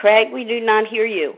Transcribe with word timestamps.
Craig, 0.00 0.28
we 0.32 0.44
do 0.44 0.60
not 0.60 0.86
hear 0.86 1.04
you. 1.04 1.34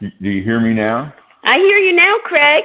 Do 0.00 0.28
you 0.28 0.44
hear 0.44 0.60
me 0.60 0.74
now? 0.74 1.14
I 1.44 1.54
hear 1.56 1.78
you 1.78 1.96
now, 1.96 2.16
Craig. 2.24 2.64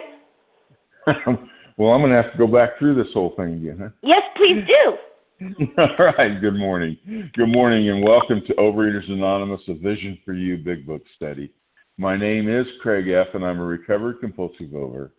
well, 1.77 1.91
I'm 1.91 2.01
going 2.01 2.11
to 2.11 2.21
have 2.21 2.33
to 2.33 2.37
go 2.37 2.47
back 2.47 2.77
through 2.77 2.95
this 2.95 3.13
whole 3.13 3.33
thing 3.37 3.53
again, 3.53 3.77
huh? 3.81 3.89
Yes, 4.03 4.23
please 4.35 4.61
do. 4.67 5.67
All 5.77 6.05
right. 6.17 6.41
Good 6.41 6.55
morning. 6.55 6.97
Good 7.33 7.47
morning, 7.47 7.89
and 7.89 8.03
welcome 8.03 8.41
to 8.45 8.53
Overeaters 8.55 9.09
Anonymous, 9.09 9.61
a 9.69 9.73
Vision 9.75 10.19
for 10.25 10.33
You 10.33 10.57
Big 10.57 10.85
Book 10.85 11.01
Study. 11.15 11.53
My 12.01 12.17
name 12.17 12.49
is 12.49 12.65
Craig 12.81 13.09
F., 13.09 13.27
and 13.35 13.45
I'm 13.45 13.59
a 13.59 13.63
recovered 13.63 14.21
compulsive 14.21 14.73
over 14.73 15.13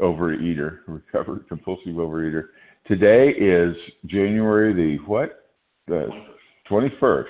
overeater, 0.00 0.78
recovered 0.86 1.48
compulsive 1.48 1.94
overeater. 1.94 2.50
Today 2.86 3.30
is 3.30 3.74
January 4.06 4.72
the 4.72 5.04
what? 5.04 5.50
The 5.88 6.08
21st, 6.70 7.24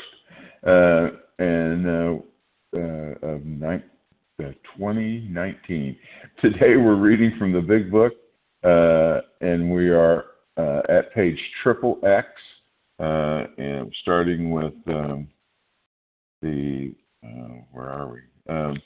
uh, 0.66 1.16
and 1.38 1.86
uh, 1.86 2.78
uh, 2.78 3.26
of 3.26 3.44
2019. 4.76 5.96
Today 6.42 6.76
we're 6.76 6.96
reading 6.96 7.32
from 7.38 7.50
the 7.50 7.62
Big 7.62 7.90
Book, 7.90 8.12
uh, 8.62 9.22
and 9.40 9.72
we 9.72 9.88
are 9.88 10.26
uh, 10.58 10.82
at 10.90 11.14
page 11.14 11.40
triple 11.62 11.98
X, 12.04 12.26
uh, 13.00 13.44
and 13.56 13.90
starting 14.02 14.50
with 14.50 14.74
um, 14.86 15.28
the 16.42 16.92
where 17.72 17.88
are 17.88 18.12
we? 18.12 18.20
Um, 18.50 18.78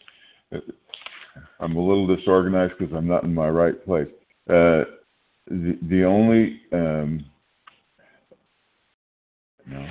I'm 1.61 1.77
a 1.77 1.81
little 1.81 2.07
disorganized 2.07 2.75
because 2.79 2.95
I'm 2.95 3.07
not 3.07 3.25
in 3.25 3.35
my 3.35 3.49
right 3.49 3.85
place. 3.85 4.09
Uh, 4.49 4.85
the, 5.49 5.79
the 5.83 6.05
only 6.05 6.61
um, 6.73 7.25
no. 9.67 9.87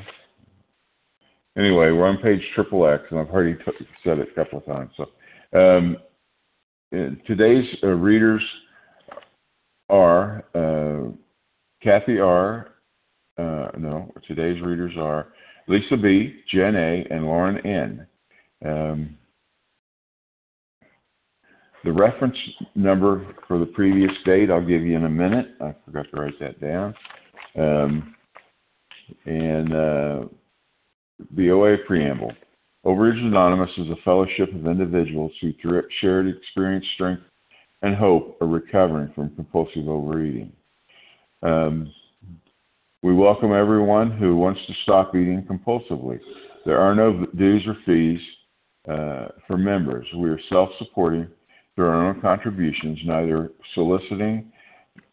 Anyway, 1.58 1.92
we're 1.92 2.08
on 2.08 2.18
page 2.18 2.42
triple 2.56 2.88
X, 2.88 3.04
and 3.12 3.20
I've 3.20 3.30
already 3.30 3.56
t- 3.56 3.86
said 4.04 4.20
it 4.20 4.30
a 4.32 4.36
couple 4.36 4.60
of 4.60 4.66
times. 4.66 4.92
So 4.96 5.60
um, 5.60 5.98
today's 7.26 7.66
uh, 7.84 7.88
readers 7.88 8.42
are 9.90 10.44
uh, 10.56 11.12
Kathy 11.84 12.20
R. 12.20 12.68
Uh, 13.38 13.70
no, 13.78 14.12
today's 14.28 14.62
readers 14.62 14.94
are 14.98 15.28
Lisa 15.68 15.98
B., 15.98 16.42
Jen 16.52 16.76
A., 16.76 17.06
and 17.10 17.26
Lauren 17.26 17.58
N. 17.66 18.08
Um, 18.66 19.18
the 21.84 21.92
reference 21.92 22.38
number 22.76 23.36
for 23.48 23.58
the 23.58 23.66
previous 23.66 24.12
date 24.26 24.52
I'll 24.52 24.62
give 24.66 24.84
you 24.84 24.96
in 24.96 25.06
a 25.06 25.10
minute. 25.10 25.48
I 25.62 25.76
forgot 25.86 26.06
to 26.14 26.22
write 26.22 26.40
that 26.40 26.62
down. 26.62 26.94
Um, 27.58 28.16
and 29.26 29.74
uh, 29.74 30.28
the 31.36 31.52
OA 31.52 31.78
preamble. 31.86 32.32
Overeaters 32.86 33.26
Anonymous 33.26 33.70
is 33.78 33.90
a 33.90 34.02
fellowship 34.04 34.54
of 34.56 34.66
individuals 34.66 35.32
who, 35.42 35.54
through 35.62 35.84
shared 36.00 36.28
experience, 36.28 36.86
strength, 36.96 37.22
and 37.82 37.96
hope, 37.96 38.38
are 38.42 38.48
recovering 38.48 39.12
from 39.14 39.36
compulsive 39.36 39.88
overeating. 39.88 40.52
Um, 41.44 41.92
we 43.04 43.14
welcome 43.14 43.52
everyone 43.52 44.12
who 44.12 44.36
wants 44.36 44.62
to 44.68 44.74
stop 44.84 45.16
eating 45.16 45.46
compulsively. 45.50 46.20
There 46.66 46.80
are 46.80 46.96
no 46.96 47.26
dues 47.38 47.66
or 47.68 47.76
fees 47.86 48.20
uh, 48.88 49.30
for 49.48 49.58
members. 49.58 50.06
We 50.16 50.30
are 50.30 50.40
self 50.50 50.70
supporting 50.78 51.28
through 51.76 51.88
our 51.88 52.08
own 52.08 52.22
contributions, 52.22 53.00
neither 53.06 53.52
soliciting 53.74 54.52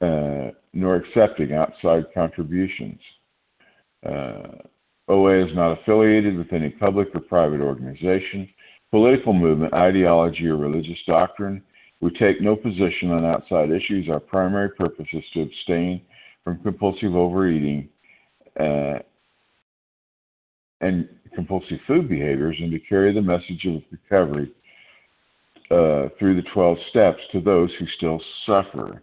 uh, 0.00 0.50
nor 0.72 0.96
accepting 0.96 1.52
outside 1.52 2.04
contributions. 2.14 2.98
Uh, 4.04 4.62
OA 5.08 5.46
is 5.46 5.54
not 5.54 5.80
affiliated 5.80 6.36
with 6.36 6.52
any 6.52 6.70
public 6.70 7.08
or 7.14 7.20
private 7.20 7.60
organization, 7.60 8.48
political 8.91 9.32
movement, 9.32 9.72
ideology, 9.72 10.46
or 10.46 10.56
religious 10.56 10.98
doctrine. 11.06 11.62
We 12.00 12.10
take 12.10 12.41
no 12.41 12.54
position 12.54 13.10
on 13.10 13.25
outside 13.25 13.70
issues. 13.70 14.08
Our 14.08 14.20
primary 14.20 14.70
purpose 14.70 15.06
is 15.12 15.25
to 15.34 15.42
abstain 15.42 16.02
from 16.44 16.62
compulsive 16.62 17.14
overeating 17.14 17.88
uh, 18.58 18.98
and 20.80 21.08
compulsive 21.34 21.78
food 21.86 22.08
behaviors 22.08 22.56
and 22.60 22.70
to 22.70 22.78
carry 22.78 23.12
the 23.12 23.22
message 23.22 23.66
of 23.66 23.82
recovery 23.90 24.52
uh, 25.70 26.08
through 26.18 26.34
the 26.34 26.42
12 26.54 26.78
steps 26.88 27.20
to 27.32 27.40
those 27.40 27.70
who 27.78 27.86
still 27.96 28.20
suffer. 28.46 29.02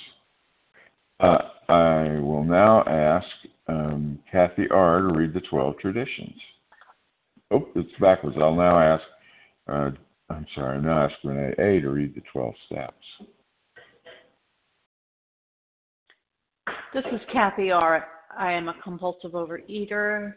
Uh, 1.20 1.38
I 1.68 2.18
will 2.18 2.44
now 2.44 2.82
ask 2.84 3.26
um, 3.68 4.18
Kathy 4.30 4.68
R. 4.70 5.02
to 5.02 5.08
read 5.16 5.34
the 5.34 5.42
12 5.42 5.78
traditions. 5.78 6.34
Oh, 7.52 7.68
it's 7.76 7.92
backwards. 8.00 8.36
I'll 8.40 8.54
now 8.54 8.78
ask, 8.80 9.04
uh, 9.68 9.90
I'm 10.30 10.46
sorry, 10.54 10.78
I'll 10.78 10.82
now 10.82 11.04
ask 11.04 11.14
Renee 11.22 11.54
A. 11.58 11.80
to 11.80 11.90
read 11.90 12.14
the 12.14 12.22
12 12.32 12.54
steps. 12.66 13.28
This 16.92 17.04
is 17.10 17.20
Kathy 17.32 17.70
R. 17.70 18.06
I 18.36 18.52
am 18.52 18.68
a 18.68 18.74
compulsive 18.82 19.32
overeater 19.32 20.34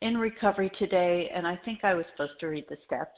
in 0.00 0.18
recovery 0.18 0.72
today, 0.76 1.30
and 1.32 1.46
I 1.46 1.56
think 1.64 1.84
I 1.84 1.94
was 1.94 2.04
supposed 2.10 2.40
to 2.40 2.48
read 2.48 2.64
the 2.68 2.76
steps. 2.84 3.12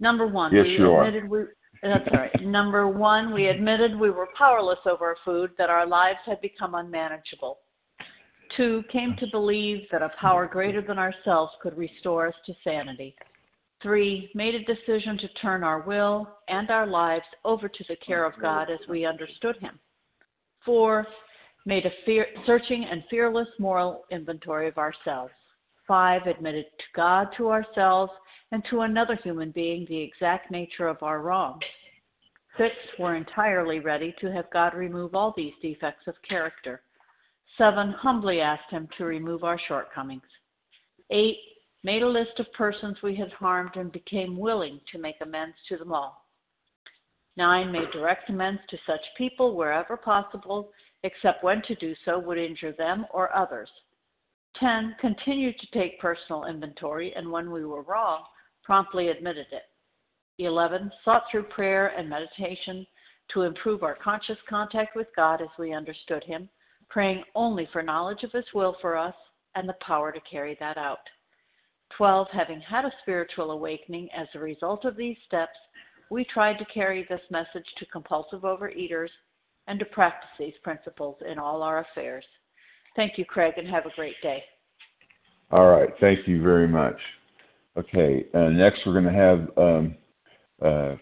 Number 0.00 0.26
one, 0.26 0.52
yes, 0.52 0.64
we 0.64 0.78
you 0.78 0.96
admitted 0.96 1.24
are. 1.24 1.28
we 1.28 1.44
that's 1.84 2.08
right. 2.12 2.32
Number 2.42 2.88
one, 2.88 3.32
we 3.32 3.46
admitted 3.46 3.96
we 3.96 4.10
were 4.10 4.26
powerless 4.36 4.80
over 4.86 5.06
our 5.06 5.16
food, 5.24 5.52
that 5.56 5.70
our 5.70 5.86
lives 5.86 6.18
had 6.26 6.40
become 6.40 6.74
unmanageable. 6.74 7.58
Two, 8.56 8.82
came 8.90 9.14
to 9.20 9.26
believe 9.30 9.82
that 9.92 10.02
a 10.02 10.10
power 10.20 10.48
greater 10.48 10.82
than 10.82 10.98
ourselves 10.98 11.52
could 11.62 11.78
restore 11.78 12.26
us 12.26 12.34
to 12.46 12.54
sanity. 12.64 13.14
Three, 13.80 14.30
made 14.34 14.56
a 14.56 14.64
decision 14.64 15.16
to 15.18 15.28
turn 15.40 15.62
our 15.62 15.82
will 15.82 16.28
and 16.48 16.70
our 16.70 16.88
lives 16.88 17.24
over 17.44 17.68
to 17.68 17.84
the 17.88 17.96
care 18.04 18.24
of 18.24 18.32
God 18.40 18.68
as 18.68 18.80
we 18.88 19.06
understood 19.06 19.56
Him. 19.60 19.78
Four, 20.64 21.06
made 21.66 21.86
a 21.86 21.90
fear, 22.04 22.26
searching 22.46 22.86
and 22.90 23.04
fearless 23.08 23.48
moral 23.58 24.04
inventory 24.10 24.68
of 24.68 24.78
ourselves. 24.78 25.32
Five, 25.86 26.26
admitted 26.26 26.66
to 26.78 26.84
God, 26.94 27.28
to 27.36 27.50
ourselves, 27.50 28.12
and 28.50 28.62
to 28.70 28.82
another 28.82 29.18
human 29.22 29.50
being 29.50 29.86
the 29.88 30.00
exact 30.00 30.50
nature 30.50 30.88
of 30.88 31.02
our 31.02 31.20
wrongs. 31.20 31.62
Six, 32.58 32.74
were 32.98 33.14
entirely 33.14 33.80
ready 33.80 34.14
to 34.20 34.30
have 34.30 34.50
God 34.52 34.74
remove 34.74 35.14
all 35.14 35.32
these 35.36 35.54
defects 35.62 36.06
of 36.06 36.14
character. 36.28 36.82
Seven, 37.56 37.92
humbly 37.92 38.40
asked 38.40 38.70
Him 38.70 38.88
to 38.98 39.04
remove 39.04 39.44
our 39.44 39.58
shortcomings. 39.68 40.22
Eight, 41.10 41.38
made 41.84 42.02
a 42.02 42.08
list 42.08 42.38
of 42.38 42.52
persons 42.52 42.96
we 43.02 43.14
had 43.14 43.32
harmed 43.32 43.76
and 43.76 43.90
became 43.90 44.36
willing 44.36 44.80
to 44.92 44.98
make 44.98 45.16
amends 45.20 45.56
to 45.68 45.76
them 45.76 45.92
all. 45.92 46.26
Nine, 47.36 47.72
made 47.72 47.90
direct 47.90 48.28
amends 48.28 48.60
to 48.68 48.78
such 48.86 49.00
people 49.16 49.56
wherever 49.56 49.96
possible, 49.96 50.70
except 51.04 51.44
when 51.44 51.62
to 51.62 51.74
do 51.76 51.94
so 52.04 52.18
would 52.18 52.38
injure 52.38 52.72
them 52.72 53.06
or 53.12 53.34
others. 53.34 53.68
10. 54.60 54.96
Continued 55.00 55.58
to 55.58 55.78
take 55.78 56.00
personal 56.00 56.44
inventory, 56.44 57.12
and 57.16 57.30
when 57.30 57.50
we 57.50 57.64
were 57.64 57.82
wrong, 57.82 58.22
promptly 58.62 59.08
admitted 59.08 59.46
it. 59.50 59.62
11. 60.38 60.90
Sought 61.04 61.24
through 61.30 61.44
prayer 61.44 61.88
and 61.88 62.08
meditation 62.08 62.86
to 63.32 63.42
improve 63.42 63.82
our 63.82 63.96
conscious 63.96 64.38
contact 64.48 64.94
with 64.96 65.06
God 65.16 65.40
as 65.40 65.48
we 65.58 65.72
understood 65.72 66.22
Him, 66.24 66.48
praying 66.88 67.24
only 67.34 67.68
for 67.72 67.82
knowledge 67.82 68.22
of 68.22 68.32
His 68.32 68.44
will 68.54 68.76
for 68.80 68.96
us 68.96 69.14
and 69.54 69.68
the 69.68 69.76
power 69.86 70.12
to 70.12 70.20
carry 70.30 70.56
that 70.60 70.76
out. 70.76 70.98
12. 71.96 72.28
Having 72.32 72.60
had 72.60 72.84
a 72.84 72.92
spiritual 73.02 73.50
awakening 73.50 74.08
as 74.16 74.26
a 74.34 74.38
result 74.38 74.84
of 74.84 74.96
these 74.96 75.16
steps, 75.26 75.56
we 76.10 76.24
tried 76.24 76.58
to 76.58 76.64
carry 76.66 77.06
this 77.08 77.20
message 77.30 77.66
to 77.78 77.86
compulsive 77.86 78.42
overeaters 78.42 79.08
and 79.66 79.78
to 79.78 79.84
practice 79.86 80.30
these 80.38 80.54
principles 80.62 81.16
in 81.30 81.38
all 81.38 81.62
our 81.62 81.80
affairs. 81.80 82.24
Thank 82.96 83.16
you, 83.16 83.24
Craig, 83.24 83.54
and 83.56 83.68
have 83.68 83.86
a 83.86 83.94
great 83.94 84.16
day. 84.22 84.42
All 85.50 85.70
right. 85.70 85.90
Thank 86.00 86.26
you 86.26 86.42
very 86.42 86.68
much. 86.68 86.96
Okay. 87.76 88.26
Uh, 88.34 88.50
next, 88.50 88.80
we're 88.84 89.00
going 89.00 89.04
to 89.04 89.12
have 89.12 89.48
um, 89.56 89.96
uh, 90.64 90.96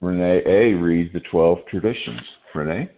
Renee 0.00 0.42
A. 0.46 0.74
read 0.74 1.12
the 1.12 1.20
12 1.30 1.58
traditions. 1.70 2.20
Renee? 2.54 2.90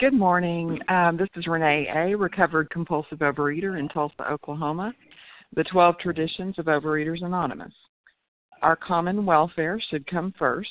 Good 0.00 0.14
morning. 0.14 0.80
Um, 0.88 1.16
this 1.16 1.28
is 1.36 1.46
Renee 1.46 1.86
A., 1.94 2.16
recovered 2.16 2.68
compulsive 2.70 3.20
overeater 3.20 3.78
in 3.78 3.88
Tulsa, 3.88 4.28
Oklahoma. 4.28 4.92
The 5.54 5.64
12 5.64 5.98
traditions 5.98 6.58
of 6.58 6.66
Overeaters 6.66 7.22
Anonymous. 7.22 7.72
Our 8.62 8.76
common 8.76 9.24
welfare 9.24 9.80
should 9.90 10.06
come 10.06 10.34
first. 10.38 10.70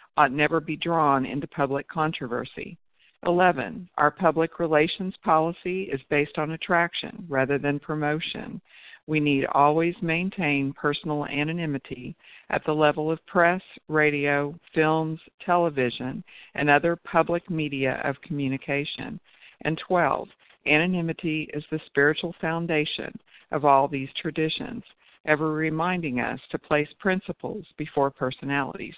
ought 0.17 0.31
never 0.31 0.59
be 0.59 0.75
drawn 0.75 1.25
into 1.25 1.47
public 1.47 1.87
controversy. 1.87 2.77
11. 3.25 3.87
Our 3.97 4.11
public 4.11 4.59
relations 4.59 5.13
policy 5.23 5.83
is 5.83 6.01
based 6.09 6.37
on 6.37 6.51
attraction 6.51 7.25
rather 7.29 7.57
than 7.59 7.79
promotion. 7.79 8.59
We 9.07 9.19
need 9.19 9.45
always 9.53 9.95
maintain 10.01 10.73
personal 10.73 11.25
anonymity 11.25 12.15
at 12.49 12.63
the 12.65 12.73
level 12.73 13.11
of 13.11 13.25
press, 13.25 13.61
radio, 13.87 14.55
films, 14.73 15.19
television, 15.45 16.23
and 16.55 16.69
other 16.69 16.95
public 16.95 17.49
media 17.49 18.01
of 18.03 18.21
communication. 18.21 19.19
And 19.61 19.79
12. 19.87 20.27
Anonymity 20.65 21.49
is 21.53 21.63
the 21.71 21.79
spiritual 21.87 22.35
foundation 22.39 23.13
of 23.51 23.65
all 23.65 23.87
these 23.87 24.09
traditions, 24.19 24.83
ever 25.25 25.51
reminding 25.51 26.19
us 26.19 26.39
to 26.49 26.57
place 26.59 26.89
principles 26.99 27.65
before 27.77 28.11
personalities. 28.11 28.95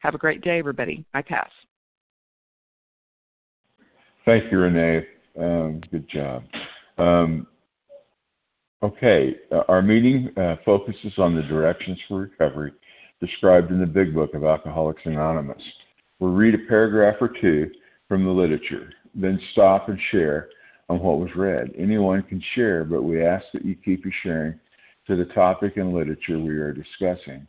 Have 0.00 0.14
a 0.14 0.18
great 0.18 0.42
day, 0.42 0.58
everybody. 0.58 1.04
I 1.14 1.22
pass. 1.22 1.50
Thank 4.24 4.50
you, 4.50 4.58
Renee. 4.58 5.06
Um, 5.38 5.80
good 5.90 6.08
job. 6.08 6.42
Um, 6.98 7.46
okay, 8.82 9.36
uh, 9.52 9.62
our 9.68 9.82
meeting 9.82 10.30
uh, 10.36 10.56
focuses 10.64 11.12
on 11.18 11.36
the 11.36 11.42
directions 11.42 11.98
for 12.08 12.20
recovery 12.20 12.72
described 13.20 13.70
in 13.70 13.80
the 13.80 13.86
Big 13.86 14.14
Book 14.14 14.34
of 14.34 14.44
Alcoholics 14.44 15.02
Anonymous. 15.04 15.62
We'll 16.18 16.32
read 16.32 16.54
a 16.54 16.68
paragraph 16.68 17.16
or 17.20 17.30
two 17.40 17.70
from 18.08 18.24
the 18.24 18.30
literature, 18.30 18.92
then 19.14 19.40
stop 19.52 19.88
and 19.88 19.98
share 20.10 20.48
on 20.88 21.00
what 21.00 21.18
was 21.18 21.30
read. 21.36 21.72
Anyone 21.78 22.22
can 22.22 22.42
share, 22.54 22.84
but 22.84 23.02
we 23.02 23.24
ask 23.24 23.44
that 23.52 23.64
you 23.64 23.74
keep 23.74 24.04
your 24.04 24.14
sharing 24.22 24.58
to 25.06 25.16
the 25.16 25.32
topic 25.32 25.76
and 25.76 25.92
literature 25.92 26.38
we 26.38 26.56
are 26.56 26.72
discussing 26.72 27.46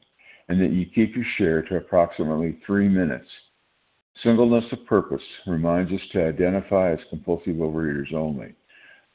and 0.50 0.62
that 0.62 0.72
you 0.72 0.86
keep 0.86 1.16
your 1.16 1.26
share 1.38 1.62
to 1.64 1.78
approximately 1.78 2.60
three 2.66 2.88
minutes. 2.88 3.28
Singleness 4.24 4.66
of 4.72 4.86
purpose 4.86 5.22
reminds 5.46 5.92
us 5.92 6.02
to 6.12 6.26
identify 6.26 6.92
as 6.92 7.00
compulsive 7.10 7.56
overeaters 7.56 8.14
only. 8.14 8.56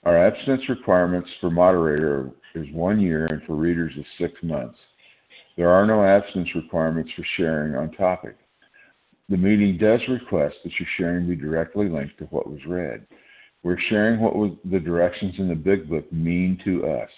Our 0.04 0.16
abstinence 0.26 0.68
requirements 0.68 1.28
for 1.40 1.50
moderator 1.50 2.30
is 2.54 2.66
one 2.72 3.00
year 3.00 3.26
and 3.26 3.42
for 3.44 3.54
readers 3.54 3.92
is 3.96 4.04
six 4.18 4.34
months. 4.42 4.78
There 5.56 5.70
are 5.70 5.86
no 5.86 6.04
abstinence 6.04 6.54
requirements 6.54 7.10
for 7.16 7.24
sharing 7.36 7.74
on 7.74 7.92
topic. 7.92 8.36
The 9.28 9.36
meeting 9.36 9.78
does 9.78 10.00
request 10.08 10.56
that 10.64 10.72
your 10.78 10.88
sharing 10.96 11.28
be 11.28 11.36
directly 11.36 11.88
linked 11.88 12.18
to 12.18 12.24
what 12.26 12.50
was 12.50 12.64
read. 12.66 13.06
We're 13.62 13.80
sharing 13.88 14.20
what 14.20 14.36
was 14.36 14.52
the 14.70 14.80
directions 14.80 15.34
in 15.38 15.48
the 15.48 15.54
Big 15.54 15.88
Book 15.88 16.12
mean 16.12 16.60
to 16.64 16.86
us. 16.86 17.10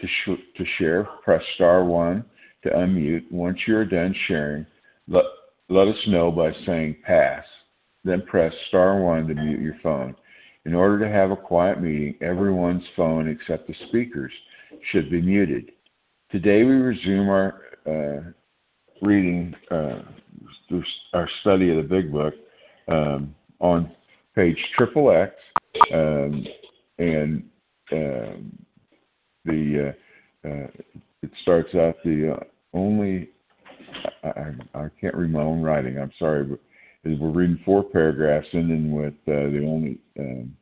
To, 0.00 0.06
sh- 0.06 0.56
to 0.56 0.64
share, 0.78 1.04
press 1.24 1.42
star 1.54 1.84
1 1.84 2.24
to 2.66 2.76
unmute. 2.76 3.30
Once 3.30 3.58
you're 3.66 3.84
done 3.84 4.14
sharing, 4.26 4.66
let, 5.08 5.24
let 5.68 5.88
us 5.88 5.96
know 6.08 6.30
by 6.30 6.52
saying 6.66 6.96
pass. 7.04 7.44
Then 8.04 8.22
press 8.22 8.52
star 8.68 9.00
1 9.00 9.28
to 9.28 9.34
mute 9.34 9.60
your 9.60 9.76
phone. 9.82 10.14
In 10.64 10.74
order 10.74 10.98
to 10.98 11.12
have 11.12 11.30
a 11.30 11.36
quiet 11.36 11.80
meeting, 11.80 12.16
everyone's 12.20 12.84
phone 12.96 13.28
except 13.28 13.68
the 13.68 13.74
speaker's 13.88 14.32
should 14.90 15.10
be 15.10 15.22
muted. 15.22 15.70
Today 16.30 16.64
we 16.64 16.72
resume 16.72 17.28
our 17.28 17.62
uh, 17.86 18.30
reading, 19.00 19.54
uh, 19.70 20.02
our 21.12 21.28
study 21.40 21.70
of 21.70 21.76
the 21.76 21.82
Big 21.88 22.12
Book 22.12 22.34
um, 22.88 23.34
on 23.60 23.90
page 24.34 24.58
triple 24.76 25.12
X, 25.12 25.32
um, 25.92 26.44
and 26.98 27.44
um, 27.92 28.58
the 29.44 29.94
uh, 30.44 30.48
uh 30.48 30.66
it 31.22 31.30
starts 31.42 31.74
out 31.74 31.96
the 32.04 32.36
uh, 32.36 32.44
only 32.76 33.30
I, 34.22 34.52
I, 34.74 34.86
can't 35.00 35.14
read 35.14 35.32
my 35.32 35.40
own 35.40 35.62
writing. 35.62 35.98
I'm 35.98 36.12
sorry, 36.18 36.44
but 36.44 36.60
we're 37.04 37.30
reading 37.30 37.60
four 37.64 37.82
paragraphs, 37.84 38.46
ending 38.52 38.92
with 38.92 39.14
uh, 39.28 39.50
the 39.50 39.64
only 39.66 39.98
um, 40.18 40.56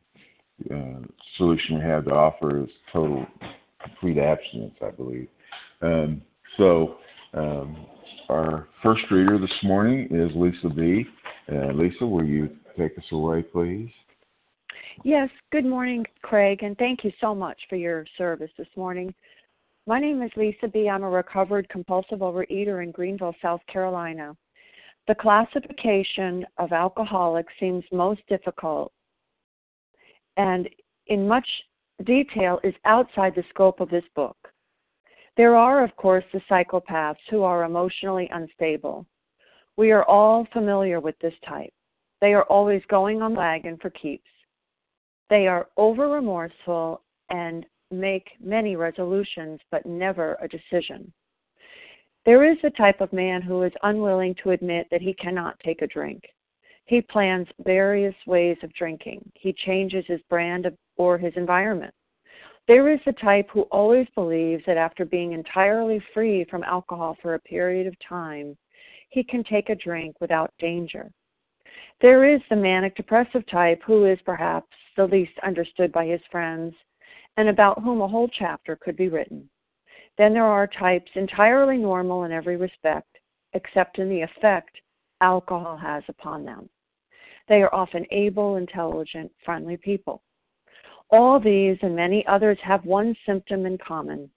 uh, 0.70 1.06
solution 1.36 1.76
we 1.76 1.84
have 1.84 2.04
to 2.04 2.12
offer 2.12 2.62
is 2.62 2.70
total 2.92 3.26
complete 3.82 4.18
abstinence, 4.18 4.74
I 4.82 4.90
believe. 4.90 5.28
Um, 5.82 6.22
so 6.56 6.96
um, 7.34 7.86
our 8.28 8.68
first 8.82 9.02
reader 9.10 9.38
this 9.38 9.50
morning 9.62 10.08
is 10.10 10.30
Lisa 10.34 10.68
B. 10.68 11.04
Uh, 11.50 11.72
Lisa, 11.72 12.06
will 12.06 12.24
you 12.24 12.48
take 12.78 12.96
us 12.98 13.04
away, 13.12 13.42
please? 13.42 13.90
Yes. 15.02 15.28
Good 15.50 15.66
morning, 15.66 16.04
Craig, 16.22 16.62
and 16.62 16.76
thank 16.78 17.04
you 17.04 17.12
so 17.20 17.34
much 17.34 17.58
for 17.68 17.76
your 17.76 18.06
service 18.16 18.50
this 18.56 18.68
morning. 18.76 19.12
My 19.86 20.00
name 20.00 20.22
is 20.22 20.30
Lisa 20.34 20.66
B. 20.68 20.88
I'm 20.88 21.02
a 21.02 21.10
recovered 21.10 21.68
compulsive 21.68 22.20
overeater 22.20 22.82
in 22.82 22.90
Greenville, 22.90 23.34
South 23.42 23.60
Carolina. 23.70 24.34
The 25.06 25.14
classification 25.14 26.46
of 26.56 26.72
alcoholics 26.72 27.52
seems 27.60 27.84
most 27.92 28.22
difficult 28.26 28.92
and 30.38 30.68
in 31.08 31.28
much 31.28 31.46
detail 32.04 32.60
is 32.64 32.74
outside 32.86 33.34
the 33.34 33.44
scope 33.50 33.80
of 33.80 33.90
this 33.90 34.04
book. 34.16 34.36
There 35.36 35.54
are, 35.54 35.84
of 35.84 35.94
course, 35.96 36.24
the 36.32 36.40
psychopaths 36.50 37.16
who 37.28 37.42
are 37.42 37.64
emotionally 37.64 38.30
unstable. 38.32 39.04
We 39.76 39.90
are 39.90 40.04
all 40.04 40.46
familiar 40.52 40.98
with 40.98 41.18
this 41.18 41.34
type. 41.46 41.72
They 42.22 42.32
are 42.32 42.44
always 42.44 42.82
going 42.88 43.20
on 43.20 43.34
the 43.34 43.38
wagon 43.40 43.76
for 43.82 43.90
keeps. 43.90 44.30
They 45.28 45.46
are 45.46 45.68
over 45.76 46.08
remorseful 46.08 47.02
and 47.28 47.66
make 47.90 48.30
many 48.40 48.76
resolutions 48.76 49.60
but 49.70 49.86
never 49.86 50.36
a 50.40 50.48
decision. 50.48 51.12
There 52.24 52.50
is 52.50 52.56
a 52.64 52.70
type 52.70 53.00
of 53.00 53.12
man 53.12 53.42
who 53.42 53.62
is 53.62 53.72
unwilling 53.82 54.34
to 54.42 54.50
admit 54.50 54.86
that 54.90 55.02
he 55.02 55.12
cannot 55.14 55.60
take 55.60 55.82
a 55.82 55.86
drink. 55.86 56.22
He 56.86 57.00
plans 57.00 57.48
various 57.64 58.14
ways 58.26 58.56
of 58.62 58.72
drinking. 58.74 59.30
He 59.34 59.52
changes 59.52 60.04
his 60.06 60.20
brand 60.28 60.66
or 60.96 61.18
his 61.18 61.32
environment. 61.36 61.94
There 62.66 62.88
is 62.88 63.00
the 63.04 63.12
type 63.12 63.48
who 63.50 63.62
always 63.62 64.06
believes 64.14 64.62
that 64.66 64.78
after 64.78 65.04
being 65.04 65.32
entirely 65.32 66.02
free 66.14 66.44
from 66.44 66.62
alcohol 66.62 67.16
for 67.20 67.34
a 67.34 67.40
period 67.40 67.86
of 67.86 67.94
time, 68.06 68.56
he 69.10 69.22
can 69.22 69.44
take 69.44 69.68
a 69.68 69.74
drink 69.74 70.18
without 70.20 70.52
danger. 70.58 71.10
There 72.00 72.24
is 72.24 72.40
the 72.48 72.56
manic 72.56 72.96
depressive 72.96 73.46
type 73.46 73.82
who 73.84 74.06
is 74.06 74.18
perhaps 74.24 74.68
the 74.96 75.06
least 75.06 75.38
understood 75.42 75.92
by 75.92 76.06
his 76.06 76.20
friends 76.30 76.74
and 77.36 77.48
about 77.48 77.82
whom 77.82 78.00
a 78.00 78.08
whole 78.08 78.28
chapter 78.28 78.76
could 78.76 78.96
be 78.96 79.08
written. 79.08 79.48
Then 80.16 80.32
there 80.32 80.44
are 80.44 80.66
types 80.66 81.10
entirely 81.14 81.76
normal 81.76 82.24
in 82.24 82.32
every 82.32 82.56
respect, 82.56 83.18
except 83.52 83.98
in 83.98 84.08
the 84.08 84.22
effect 84.22 84.80
alcohol 85.20 85.76
has 85.76 86.04
upon 86.08 86.44
them. 86.44 86.68
They 87.48 87.62
are 87.62 87.74
often 87.74 88.06
able, 88.10 88.56
intelligent, 88.56 89.32
friendly 89.44 89.76
people. 89.76 90.22
All 91.10 91.38
these 91.40 91.76
and 91.82 91.94
many 91.94 92.26
others 92.26 92.58
have 92.62 92.84
one 92.84 93.14
symptom 93.26 93.66
in 93.66 93.78
common. 93.78 94.30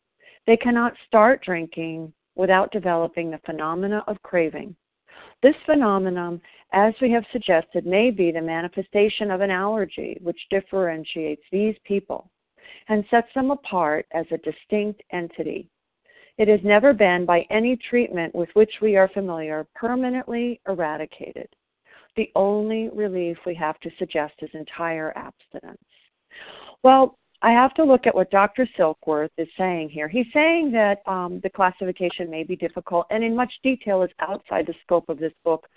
They 0.45 0.57
cannot 0.57 0.93
start 1.07 1.43
drinking 1.43 2.13
without 2.35 2.71
developing 2.71 3.31
the 3.31 3.39
phenomena 3.45 4.03
of 4.07 4.21
craving. 4.23 4.75
This 5.41 5.55
phenomenon, 5.65 6.41
as 6.73 6.93
we 7.01 7.11
have 7.11 7.25
suggested, 7.31 7.85
may 7.85 8.11
be 8.11 8.31
the 8.31 8.41
manifestation 8.41 9.31
of 9.31 9.41
an 9.41 9.51
allergy 9.51 10.17
which 10.21 10.49
differentiates 10.49 11.43
these 11.51 11.75
people 11.83 12.29
and 12.89 13.03
sets 13.09 13.27
them 13.35 13.51
apart 13.51 14.05
as 14.13 14.25
a 14.31 14.37
distinct 14.37 15.01
entity. 15.11 15.69
It 16.37 16.47
has 16.47 16.59
never 16.63 16.93
been, 16.93 17.25
by 17.25 17.45
any 17.49 17.77
treatment 17.89 18.35
with 18.35 18.49
which 18.53 18.71
we 18.81 18.95
are 18.95 19.09
familiar, 19.09 19.65
permanently 19.73 20.61
eradicated. 20.67 21.49
The 22.15 22.31
only 22.35 22.89
relief 22.93 23.37
we 23.45 23.55
have 23.55 23.79
to 23.79 23.91
suggest 23.97 24.35
is 24.41 24.49
entire 24.53 25.13
abstinence. 25.15 25.79
Well, 26.83 27.17
I 27.41 27.51
have 27.51 27.75
to 27.75 27.83
look 27.83 28.07
at 28.07 28.15
what 28.15 28.31
Dr. 28.31 28.67
Silkworth 28.77 29.29
is 29.37 29.47
saying 29.57 29.89
here. 29.89 30.07
He's 30.07 30.25
saying 30.33 30.71
that 30.71 31.01
um, 31.05 31.39
the 31.43 31.49
classification 31.49 32.31
may 32.31 32.43
be 32.43 32.55
difficult 32.55 33.05
and 33.11 33.23
in 33.23 33.35
much 33.35 33.53
detail 33.61 34.01
is 34.01 34.09
outside 34.19 34.65
the 34.65 34.73
scope 34.83 35.07
of 35.07 35.19
this 35.19 35.33
book. 35.43 35.67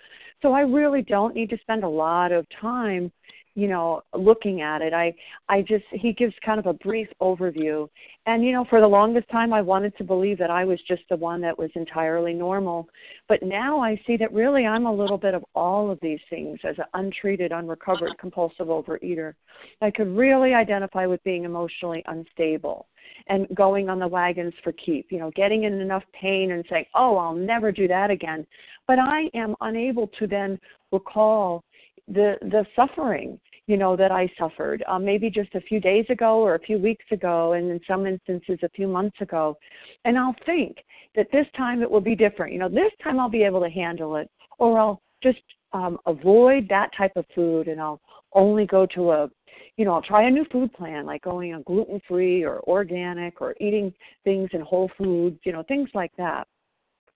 So 0.41 0.53
I 0.53 0.61
really 0.61 1.03
don't 1.03 1.35
need 1.35 1.51
to 1.51 1.57
spend 1.59 1.83
a 1.83 1.89
lot 1.89 2.31
of 2.31 2.47
time 2.59 3.11
you 3.55 3.67
know 3.67 4.01
looking 4.15 4.61
at 4.61 4.81
it. 4.81 4.93
I 4.93 5.13
i 5.49 5.61
just 5.61 5.83
he 5.91 6.13
gives 6.13 6.33
kind 6.45 6.59
of 6.59 6.65
a 6.65 6.73
brief 6.73 7.07
overview. 7.21 7.87
And 8.25 8.43
you 8.43 8.51
know 8.51 8.65
for 8.69 8.79
the 8.81 8.87
longest 8.87 9.29
time 9.29 9.53
i 9.53 9.61
wanted 9.61 9.95
to 9.97 10.03
believe 10.03 10.37
that 10.37 10.49
i 10.49 10.63
was 10.63 10.79
just 10.87 11.03
the 11.09 11.17
one 11.17 11.41
that 11.41 11.57
was 11.57 11.69
entirely 11.75 12.33
normal. 12.33 12.87
But 13.27 13.43
now 13.43 13.79
i 13.79 13.99
see 14.07 14.17
that 14.17 14.33
really 14.33 14.65
i'm 14.65 14.85
a 14.85 14.93
little 14.93 15.17
bit 15.17 15.33
of 15.33 15.43
all 15.55 15.91
of 15.91 15.99
these 16.01 16.19
things 16.29 16.59
as 16.63 16.77
an 16.77 16.85
untreated 16.93 17.51
unrecovered 17.51 18.17
compulsive 18.19 18.67
overeater. 18.67 19.33
I 19.81 19.91
could 19.91 20.15
really 20.15 20.53
identify 20.53 21.05
with 21.05 21.23
being 21.23 21.43
emotionally 21.43 22.03
unstable 22.07 22.87
and 23.27 23.47
going 23.55 23.89
on 23.89 23.99
the 23.99 24.07
wagons 24.07 24.53
for 24.63 24.71
keep 24.73 25.11
you 25.11 25.19
know 25.19 25.31
getting 25.35 25.63
in 25.63 25.73
enough 25.81 26.03
pain 26.19 26.51
and 26.51 26.63
saying 26.69 26.85
oh 26.95 27.17
i'll 27.17 27.35
never 27.35 27.71
do 27.71 27.87
that 27.87 28.09
again. 28.09 28.47
But 28.87 28.99
i 28.99 29.29
am 29.33 29.55
unable 29.59 30.07
to 30.19 30.27
then 30.27 30.59
recall 30.91 31.63
the 32.07 32.35
the 32.41 32.65
suffering 32.75 33.39
you 33.67 33.77
know 33.77 33.95
that 33.95 34.11
I 34.11 34.29
suffered 34.37 34.83
um, 34.87 35.05
maybe 35.05 35.29
just 35.29 35.53
a 35.55 35.61
few 35.61 35.79
days 35.79 36.05
ago 36.09 36.41
or 36.41 36.55
a 36.55 36.59
few 36.59 36.77
weeks 36.77 37.05
ago 37.11 37.53
and 37.53 37.69
in 37.69 37.79
some 37.87 38.05
instances 38.05 38.59
a 38.63 38.69
few 38.69 38.87
months 38.87 39.15
ago. 39.21 39.55
And 40.03 40.17
I'll 40.17 40.35
think 40.45 40.77
that 41.15 41.27
this 41.31 41.45
time 41.55 41.81
it 41.81 41.89
will 41.89 42.01
be 42.01 42.15
different. 42.15 42.53
You 42.53 42.59
know 42.59 42.69
this 42.69 42.91
time 43.03 43.19
I'll 43.19 43.29
be 43.29 43.43
able 43.43 43.61
to 43.61 43.69
handle 43.69 44.15
it 44.15 44.29
or 44.57 44.79
I'll 44.79 45.01
just 45.23 45.39
um, 45.73 45.97
avoid 46.05 46.67
that 46.69 46.89
type 46.97 47.13
of 47.15 47.25
food 47.33 47.67
and 47.67 47.79
I'll 47.79 48.01
only 48.33 48.65
go 48.65 48.85
to 48.95 49.11
a 49.11 49.29
you 49.77 49.85
know 49.85 49.93
I'll 49.93 50.01
try 50.01 50.27
a 50.27 50.31
new 50.31 50.45
food 50.51 50.73
plan 50.73 51.05
like 51.05 51.23
going 51.23 51.53
on 51.53 51.63
gluten 51.63 52.01
free 52.07 52.43
or 52.43 52.59
organic 52.61 53.41
or 53.41 53.55
eating 53.59 53.93
things 54.23 54.49
in 54.53 54.61
whole 54.61 54.91
foods 54.97 55.39
you 55.43 55.51
know 55.51 55.63
things 55.67 55.89
like 55.93 56.11
that 56.17 56.47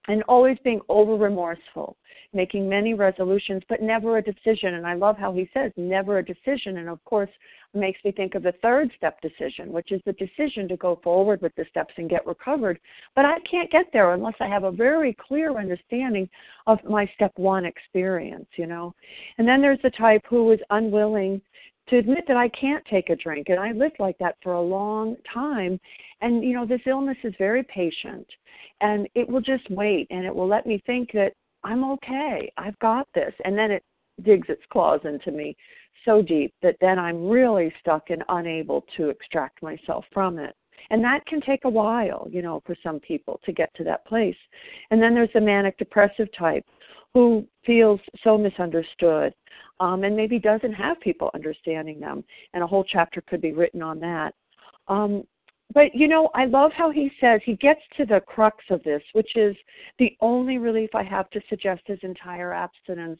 and 0.07 0.23
always 0.23 0.57
being 0.63 0.81
over 0.89 1.15
remorseful, 1.15 1.97
making 2.33 2.69
many 2.69 2.93
resolutions, 2.93 3.61
but 3.69 3.81
never 3.81 4.17
a 4.17 4.21
decision. 4.21 4.75
And 4.75 4.85
I 4.85 4.93
love 4.93 5.17
how 5.17 5.33
he 5.33 5.49
says, 5.53 5.71
never 5.77 6.19
a 6.19 6.25
decision. 6.25 6.77
And 6.77 6.89
of 6.89 7.03
course, 7.05 7.29
makes 7.73 7.99
me 8.05 8.11
think 8.11 8.35
of 8.35 8.43
the 8.43 8.53
third 8.61 8.89
step 8.97 9.19
decision, 9.21 9.71
which 9.71 9.91
is 9.91 10.01
the 10.05 10.13
decision 10.13 10.67
to 10.67 10.77
go 10.77 10.99
forward 11.03 11.41
with 11.41 11.53
the 11.55 11.65
steps 11.69 11.93
and 11.97 12.09
get 12.09 12.25
recovered. 12.25 12.79
But 13.15 13.25
I 13.25 13.39
can't 13.49 13.71
get 13.71 13.87
there 13.91 14.13
unless 14.13 14.35
I 14.39 14.47
have 14.47 14.63
a 14.63 14.71
very 14.71 15.15
clear 15.27 15.57
understanding 15.57 16.29
of 16.67 16.83
my 16.83 17.09
step 17.15 17.33
one 17.35 17.65
experience, 17.65 18.47
you 18.55 18.67
know. 18.67 18.93
And 19.37 19.47
then 19.47 19.61
there's 19.61 19.81
the 19.83 19.91
type 19.91 20.23
who 20.29 20.51
is 20.51 20.59
unwilling 20.69 21.41
to 21.89 21.97
admit 21.97 22.25
that 22.27 22.37
I 22.37 22.49
can't 22.49 22.83
take 22.85 23.09
a 23.09 23.15
drink. 23.15 23.47
And 23.49 23.59
I 23.59 23.71
lived 23.71 23.97
like 23.99 24.17
that 24.19 24.37
for 24.41 24.53
a 24.53 24.61
long 24.61 25.17
time. 25.31 25.79
And, 26.21 26.43
you 26.43 26.53
know, 26.53 26.65
this 26.65 26.81
illness 26.85 27.17
is 27.23 27.33
very 27.37 27.63
patient 27.63 28.27
and 28.81 29.07
it 29.15 29.27
will 29.27 29.41
just 29.41 29.69
wait 29.69 30.07
and 30.09 30.25
it 30.25 30.33
will 30.33 30.47
let 30.47 30.65
me 30.65 30.81
think 30.85 31.11
that 31.13 31.33
I'm 31.63 31.83
okay. 31.91 32.51
I've 32.57 32.77
got 32.79 33.07
this. 33.13 33.33
And 33.43 33.57
then 33.57 33.71
it 33.71 33.83
digs 34.23 34.47
its 34.49 34.61
claws 34.71 35.01
into 35.03 35.31
me 35.31 35.55
so 36.05 36.21
deep 36.21 36.53
that 36.61 36.77
then 36.79 36.99
I'm 36.99 37.27
really 37.27 37.73
stuck 37.79 38.09
and 38.09 38.23
unable 38.29 38.85
to 38.97 39.09
extract 39.09 39.61
myself 39.61 40.05
from 40.13 40.39
it. 40.39 40.55
And 40.91 41.03
that 41.03 41.25
can 41.25 41.41
take 41.41 41.65
a 41.65 41.69
while, 41.69 42.27
you 42.29 42.41
know, 42.41 42.61
for 42.65 42.75
some 42.83 42.99
people 42.99 43.39
to 43.45 43.51
get 43.51 43.73
to 43.75 43.83
that 43.85 44.05
place. 44.05 44.35
And 44.91 45.01
then 45.01 45.15
there's 45.15 45.33
the 45.33 45.41
manic 45.41 45.77
depressive 45.77 46.27
type 46.37 46.65
who 47.13 47.47
feels 47.65 47.99
so 48.23 48.37
misunderstood 48.37 49.33
um, 49.79 50.03
and 50.03 50.15
maybe 50.15 50.37
doesn't 50.37 50.73
have 50.73 50.99
people 50.99 51.31
understanding 51.33 51.99
them. 51.99 52.23
And 52.53 52.63
a 52.63 52.67
whole 52.67 52.83
chapter 52.83 53.21
could 53.21 53.41
be 53.41 53.53
written 53.53 53.81
on 53.81 53.99
that. 53.99 54.33
Um, 54.87 55.23
but 55.73 55.93
you 55.93 56.07
know, 56.07 56.29
I 56.33 56.45
love 56.45 56.71
how 56.73 56.91
he 56.91 57.11
says 57.19 57.41
he 57.43 57.55
gets 57.55 57.81
to 57.97 58.05
the 58.05 58.21
crux 58.21 58.63
of 58.69 58.83
this, 58.83 59.01
which 59.13 59.35
is 59.35 59.55
the 59.99 60.15
only 60.21 60.57
relief 60.57 60.89
I 60.93 61.03
have 61.03 61.29
to 61.31 61.41
suggest 61.49 61.81
is 61.87 61.99
entire 62.03 62.53
abstinence. 62.53 63.19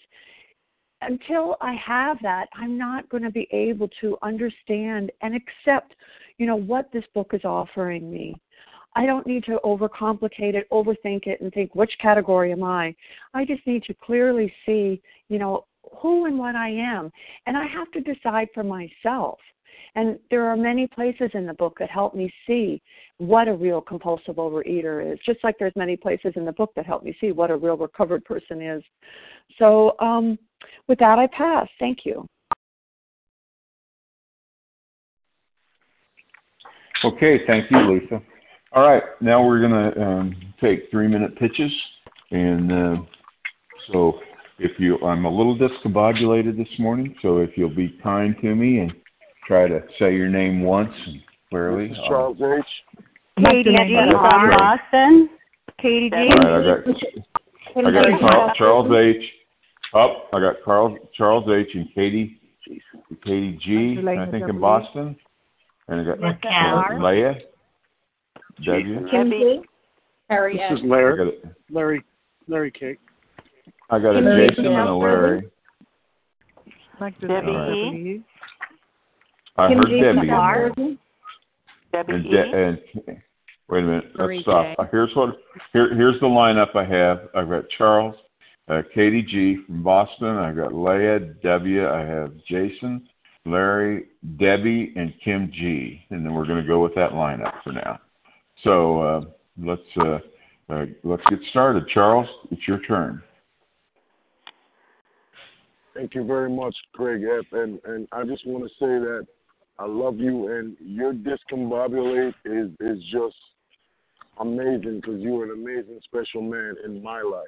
Until 1.02 1.58
I 1.62 1.76
have 1.86 2.18
that, 2.22 2.48
I'm 2.54 2.78
not 2.78 3.10
going 3.10 3.24
to 3.24 3.30
be 3.30 3.48
able 3.52 3.90
to 4.02 4.18
understand 4.24 5.12
and 5.22 5.36
accept, 5.36 5.94
you 6.38 6.48
know, 6.48 6.56
what 6.56 6.92
this 6.92 7.04
book 7.14 7.32
is 7.34 7.44
offering 7.44 8.12
me. 8.12 8.36
I 8.96 9.06
don't 9.06 9.28
need 9.28 9.44
to 9.46 9.60
overcomplicate 9.66 10.56
it, 10.56 10.70
overthink 10.72 11.28
it, 11.28 11.42
and 11.42 11.52
think 11.52 11.76
which 11.76 11.92
category 12.02 12.54
am 12.54 12.64
I. 12.64 12.96
I 13.34 13.44
just 13.44 13.68
need 13.68 13.84
to 13.84 13.94
clearly 13.94 14.52
see, 14.66 15.02
you 15.28 15.38
know, 15.38 15.66
who 16.02 16.26
and 16.26 16.40
what 16.40 16.56
I 16.56 16.70
am. 16.70 17.12
And 17.46 17.58
I 17.58 17.66
have 17.68 17.92
to 17.92 18.00
decide 18.00 18.48
for 18.54 18.64
myself. 18.64 19.38
And 19.96 20.20
there 20.30 20.46
are 20.46 20.58
many 20.58 20.88
places 20.88 21.32
in 21.34 21.46
the 21.46 21.54
book 21.54 21.78
that 21.80 21.90
help 21.90 22.14
me 22.14 22.32
see 22.46 22.82
what 23.18 23.48
a 23.48 23.54
real 23.54 23.80
compulsive 23.80 24.36
overeater 24.36 25.14
is, 25.14 25.18
just 25.26 25.42
like 25.44 25.56
there's 25.58 25.76
many 25.76 25.96
places 25.96 26.34
in 26.36 26.44
the 26.44 26.52
book 26.52 26.74
that 26.76 26.86
help 26.86 27.04
me 27.04 27.16
see 27.22 27.32
what 27.32 27.50
a 27.50 27.56
real 27.56 27.78
recovered 27.78 28.26
person 28.26 28.62
is. 28.62 28.84
So 29.58 29.96
um, 30.00 30.38
with 30.88 31.00
that, 31.00 31.18
I 31.18 31.28
pass. 31.28 31.68
Thank 31.80 32.00
you. 32.04 32.28
Okay, 37.04 37.40
thank 37.48 37.70
you, 37.72 37.94
Lisa. 37.94 38.22
All 38.74 38.84
right, 38.86 39.04
now 39.22 39.46
we're 39.46 39.60
going 39.60 39.94
to 39.94 40.02
um, 40.02 40.36
take 40.60 40.90
three 40.92 41.08
minute 41.08 41.38
pitches. 41.38 41.72
And 42.32 42.72
uh, 42.72 42.96
so 43.94 44.20
if 44.60 44.72
you, 44.80 44.98
I'm 45.00 45.24
a 45.24 45.30
little 45.30 45.58
discombobulated 45.58 46.58
this 46.58 46.80
morning, 46.80 47.16
so 47.22 47.38
if 47.38 47.52
you'll 47.56 47.74
be 47.74 47.98
kind 48.04 48.36
to 48.42 48.56
me 48.56 48.80
and 48.80 48.92
try 49.46 49.68
to 49.68 49.82
say 50.00 50.16
your 50.16 50.30
name 50.30 50.62
once 50.62 50.94
and 51.06 51.22
clearly. 51.50 51.90
This 51.90 51.98
is 51.98 52.04
Charles 52.08 52.38
H. 52.38 52.66
Katie 53.46 53.72
G 53.72 53.98
from 54.10 54.50
Boston. 54.58 55.30
Katie 55.82 56.10
G. 56.10 56.16
All 56.16 56.28
right, 56.28 56.80
I 57.76 57.84
got, 57.84 57.86
I 57.86 57.92
got 57.92 58.20
Charles, 58.20 58.52
Charles 58.58 58.92
H. 58.92 59.24
Up, 59.94 60.30
oh, 60.34 60.38
I 60.38 60.40
got 60.42 60.56
Carl, 60.64 60.98
Charles 61.16 61.46
H. 61.50 61.68
and 61.74 61.88
Katie, 61.94 62.40
Katie 63.24 63.60
G. 63.64 63.98
I 64.08 64.30
think 64.30 64.50
in 64.50 64.60
Boston, 64.60 65.16
and 65.88 66.02
I 66.02 66.04
got 66.04 66.24
uh, 66.24 67.06
Leah, 67.06 67.36
W. 68.66 69.08
Kim 69.10 69.30
B. 69.30 69.62
Harry 70.30 70.58
This 70.58 70.80
is 70.80 70.84
I 70.84 70.88
Larry. 70.88 71.30
a, 71.30 71.74
Larry. 71.74 72.04
Larry 72.48 72.72
K. 72.72 72.98
I 73.90 74.00
got 74.00 74.16
a 74.16 74.48
Jason 74.48 74.66
and 74.66 74.90
a 74.90 74.96
Larry. 74.96 75.50
Like 77.00 77.20
Debbie 77.20 77.34
know 77.46 77.74
E. 77.74 77.92
Debbie. 77.92 78.24
I 79.58 79.70
Kim 79.70 79.78
heard 79.78 79.88
G. 79.88 80.02
Debbie. 80.02 80.20
in 80.20 80.28
there. 80.28 80.72
Debbie 81.92 82.14
And. 82.14 82.24
De- 82.30 82.68
and 82.68 83.22
wait 83.70 83.84
a 83.84 83.88
minute, 83.88 84.12
let's 84.16 84.42
stop. 84.42 84.76
Uh, 84.78 84.86
Here's 84.92 85.16
what 85.16 85.38
here 85.74 85.94
here's 85.96 86.20
the 86.20 86.28
lineup 86.28 86.76
I 86.76 86.86
have. 86.86 87.30
I've 87.36 87.50
got 87.50 87.66
Charles, 87.78 88.16
uh, 88.68 88.82
Katie 88.94 89.24
G 89.24 89.58
from 89.66 89.84
Boston. 89.84 90.38
I've 90.38 90.56
got 90.56 90.74
Leah 90.74 91.20
W. 91.42 91.88
I 91.90 92.00
have 92.02 92.34
Jason, 92.50 93.08
Larry, 93.46 94.06
Debbie, 94.38 94.94
and 94.96 95.14
Kim 95.24 95.52
G. 95.54 96.02
And 96.10 96.26
then 96.26 96.34
we're 96.34 96.46
going 96.48 96.62
to 96.62 96.68
go 96.68 96.82
with 96.84 96.96
that 96.96 97.12
lineup 97.12 97.54
for 97.64 97.72
now. 97.72 98.00
So 98.64 99.02
uh, 99.02 99.22
let's 99.64 99.82
uh, 100.00 100.20
uh, 100.70 100.86
let's 101.04 101.24
get 101.30 101.40
started. 101.50 101.88
Charles, 101.94 102.28
it's 102.52 102.68
your 102.68 102.80
turn. 102.82 103.22
Thank 105.94 106.14
you 106.14 106.26
very 106.26 106.50
much, 106.50 106.76
Craig 106.94 107.22
F. 107.24 107.46
And 107.54 107.80
and 107.86 108.08
I 108.12 108.26
just 108.26 108.46
want 108.46 108.64
to 108.66 108.70
say 108.70 109.00
that 109.00 109.26
I 109.78 109.86
love 109.86 110.20
you, 110.20 110.48
and 110.48 110.78
your 110.80 111.14
discombobulate 111.14 112.34
is 112.46 112.72
is 112.80 113.04
just 113.12 113.36
amazing 114.40 115.02
because 115.02 115.22
you're 115.22 115.44
an 115.46 115.52
amazing 115.52 116.00
special 116.04 116.42
man 116.42 116.76
in 116.86 117.04
my 117.04 117.22
life, 117.22 117.46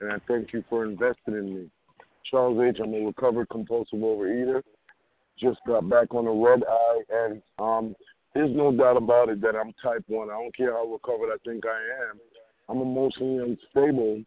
and 0.00 0.12
I 0.12 0.16
thank 0.26 0.52
you 0.52 0.64
for 0.68 0.84
investing 0.84 1.34
in 1.34 1.54
me. 1.54 1.70
Charles 2.30 2.60
H. 2.60 2.80
I'm 2.82 2.94
a 2.94 3.06
recovered 3.06 3.48
compulsive 3.50 3.98
overeater. 3.98 4.62
Just 5.38 5.58
got 5.66 5.88
back 5.88 6.14
on 6.14 6.24
the 6.24 6.30
red 6.30 6.62
eye, 6.68 7.02
and 7.12 7.42
um, 7.58 7.96
there's 8.34 8.54
no 8.54 8.72
doubt 8.72 8.96
about 8.96 9.28
it 9.28 9.40
that 9.42 9.54
I'm 9.54 9.72
type 9.82 10.04
one. 10.08 10.30
I 10.30 10.34
don't 10.34 10.56
care 10.56 10.72
how 10.72 10.86
recovered 10.86 11.32
I 11.32 11.36
think 11.44 11.64
I 11.66 12.10
am. 12.10 12.20
I'm 12.68 12.80
emotionally 12.80 13.56
unstable, 13.74 14.22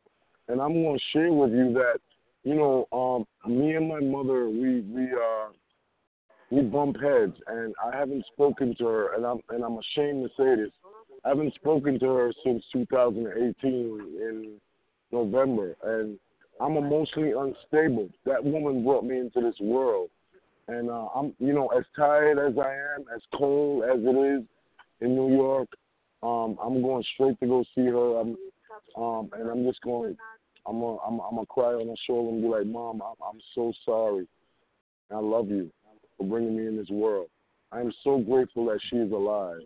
and 0.47 0.61
I'm 0.61 0.73
going 0.73 0.97
to 0.97 1.03
share 1.11 1.31
with 1.33 1.51
you 1.51 1.73
that 1.73 1.99
you 2.47 2.55
know, 2.55 2.87
um, 2.93 3.51
me 3.51 3.75
and 3.75 3.89
my 3.89 3.99
mother, 3.99 4.47
we 4.47 4.79
we 4.81 5.03
uh 5.11 5.49
we 6.49 6.61
bump 6.61 6.97
heads, 7.01 7.35
and 7.47 7.73
I 7.83 7.95
haven't 7.95 8.25
spoken 8.33 8.75
to 8.77 8.85
her, 8.85 9.15
and 9.15 9.25
I'm 9.25 9.39
and 9.49 9.63
I'm 9.63 9.77
ashamed 9.77 10.23
to 10.23 10.29
say 10.37 10.61
this. 10.61 10.71
I 11.25 11.29
haven't 11.29 11.53
spoken 11.55 11.99
to 11.99 12.05
her 12.05 12.31
since 12.43 12.63
2018 12.71 13.55
in 13.65 14.55
November, 15.11 15.75
and 15.83 16.17
I'm 16.61 16.77
emotionally 16.77 17.31
unstable. 17.31 18.09
That 18.25 18.43
woman 18.43 18.83
brought 18.83 19.03
me 19.03 19.19
into 19.19 19.41
this 19.41 19.59
world, 19.59 20.09
and 20.67 20.89
uh, 20.89 21.07
I'm, 21.13 21.33
you 21.39 21.53
know, 21.53 21.67
as 21.67 21.83
tired 21.97 22.39
as 22.39 22.57
I 22.57 22.73
am, 22.95 23.05
as 23.13 23.21
cold 23.35 23.83
as 23.83 23.99
it 23.99 24.39
is 24.39 24.43
in 25.01 25.15
New 25.15 25.35
York, 25.35 25.67
um, 26.23 26.57
I'm 26.63 26.81
going 26.81 27.03
straight 27.13 27.39
to 27.41 27.47
go 27.47 27.63
see 27.75 27.85
her. 27.85 28.19
I'm, 28.19 28.37
um, 28.95 29.29
and 29.33 29.49
I'm 29.49 29.65
just 29.65 29.81
going 29.81 30.15
I'm 30.65 30.79
gonna 30.79 30.97
I'm, 31.05 31.19
I'm 31.19 31.35
gonna 31.35 31.45
cry 31.47 31.73
on 31.73 31.87
her 31.87 31.95
shoulder 32.05 32.29
and 32.29 32.41
be 32.41 32.47
like, 32.47 32.65
Mom, 32.67 33.01
I'm, 33.01 33.15
I'm 33.27 33.39
so 33.53 33.73
sorry. 33.85 34.27
I 35.11 35.19
love 35.19 35.49
you 35.49 35.71
for 36.17 36.25
bringing 36.25 36.57
me 36.57 36.67
in 36.67 36.77
this 36.77 36.89
world. 36.89 37.27
I 37.71 37.79
am 37.79 37.93
so 38.03 38.19
grateful 38.19 38.65
that 38.65 38.79
she 38.89 38.97
is 38.97 39.11
alive, 39.11 39.59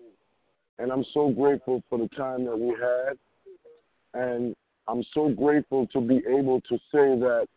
and 0.79 0.91
I'm 0.91 1.05
so 1.13 1.29
grateful 1.29 1.84
for 1.89 1.98
the 1.98 2.08
time 2.10 2.46
that 2.46 2.58
we 2.58 2.70
had, 2.70 3.17
and 4.13 4.55
I'm 4.88 5.03
so 5.13 5.29
grateful 5.29 5.88
to 5.88 6.01
be 6.01 6.22
able 6.27 6.62
to 6.62 6.77
say 6.91 7.20
that 7.20 7.48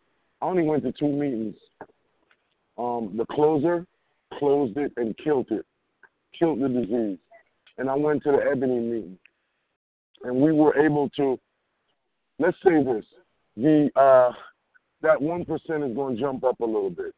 I 0.41 0.47
only 0.47 0.65
went 0.65 0.83
to 0.85 0.93
two 0.93 1.09
meetings. 1.09 1.57
Um, 2.77 3.15
the 3.17 3.25
closer 3.27 3.87
closed 4.39 4.77
it 4.77 4.93
and 4.97 5.17
killed 5.17 5.47
it, 5.51 5.65
killed 6.39 6.61
the 6.61 6.69
disease, 6.69 7.19
and 7.79 7.89
I 7.89 7.95
went 7.95 8.23
to 8.25 8.33
the 8.33 8.51
Ebony 8.51 8.81
meeting, 8.81 9.19
and 10.25 10.37
we 10.37 10.53
were 10.53 10.77
able 10.77 11.09
to. 11.11 11.39
Let's 12.39 12.57
say 12.65 12.83
this: 12.83 13.05
the 13.57 13.91
uh, 13.97 14.33
that 15.03 15.21
one 15.21 15.45
percent 15.45 15.85
is 15.85 15.95
going 15.95 16.17
to 16.17 16.21
jump 16.21 16.45
up 16.45 16.61
a 16.61 16.65
little 16.65 16.91
bit. 16.91 17.15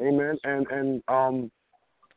Amen. 0.00 0.38
And 0.44 0.66
and 0.70 1.02
um, 1.08 1.50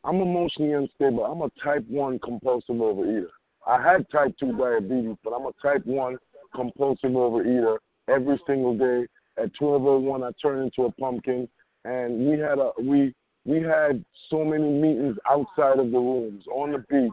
I'm 0.04 0.22
emotionally 0.22 0.74
unstable. 0.74 1.26
I'm 1.26 1.42
a 1.42 1.50
type 1.64 1.86
one 1.88 2.20
compulsive 2.20 2.76
overeater. 2.76 3.28
I 3.66 3.82
had 3.82 4.10
type 4.10 4.36
two 4.40 4.58
diabetes, 4.58 5.18
but 5.24 5.34
I'm 5.34 5.46
a 5.46 5.52
type 5.62 5.86
one 5.86 6.18
compulsive 6.56 7.12
overeater 7.12 7.78
every 8.08 8.40
single 8.48 8.78
day. 8.78 9.08
At 9.38 9.52
12:01, 9.62 10.28
I 10.28 10.32
turned 10.42 10.64
into 10.64 10.88
a 10.88 10.92
pumpkin, 10.94 11.48
and 11.86 12.28
we 12.28 12.40
had 12.40 12.58
a 12.58 12.72
we 12.82 13.14
we 13.46 13.62
had 13.62 14.04
so 14.30 14.44
many 14.44 14.68
meetings 14.70 15.18
outside 15.30 15.80
of 15.80 15.92
the 15.92 16.00
rooms, 16.00 16.44
on 16.52 16.72
the 16.72 16.80
beach, 16.90 17.12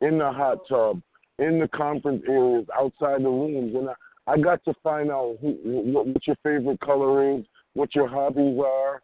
in 0.00 0.18
the 0.18 0.32
hot 0.32 0.58
tub, 0.68 1.02
in 1.38 1.58
the 1.58 1.68
conference 1.68 2.22
areas, 2.28 2.66
outside 2.74 3.22
the 3.22 3.28
rooms, 3.28 3.74
and 3.74 3.90
I, 3.90 4.32
I 4.32 4.38
got 4.38 4.64
to 4.64 4.74
find 4.82 5.10
out 5.10 5.36
who, 5.40 5.52
what 5.64 6.26
your 6.26 6.36
favorite 6.42 6.80
color 6.80 7.36
is, 7.36 7.44
what 7.74 7.94
your 7.94 8.08
hobbies 8.08 8.58
are. 8.58 9.02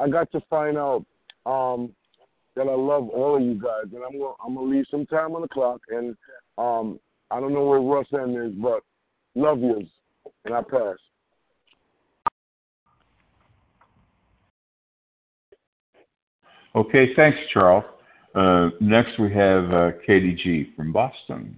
I 0.00 0.08
got 0.08 0.30
to 0.32 0.40
find 0.50 0.76
out 0.76 1.04
um, 1.46 1.94
that 2.56 2.66
I 2.68 2.74
love 2.74 3.08
all 3.08 3.36
of 3.36 3.42
you 3.42 3.54
guys, 3.54 3.92
and 3.92 4.02
I'm 4.04 4.18
gonna 4.18 4.34
I'm 4.44 4.54
gonna 4.54 4.66
leave 4.68 4.86
some 4.90 5.06
time 5.06 5.34
on 5.34 5.42
the 5.42 5.48
clock, 5.48 5.80
and 5.90 6.16
um, 6.58 6.98
I 7.30 7.40
don't 7.40 7.52
know 7.52 7.64
where 7.64 7.80
Russ 7.80 8.06
M 8.12 8.36
is, 8.36 8.52
but 8.60 8.80
love 9.34 9.60
yous, 9.60 9.88
and 10.44 10.54
I 10.54 10.62
pass. 10.62 10.96
Okay, 16.76 17.14
thanks, 17.14 17.38
Charles. 17.52 17.84
Uh, 18.34 18.70
next, 18.80 19.18
we 19.20 19.32
have 19.32 19.72
uh, 19.72 19.90
Katie 20.04 20.34
G 20.34 20.72
from 20.76 20.92
Boston. 20.92 21.56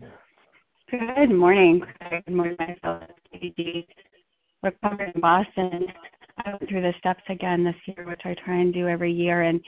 Good 0.91 1.31
morning. 1.31 1.83
Good 2.11 2.35
morning, 2.35 2.57
myself, 2.59 3.05
KG. 3.35 3.87
Recovered 4.63 5.13
in 5.15 5.21
Boston. 5.21 5.87
I 6.47 6.51
went 6.51 6.69
through 6.69 6.83
the 6.83 6.95
steps 6.99 7.23
again 7.29 7.65
this 7.65 7.75
year, 7.87 8.07
which 8.07 8.21
I 8.25 8.35
try 8.45 8.57
and 8.61 8.73
do 8.73 8.89
every 8.89 9.13
year, 9.13 9.43
and 9.43 9.61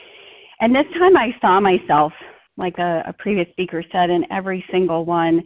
and 0.60 0.74
this 0.74 0.86
time 0.98 1.16
I 1.16 1.30
saw 1.40 1.60
myself, 1.60 2.12
like 2.56 2.78
a, 2.78 3.02
a 3.06 3.12
previous 3.12 3.48
speaker 3.50 3.82
said, 3.92 4.10
in 4.10 4.24
every 4.30 4.64
single 4.70 5.04
one. 5.04 5.42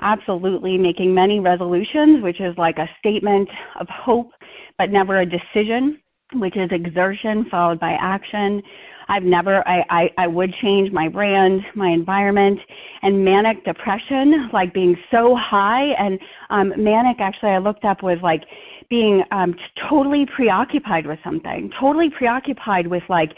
Absolutely 0.00 0.76
making 0.76 1.14
many 1.14 1.38
resolutions, 1.38 2.22
which 2.22 2.40
is 2.40 2.56
like 2.58 2.78
a 2.78 2.88
statement 2.98 3.48
of 3.78 3.86
hope, 3.88 4.30
but 4.78 4.90
never 4.90 5.20
a 5.20 5.26
decision, 5.26 6.00
which 6.34 6.56
is 6.56 6.70
exertion 6.72 7.46
followed 7.50 7.78
by 7.78 7.96
action. 8.00 8.60
I've 9.08 9.22
never, 9.22 9.66
I, 9.68 9.84
I, 9.90 10.10
I 10.18 10.26
would 10.26 10.52
change 10.62 10.92
my 10.92 11.08
brand, 11.08 11.60
my 11.74 11.88
environment, 11.88 12.58
and 13.02 13.24
manic 13.24 13.64
depression, 13.64 14.48
like 14.52 14.72
being 14.72 14.96
so 15.10 15.36
high. 15.38 15.90
And 15.98 16.18
um, 16.50 16.72
manic, 16.82 17.18
actually, 17.20 17.50
I 17.50 17.58
looked 17.58 17.84
up 17.84 18.02
was 18.02 18.18
like 18.22 18.42
being 18.92 19.22
um, 19.30 19.54
totally 19.88 20.26
preoccupied 20.36 21.06
with 21.06 21.18
something, 21.24 21.70
totally 21.80 22.10
preoccupied 22.10 22.86
with 22.86 23.02
like, 23.08 23.30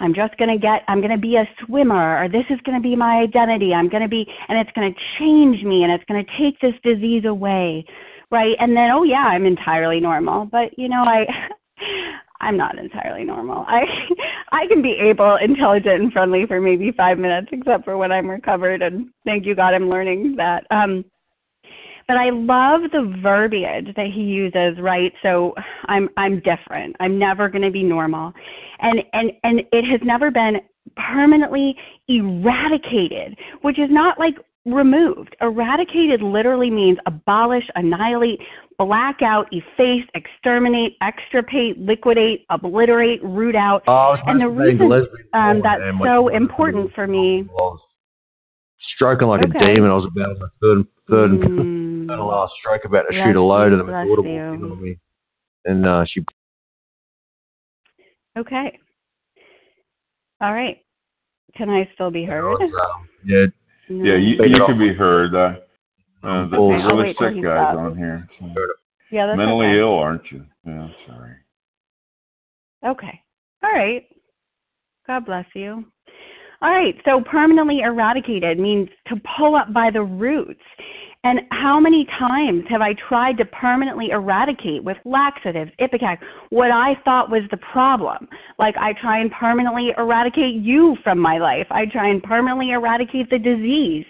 I'm 0.00 0.14
just 0.14 0.34
going 0.38 0.48
to 0.48 0.56
get, 0.56 0.80
I'm 0.88 1.00
going 1.02 1.12
to 1.12 1.20
be 1.20 1.36
a 1.36 1.44
swimmer, 1.60 2.24
or 2.24 2.26
this 2.26 2.46
is 2.48 2.58
going 2.64 2.80
to 2.80 2.82
be 2.82 2.96
my 2.96 3.20
identity. 3.20 3.74
I'm 3.74 3.90
going 3.90 4.02
to 4.02 4.08
be, 4.08 4.24
and 4.48 4.58
it's 4.58 4.70
going 4.74 4.90
to 4.90 4.98
change 5.18 5.62
me, 5.62 5.82
and 5.82 5.92
it's 5.92 6.04
going 6.04 6.24
to 6.24 6.30
take 6.40 6.58
this 6.60 6.72
disease 6.82 7.26
away, 7.26 7.84
right? 8.30 8.56
And 8.58 8.74
then, 8.74 8.90
oh 8.90 9.02
yeah, 9.02 9.28
I'm 9.28 9.44
entirely 9.44 10.00
normal. 10.00 10.46
But 10.46 10.72
you 10.78 10.88
know, 10.88 11.04
I, 11.04 11.26
I'm 12.40 12.56
not 12.56 12.78
entirely 12.78 13.24
normal. 13.24 13.66
I 13.68 13.82
I 14.52 14.66
can 14.68 14.80
be 14.80 14.96
able, 15.02 15.36
intelligent, 15.36 16.02
and 16.02 16.12
friendly 16.14 16.46
for 16.48 16.62
maybe 16.62 16.92
five 16.96 17.18
minutes, 17.18 17.48
except 17.52 17.84
for 17.84 17.98
when 17.98 18.10
I'm 18.10 18.30
recovered. 18.30 18.80
And 18.80 19.10
thank 19.26 19.44
you, 19.44 19.54
God, 19.54 19.74
I'm 19.74 19.90
learning 19.90 20.36
that. 20.38 20.64
Um, 20.70 21.04
but 22.06 22.16
I 22.16 22.30
love 22.30 22.90
the 22.92 23.18
verbiage 23.22 23.94
that 23.96 24.06
he 24.14 24.22
uses. 24.22 24.80
Right, 24.80 25.12
so 25.22 25.54
I'm 25.86 26.08
I'm 26.16 26.40
different. 26.40 26.96
I'm 27.00 27.18
never 27.18 27.48
going 27.48 27.62
to 27.62 27.70
be 27.70 27.82
normal, 27.82 28.32
and 28.80 29.00
and 29.12 29.32
and 29.42 29.60
it 29.72 29.84
has 29.90 30.00
never 30.04 30.30
been 30.30 30.60
permanently 30.96 31.74
eradicated, 32.08 33.36
which 33.62 33.78
is 33.78 33.88
not 33.90 34.18
like 34.18 34.34
removed. 34.66 35.36
Eradicated 35.40 36.22
literally 36.22 36.70
means 36.70 36.98
abolish, 37.06 37.64
annihilate, 37.74 38.40
black 38.78 39.20
out, 39.22 39.46
efface, 39.52 40.04
exterminate, 40.14 40.96
extirpate, 41.02 41.78
liquidate, 41.78 42.44
obliterate, 42.50 43.22
root 43.22 43.56
out. 43.56 43.82
Oh, 43.86 44.16
and 44.26 44.40
the 44.40 44.48
reason 44.48 44.90
um, 45.34 45.60
that's 45.62 45.82
so 46.02 46.28
important 46.28 46.92
for 46.94 47.06
me. 47.06 47.46
Stroking 48.96 49.28
like 49.28 49.44
Okay. 49.44 49.72
a 49.72 49.74
demon. 49.74 49.90
I 49.90 49.94
was 49.94 50.06
about 50.06 50.38
my 50.38 50.46
third, 50.60 50.86
third 51.08 51.30
and 51.32 51.42
Mm, 52.04 52.08
third 52.08 52.18
and 52.18 52.26
last 52.28 52.52
stroke, 52.60 52.84
about 52.84 53.02
to 53.02 53.12
Bless 53.12 53.26
shoot 53.26 53.36
a 53.36 53.42
load, 53.42 53.66
you, 53.66 53.72
and 53.72 53.80
then 53.80 53.86
my 53.86 54.04
bless 54.04 54.08
daughter 54.16 54.22
walked 54.22 54.60
you. 54.60 54.66
in 54.66 54.72
on 54.72 54.82
me, 54.82 54.98
and 55.64 55.86
uh, 55.86 56.04
she 56.06 56.24
okay. 58.38 58.78
All 60.40 60.52
right. 60.52 60.78
Can 61.56 61.70
I 61.70 61.88
still 61.94 62.10
be 62.10 62.24
heard? 62.24 62.44
was, 62.44 62.60
um, 62.60 63.08
yeah, 63.24 63.46
No. 63.88 64.04
Yeah, 64.04 64.16
you, 64.16 64.36
you 64.44 64.66
can 64.66 64.78
be 64.78 64.92
heard. 64.92 65.34
Uh, 65.34 65.54
uh, 66.26 66.48
the 66.48 66.56
Okay, 66.56 66.82
I'll 66.82 66.96
really 66.96 67.12
sick 67.12 67.42
guys 67.42 67.74
stops. 67.74 67.78
on 67.78 67.96
here. 67.96 68.28
So. 68.40 68.46
Yeah, 69.10 69.26
that's 69.26 69.36
Mentally 69.36 69.66
okay. 69.68 69.78
ill, 69.78 69.94
aren't 69.94 70.30
you? 70.32 70.44
Yeah, 70.66 70.88
sorry. 71.06 71.34
Okay. 72.84 73.20
All 73.62 73.70
right. 73.70 74.04
God 75.06 75.26
bless 75.26 75.46
you. 75.54 75.84
All 76.62 76.70
right. 76.70 76.94
So 77.04 77.22
permanently 77.30 77.80
eradicated 77.80 78.58
means 78.58 78.88
to 79.08 79.16
pull 79.38 79.54
up 79.54 79.72
by 79.72 79.90
the 79.90 80.02
roots. 80.02 80.60
And 81.24 81.40
how 81.50 81.80
many 81.80 82.06
times 82.18 82.64
have 82.68 82.82
I 82.82 82.94
tried 83.08 83.38
to 83.38 83.46
permanently 83.46 84.10
eradicate 84.10 84.84
with 84.84 84.98
laxatives, 85.06 85.70
Ipecac, 85.80 86.18
what 86.50 86.70
I 86.70 86.96
thought 87.02 87.30
was 87.30 87.42
the 87.50 87.56
problem? 87.56 88.28
Like 88.58 88.74
I 88.78 88.92
try 89.00 89.20
and 89.20 89.32
permanently 89.32 89.92
eradicate 89.96 90.56
you 90.56 90.96
from 91.02 91.18
my 91.18 91.38
life. 91.38 91.66
I 91.70 91.86
try 91.86 92.10
and 92.10 92.22
permanently 92.22 92.72
eradicate 92.72 93.30
the 93.30 93.38
disease. 93.38 94.04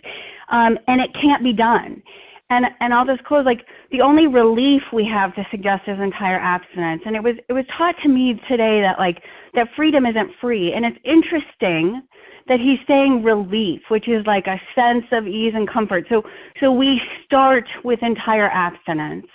Um, 0.51 0.77
and 0.89 1.01
it 1.01 1.11
can't 1.23 1.45
be 1.45 1.53
done. 1.53 2.03
And 2.51 2.67
and 2.81 2.93
I'll 2.93 3.07
just 3.07 3.25
close 3.25 3.47
like 3.47 3.65
the 3.91 4.03
only 4.03 4.27
relief 4.27 4.83
we 4.93 5.09
have 5.11 5.35
to 5.37 5.47
suggest 5.51 5.83
is 5.87 5.99
entire 6.01 6.39
abstinence. 6.39 7.03
And 7.07 7.15
it 7.15 7.23
was 7.23 7.37
it 7.49 7.53
was 7.53 7.65
taught 7.79 7.95
to 8.03 8.09
me 8.09 8.35
today 8.49 8.83
that 8.83 8.99
like 8.99 9.23
that 9.55 9.69
freedom 9.77 10.05
isn't 10.05 10.31
free. 10.41 10.73
And 10.75 10.85
it's 10.85 10.99
interesting 11.05 12.03
that 12.49 12.61
he's 12.61 12.79
saying 12.87 13.23
relief, 13.23 13.81
which 13.89 14.09
is 14.09 14.25
like 14.27 14.47
a 14.47 14.61
sense 14.75 15.05
of 15.13 15.27
ease 15.27 15.53
and 15.55 15.69
comfort. 15.69 16.05
So 16.09 16.23
so 16.61 16.73
we 16.73 17.01
start 17.25 17.65
with 17.85 18.03
entire 18.03 18.51
abstinence. 18.51 19.27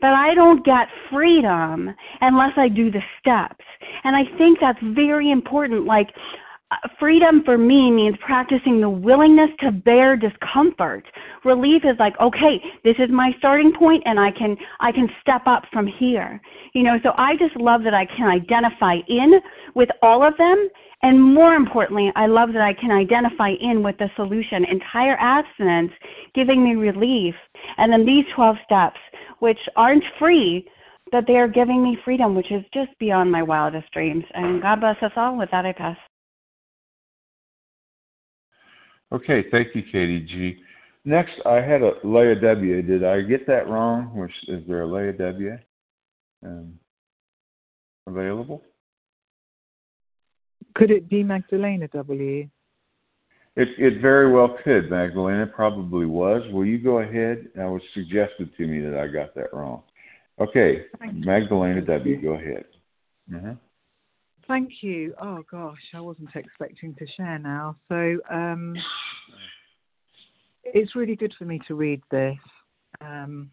but 0.00 0.10
I 0.10 0.34
don't 0.34 0.64
get 0.64 0.88
freedom 1.10 1.94
unless 2.20 2.52
I 2.56 2.68
do 2.68 2.90
the 2.90 3.02
steps. 3.18 3.64
And 4.04 4.14
I 4.14 4.24
think 4.36 4.58
that's 4.60 4.78
very 4.82 5.30
important. 5.30 5.84
Like, 5.86 6.08
uh, 6.72 6.88
freedom 6.98 7.42
for 7.44 7.56
me 7.56 7.92
means 7.92 8.16
practicing 8.24 8.80
the 8.80 8.90
willingness 8.90 9.50
to 9.60 9.70
bear 9.70 10.16
discomfort 10.16 11.04
relief 11.44 11.82
is 11.84 11.96
like 12.00 12.14
okay 12.20 12.60
this 12.82 12.96
is 12.98 13.08
my 13.08 13.30
starting 13.38 13.72
point 13.72 14.02
and 14.04 14.18
i 14.18 14.32
can 14.32 14.56
i 14.80 14.90
can 14.90 15.08
step 15.20 15.42
up 15.46 15.62
from 15.72 15.86
here 15.86 16.40
you 16.74 16.82
know 16.82 16.96
so 17.04 17.12
i 17.18 17.36
just 17.36 17.54
love 17.54 17.84
that 17.84 17.94
i 17.94 18.04
can 18.04 18.26
identify 18.26 18.96
in 19.06 19.34
with 19.76 19.88
all 20.02 20.26
of 20.26 20.36
them 20.38 20.68
and 21.02 21.22
more 21.22 21.54
importantly 21.54 22.10
i 22.16 22.26
love 22.26 22.52
that 22.52 22.62
i 22.62 22.72
can 22.72 22.90
identify 22.90 23.50
in 23.60 23.82
with 23.82 23.96
the 23.98 24.08
solution 24.16 24.64
entire 24.64 25.16
abstinence 25.18 25.92
giving 26.34 26.62
me 26.62 26.74
relief 26.74 27.34
and 27.78 27.92
then 27.92 28.04
these 28.06 28.24
12 28.34 28.56
steps 28.64 28.98
which 29.40 29.58
aren't 29.76 30.04
free 30.18 30.66
but 31.12 31.24
they 31.26 31.36
are 31.36 31.48
giving 31.48 31.82
me 31.82 31.96
freedom 32.04 32.34
which 32.34 32.50
is 32.50 32.64
just 32.72 32.90
beyond 32.98 33.30
my 33.30 33.42
wildest 33.42 33.90
dreams 33.92 34.24
and 34.34 34.62
god 34.62 34.80
bless 34.80 34.96
us 35.02 35.12
all 35.16 35.36
with 35.38 35.50
that 35.50 35.66
i 35.66 35.72
pass 35.72 35.96
Okay, 39.12 39.44
thank 39.50 39.68
you, 39.74 39.82
Katie 39.82 40.26
G. 40.26 40.56
Next, 41.04 41.34
I 41.46 41.60
had 41.60 41.82
a 41.82 41.92
Leah 42.02 42.40
W. 42.40 42.82
Did 42.82 43.04
I 43.04 43.20
get 43.22 43.46
that 43.46 43.68
wrong? 43.68 44.28
Is 44.48 44.66
there 44.66 44.82
a 44.82 44.86
Leah 44.86 45.12
W. 45.12 45.56
Um, 46.44 46.78
available? 48.08 48.62
Could 50.76 50.90
it 50.90 51.08
be 51.08 51.22
Magdalena 51.22 51.88
W? 51.88 52.48
It 53.56 53.68
it 53.78 54.02
very 54.02 54.30
well 54.30 54.58
could, 54.62 54.90
Magdalena. 54.90 55.46
Probably 55.46 56.04
was. 56.04 56.42
Will 56.52 56.66
you 56.66 56.78
go 56.78 56.98
ahead? 56.98 57.48
That 57.54 57.64
was 57.64 57.80
suggested 57.94 58.54
to 58.56 58.66
me 58.66 58.80
that 58.80 58.98
I 58.98 59.06
got 59.06 59.34
that 59.34 59.54
wrong. 59.54 59.82
Okay, 60.38 60.84
Magdalena 61.12 61.80
W. 61.80 62.20
Go 62.20 62.34
ahead. 62.34 62.66
Mm-hmm. 63.30 63.52
Thank 64.46 64.82
you. 64.82 65.14
Oh 65.20 65.42
gosh, 65.50 65.80
I 65.94 66.00
wasn't 66.00 66.28
expecting 66.34 66.94
to 66.96 67.06
share 67.16 67.38
now. 67.38 67.76
So 67.88 68.18
um, 68.30 68.76
it's 70.62 70.94
really 70.94 71.16
good 71.16 71.34
for 71.38 71.46
me 71.46 71.58
to 71.66 71.74
read 71.74 72.02
this 72.10 72.36
um, 73.00 73.50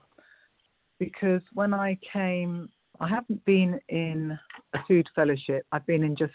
because 1.00 1.42
when 1.54 1.74
I 1.74 1.98
came, 2.12 2.70
I 3.04 3.10
haven't 3.10 3.44
been 3.44 3.82
in 3.90 4.40
a 4.74 4.80
food 4.88 5.10
fellowship. 5.14 5.66
I've 5.74 5.86
been 5.86 6.04
in 6.04 6.16
just 6.16 6.34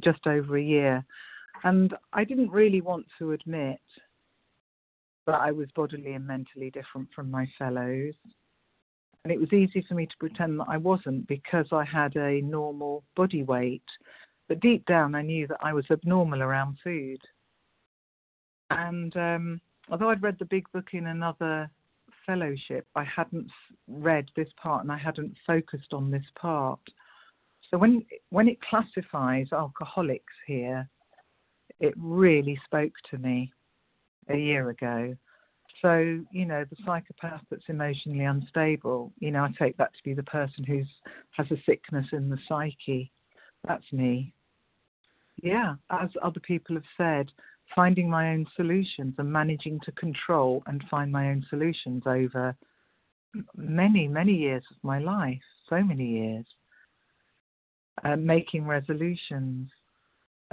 just 0.00 0.26
over 0.26 0.58
a 0.58 0.62
year, 0.62 1.02
and 1.64 1.94
I 2.12 2.24
didn't 2.24 2.50
really 2.50 2.82
want 2.82 3.06
to 3.18 3.32
admit 3.32 3.80
that 5.26 5.40
I 5.40 5.50
was 5.50 5.68
bodily 5.74 6.12
and 6.12 6.26
mentally 6.26 6.70
different 6.70 7.08
from 7.14 7.30
my 7.30 7.48
fellows. 7.58 8.12
And 9.24 9.32
it 9.32 9.40
was 9.40 9.52
easy 9.52 9.84
for 9.88 9.94
me 9.94 10.04
to 10.06 10.16
pretend 10.18 10.60
that 10.60 10.66
I 10.68 10.76
wasn't 10.76 11.26
because 11.26 11.66
I 11.72 11.84
had 11.84 12.14
a 12.16 12.42
normal 12.42 13.02
body 13.16 13.42
weight. 13.42 13.84
But 14.46 14.60
deep 14.60 14.84
down, 14.84 15.14
I 15.14 15.22
knew 15.22 15.46
that 15.46 15.60
I 15.62 15.72
was 15.72 15.84
abnormal 15.90 16.42
around 16.42 16.76
food. 16.84 17.20
And 18.68 19.16
um, 19.16 19.60
although 19.90 20.10
I'd 20.10 20.22
read 20.22 20.36
the 20.38 20.44
big 20.44 20.70
book 20.72 20.88
in 20.92 21.06
another 21.06 21.70
fellowship, 22.30 22.86
I 22.94 23.04
hadn't 23.04 23.50
read 23.88 24.26
this 24.36 24.48
part 24.62 24.82
and 24.82 24.92
I 24.92 24.98
hadn't 24.98 25.34
focused 25.46 25.92
on 25.92 26.10
this 26.10 26.24
part. 26.40 26.80
So 27.70 27.78
when 27.78 28.04
when 28.30 28.48
it 28.48 28.58
classifies 28.60 29.46
alcoholics 29.52 30.32
here, 30.46 30.88
it 31.80 31.94
really 31.96 32.58
spoke 32.64 32.92
to 33.10 33.18
me 33.18 33.52
a 34.28 34.36
year 34.36 34.70
ago. 34.70 35.16
So, 35.82 36.20
you 36.30 36.44
know, 36.44 36.64
the 36.68 36.76
psychopath 36.84 37.40
that's 37.50 37.68
emotionally 37.68 38.24
unstable, 38.24 39.12
you 39.18 39.30
know, 39.30 39.44
I 39.44 39.52
take 39.58 39.76
that 39.78 39.92
to 39.94 40.02
be 40.04 40.14
the 40.14 40.22
person 40.24 40.62
who's 40.64 40.86
has 41.32 41.46
a 41.50 41.56
sickness 41.64 42.06
in 42.12 42.28
the 42.28 42.38
psyche. 42.48 43.10
That's 43.66 43.90
me. 43.92 44.32
Yeah, 45.42 45.76
as 45.90 46.10
other 46.22 46.40
people 46.40 46.76
have 46.76 46.90
said, 46.96 47.32
finding 47.74 48.08
my 48.08 48.30
own 48.32 48.46
solutions 48.56 49.14
and 49.18 49.32
managing 49.32 49.80
to 49.84 49.92
control 49.92 50.62
and 50.66 50.82
find 50.90 51.10
my 51.10 51.28
own 51.30 51.44
solutions 51.48 52.02
over 52.06 52.56
many, 53.56 54.08
many 54.08 54.32
years 54.32 54.64
of 54.70 54.76
my 54.82 54.98
life, 54.98 55.40
so 55.68 55.82
many 55.82 56.06
years. 56.06 56.46
Uh, 58.02 58.16
making 58.16 58.66
resolutions, 58.66 59.68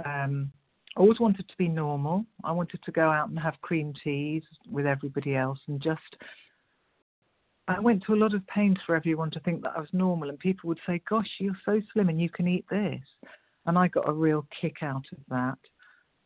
um, 0.04 0.52
I 0.96 1.00
always 1.00 1.18
wanted 1.18 1.48
to 1.48 1.56
be 1.56 1.68
normal. 1.68 2.26
I 2.44 2.52
wanted 2.52 2.82
to 2.84 2.92
go 2.92 3.08
out 3.10 3.28
and 3.28 3.38
have 3.38 3.60
cream 3.62 3.94
teas 4.04 4.42
with 4.70 4.86
everybody 4.86 5.34
else 5.34 5.58
and 5.68 5.80
just. 5.80 6.16
I 7.68 7.80
went 7.80 8.02
to 8.06 8.14
a 8.14 8.16
lot 8.16 8.34
of 8.34 8.46
pains 8.46 8.78
for 8.86 8.96
everyone 8.96 9.30
to 9.32 9.40
think 9.40 9.62
that 9.62 9.74
I 9.76 9.80
was 9.80 9.88
normal, 9.92 10.30
and 10.30 10.38
people 10.38 10.68
would 10.68 10.80
say, 10.86 11.02
Gosh, 11.08 11.28
you're 11.38 11.58
so 11.64 11.80
slim 11.92 12.08
and 12.08 12.20
you 12.20 12.30
can 12.30 12.48
eat 12.48 12.64
this. 12.70 13.00
And 13.66 13.78
I 13.78 13.88
got 13.88 14.08
a 14.08 14.12
real 14.12 14.46
kick 14.60 14.76
out 14.82 15.04
of 15.12 15.18
that. 15.28 15.58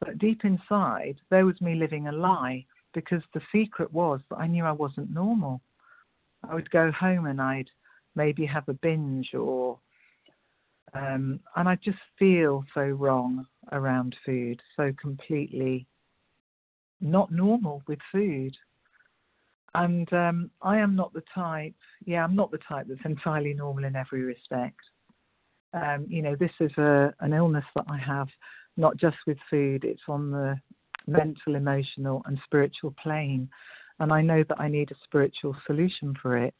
But 0.05 0.19
deep 0.19 0.45
inside, 0.45 1.17
there 1.31 1.47
was 1.47 1.61
me 1.61 1.77
living 1.77 2.09
a 2.09 2.13
lie 2.13 2.67
because 2.93 3.23
the 3.33 3.41
secret 3.53 3.93
was 3.93 4.21
that 4.29 4.39
I 4.39 4.49
knew 4.49 4.65
I 4.65 4.73
wasn't 4.73 5.15
normal. 5.15 5.61
I 6.49 6.55
would 6.55 6.71
go 6.71 6.91
home 6.91 7.27
and 7.27 7.41
I'd 7.41 7.71
maybe 8.17 8.45
have 8.47 8.69
a 8.69 8.75
binge 8.75 9.33
or 9.33 9.79
um, 10.95 11.41
and 11.57 11.69
I 11.69 11.77
just 11.77 11.99
feel 12.19 12.65
so 12.75 12.83
wrong 12.83 13.47
around 13.71 14.17
food, 14.27 14.61
so 14.77 14.93
completely 15.01 15.87
not 17.01 17.31
normal 17.33 17.83
with 17.87 18.01
food. 18.11 18.55
And 19.75 20.13
um, 20.13 20.51
I 20.61 20.79
am 20.79 20.97
not 20.97 21.15
the 21.15 21.23
type, 21.35 21.75
yeah, 22.05 22.25
I'm 22.25 22.37
not 22.37 22.51
the 22.51 22.59
type 22.59 22.87
that's 22.89 23.01
entirely 23.05 23.55
normal 23.55 23.85
in 23.85 23.97
every 23.97 24.23
respect. 24.23 24.81
Um, 25.73 26.07
you 26.09 26.21
know, 26.21 26.37
this 26.37 26.51
is 26.61 26.73
a, 26.77 27.15
an 27.21 27.33
illness 27.33 27.65
that 27.75 27.87
I 27.89 27.97
have, 27.97 28.29
not 28.77 28.97
just 28.97 29.17
with 29.27 29.39
food, 29.51 29.85
it's 29.85 30.03
on 30.09 30.31
the 30.31 30.57
mental, 31.07 31.57
emotional, 31.57 32.23
and 32.27 32.39
spiritual 32.45 32.95
plane. 33.03 33.49
And 33.99 34.13
I 34.13 34.23
know 34.23 34.45
that 34.49 34.61
I 34.61 34.69
need 34.69 34.91
a 34.91 35.05
spiritual 35.05 35.57
solution 35.67 36.15
for 36.21 36.37
it, 36.37 36.55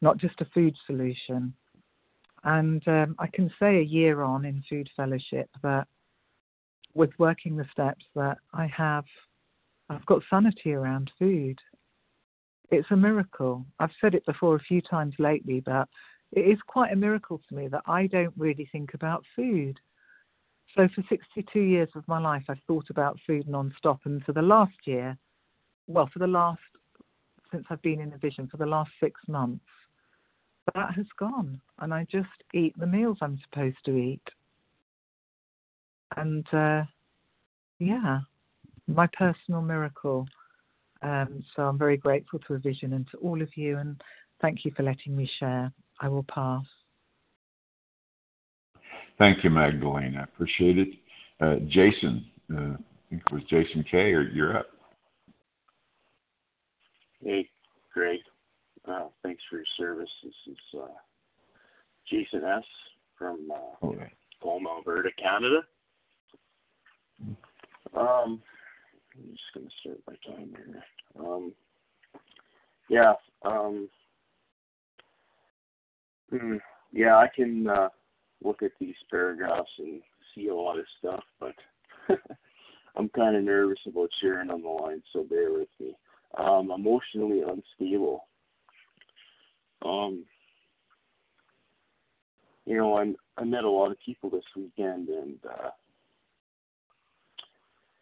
not 0.00 0.16
just 0.16 0.40
a 0.40 0.46
food 0.54 0.74
solution. 0.86 1.54
And 2.44 2.86
um, 2.88 3.14
I 3.18 3.28
can 3.28 3.50
say 3.60 3.78
a 3.78 3.82
year 3.82 4.22
on 4.22 4.44
in 4.44 4.64
Food 4.68 4.88
Fellowship 4.96 5.48
that 5.62 5.86
with 6.94 7.10
working 7.18 7.56
the 7.56 7.66
steps 7.72 8.04
that 8.14 8.38
I 8.52 8.66
have, 8.66 9.04
I've 9.88 10.04
got 10.06 10.22
sanity 10.28 10.72
around 10.72 11.10
food. 11.18 11.58
It's 12.70 12.90
a 12.90 12.96
miracle. 12.96 13.64
I've 13.78 13.90
said 14.00 14.14
it 14.14 14.26
before 14.26 14.56
a 14.56 14.60
few 14.60 14.80
times 14.80 15.14
lately, 15.18 15.60
but 15.60 15.88
it 16.32 16.40
is 16.40 16.58
quite 16.66 16.92
a 16.92 16.96
miracle 16.96 17.40
to 17.48 17.54
me 17.54 17.68
that 17.68 17.82
I 17.86 18.06
don't 18.06 18.34
really 18.36 18.68
think 18.72 18.94
about 18.94 19.24
food. 19.36 19.78
So 20.74 20.88
for 20.94 21.04
62 21.08 21.60
years 21.60 21.88
of 21.94 22.06
my 22.08 22.18
life, 22.18 22.44
I've 22.48 22.62
thought 22.66 22.88
about 22.88 23.18
food 23.26 23.46
non-stop, 23.46 24.00
and 24.04 24.24
for 24.24 24.32
the 24.32 24.42
last 24.42 24.76
year, 24.84 25.18
well, 25.86 26.08
for 26.12 26.18
the 26.18 26.26
last 26.26 26.60
since 27.50 27.66
I've 27.68 27.82
been 27.82 28.00
in 28.00 28.10
the 28.10 28.16
vision, 28.16 28.48
for 28.48 28.56
the 28.56 28.66
last 28.66 28.90
six 28.98 29.20
months, 29.28 29.64
that 30.74 30.94
has 30.94 31.06
gone, 31.18 31.60
and 31.80 31.92
I 31.92 32.06
just 32.10 32.28
eat 32.54 32.74
the 32.78 32.86
meals 32.86 33.18
I'm 33.20 33.38
supposed 33.44 33.76
to 33.84 33.96
eat. 33.96 34.22
And 36.16 36.46
uh, 36.54 36.84
yeah, 37.78 38.20
my 38.86 39.08
personal 39.08 39.60
miracle. 39.60 40.26
Um, 41.02 41.42
so 41.54 41.62
I'm 41.62 41.78
very 41.78 41.96
grateful 41.96 42.38
to 42.46 42.54
a 42.54 42.58
vision 42.58 42.92
and 42.92 43.06
to 43.10 43.16
all 43.18 43.42
of 43.42 43.56
you, 43.56 43.78
and 43.78 44.00
thank 44.40 44.64
you 44.64 44.72
for 44.76 44.82
letting 44.82 45.16
me 45.16 45.28
share. 45.38 45.72
I 46.00 46.08
will 46.08 46.24
pass. 46.24 46.64
Thank 49.22 49.44
you, 49.44 49.50
Magdalene. 49.50 50.16
I 50.16 50.24
appreciate 50.24 50.78
it. 50.78 50.88
Uh, 51.40 51.54
Jason, 51.68 52.26
uh, 52.52 52.56
I 52.56 53.08
think 53.08 53.22
it 53.24 53.32
was 53.32 53.44
Jason 53.48 53.84
K. 53.88 54.12
Or 54.14 54.22
you're 54.22 54.58
up. 54.58 54.66
Hey, 57.22 57.48
Greg. 57.94 58.18
Uh, 58.84 59.06
thanks 59.22 59.40
for 59.48 59.58
your 59.58 59.64
service. 59.76 60.10
This 60.24 60.34
is 60.48 60.58
uh, 60.76 60.88
Jason 62.10 62.42
S. 62.42 62.64
from 63.16 63.48
uh, 63.48 63.86
okay. 63.86 64.10
Alberta, 64.44 65.10
Canada. 65.22 65.60
Um, 67.94 68.42
I'm 69.14 69.30
just 69.30 69.54
going 69.54 69.68
to 69.68 69.72
start 69.82 70.00
my 70.08 70.34
time 70.34 70.52
here. 70.56 70.82
Um, 71.20 71.52
yeah. 72.88 73.12
Um, 73.44 73.88
hmm, 76.28 76.56
yeah, 76.92 77.18
I 77.18 77.28
can 77.32 77.68
uh, 77.68 77.88
look 78.44 78.62
at 78.62 78.72
these 78.80 78.94
paragraphs 79.10 79.70
and 79.78 80.00
see 80.34 80.48
a 80.48 80.54
lot 80.54 80.78
of 80.78 80.84
stuff, 80.98 81.22
but 81.40 81.54
I'm 82.96 83.08
kind 83.10 83.36
of 83.36 83.44
nervous 83.44 83.78
about 83.86 84.10
sharing 84.20 84.50
on 84.50 84.62
the 84.62 84.68
line, 84.68 85.02
so 85.12 85.24
bear 85.24 85.52
with 85.52 85.68
me. 85.80 85.94
Um, 86.36 86.70
emotionally 86.70 87.42
unstable. 87.42 88.26
Um, 89.84 90.24
you 92.64 92.76
know, 92.76 92.96
I 92.96 93.12
I 93.40 93.44
met 93.44 93.64
a 93.64 93.70
lot 93.70 93.90
of 93.90 93.98
people 94.04 94.30
this 94.30 94.44
weekend, 94.56 95.08
and 95.08 95.38
uh, 95.44 95.70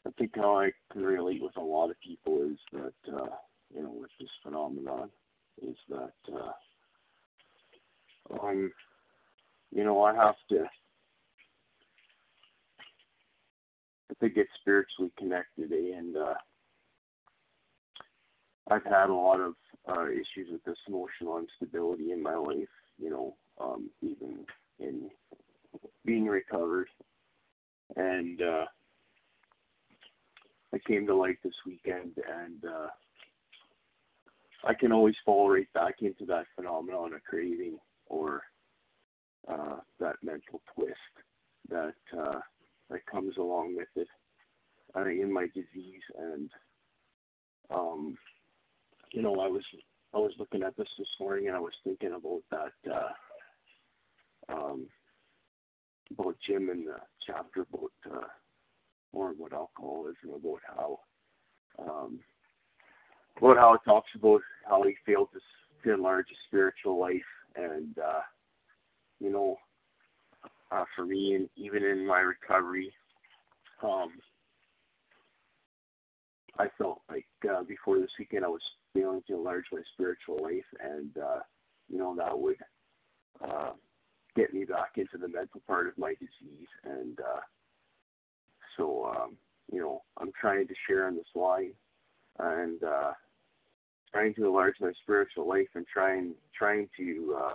I 0.07 0.11
think 0.19 0.33
how 0.37 0.59
I 0.61 0.71
can 0.93 1.03
relate 1.03 1.43
with 1.43 1.57
a 1.57 1.63
lot 1.63 1.91
of 1.91 2.01
people 2.01 2.43
is 2.43 2.59
that 2.73 3.17
uh, 3.17 3.37
you 3.75 3.83
know 3.83 3.93
with 4.01 4.11
this 4.19 4.29
phenomenon 4.43 5.11
is 5.63 5.77
that 5.89 6.13
uh, 6.33 6.53
um, 8.41 8.73
you 9.73 9.85
know, 9.85 10.03
I 10.03 10.15
have 10.15 10.35
to, 10.51 10.65
to 14.21 14.29
get 14.29 14.47
spiritually 14.61 15.13
connected, 15.19 15.71
and 15.71 16.17
uh, 16.17 16.35
I've 18.71 18.85
had 18.85 19.11
a 19.11 19.15
lot 19.15 19.41
of 19.41 19.55
uh, 19.89 20.09
issues 20.09 20.49
with 20.51 20.65
this 20.65 20.77
emotional 20.89 21.39
instability 21.39 22.13
in 22.13 22.23
my 22.23 22.35
life. 22.35 22.69
You 22.99 23.11
know, 23.11 23.37
um, 23.61 23.91
even 24.03 24.45
in 24.79 25.11
being 26.05 26.27
recovered, 26.27 26.89
and 27.97 28.43
uh, 28.43 28.67
I 30.75 30.79
came 30.87 31.07
to 31.07 31.15
light 31.15 31.39
this 31.43 31.55
weekend, 31.67 32.13
and 32.17 32.65
uh, 32.65 32.89
I 34.65 34.75
can 34.75 34.93
always 34.93 35.15
fall 35.25 35.51
right 35.51 35.73
back 35.73 35.97
into 36.01 36.27
that 36.27 36.47
phenomenon 36.57 37.15
of 37.15 37.25
craving 37.25 37.79
or 38.07 38.43
uh, 39.49 39.77
that 39.99 40.17
mental 40.23 40.61
twist 40.75 40.95
that 41.69 41.95
uh, 42.19 42.41
that 42.91 43.07
comes 43.07 43.37
along 43.37 43.77
with 43.77 43.89
it 43.97 44.09
uh, 44.97 45.07
in 45.07 45.33
my 45.33 45.47
disease. 45.55 46.03
And 46.19 46.51
um, 47.71 48.17
you 49.13 49.23
know, 49.23 49.35
I 49.41 49.49
was 49.49 49.63
I 50.15 50.19
was 50.19 50.33
looking 50.39 50.63
at 50.63 50.77
this 50.77 50.89
this 50.99 51.09
morning, 51.21 51.49
and 51.49 51.57
I 51.57 51.61
was 51.61 51.73
thinking 51.85 52.13
about 52.13 52.43
that 52.51 52.93
uh, 52.93 54.53
um, 54.53 54.87
about 56.13 56.37
Jim 56.47 56.69
in 56.71 56.85
the 56.85 56.97
chapter 57.27 57.63
about 57.63 57.93
uh, 58.13 58.27
or 59.13 59.31
what 59.31 59.53
alcoholism, 59.53 60.31
about 60.35 60.61
how 60.67 60.99
um, 61.79 62.21
about 63.39 63.57
how 63.57 63.75
it 63.75 63.81
talks 63.85 64.11
about 64.15 64.41
how 64.69 64.83
he 64.83 64.95
failed 65.07 65.29
to, 65.33 65.41
to 65.89 65.95
enlarge 65.95 66.27
his 66.29 66.39
spiritual 66.47 66.99
life, 66.99 67.21
and 67.57 67.99
uh, 67.99 68.21
you 69.21 69.31
know, 69.31 69.57
uh, 70.73 70.85
for 70.97 71.05
me, 71.05 71.35
and 71.35 71.49
even 71.57 71.85
in 71.85 72.07
my 72.07 72.21
recovery, 72.21 72.93
um, 73.83 74.11
I 76.59 76.69
felt 76.79 77.01
like 77.09 77.27
uh, 77.49 77.63
before 77.63 77.99
this 77.99 78.11
weekend 78.19 78.45
I 78.45 78.49
was 78.49 78.63
failing 78.95 79.23
to 79.29 79.35
enlarge 79.35 79.65
my 79.73 79.81
spiritual 79.95 80.43
life, 80.43 80.65
and 80.83 81.11
uh, 81.17 81.41
you 81.89 81.99
know 81.99 82.15
that 82.17 82.39
would 82.39 82.57
uh, 83.43 83.73
get 84.37 84.53
me 84.55 84.65
back 84.65 84.93
into 84.97 85.19
the 85.19 85.29
mental 85.29 85.61
part 85.67 85.87
of 85.87 85.97
my 85.99 86.15
disease, 86.15 86.69
and 86.85 87.19
uh, 87.21 87.41
so 88.77 89.13
um, 89.17 89.37
you 89.73 89.81
know 89.81 90.03
I'm 90.19 90.33
trying 90.41 90.67
to 90.69 90.75
share 90.87 91.07
on 91.07 91.17
this 91.17 91.25
line, 91.35 91.73
and 92.39 92.83
uh, 92.83 93.13
trying 94.13 94.35
to 94.35 94.47
enlarge 94.47 94.77
my 94.81 94.93
spiritual 95.03 95.49
life, 95.49 95.69
and 95.75 95.87
trying 95.87 96.35
trying 96.57 96.89
to 96.97 97.37
uh, 97.39 97.55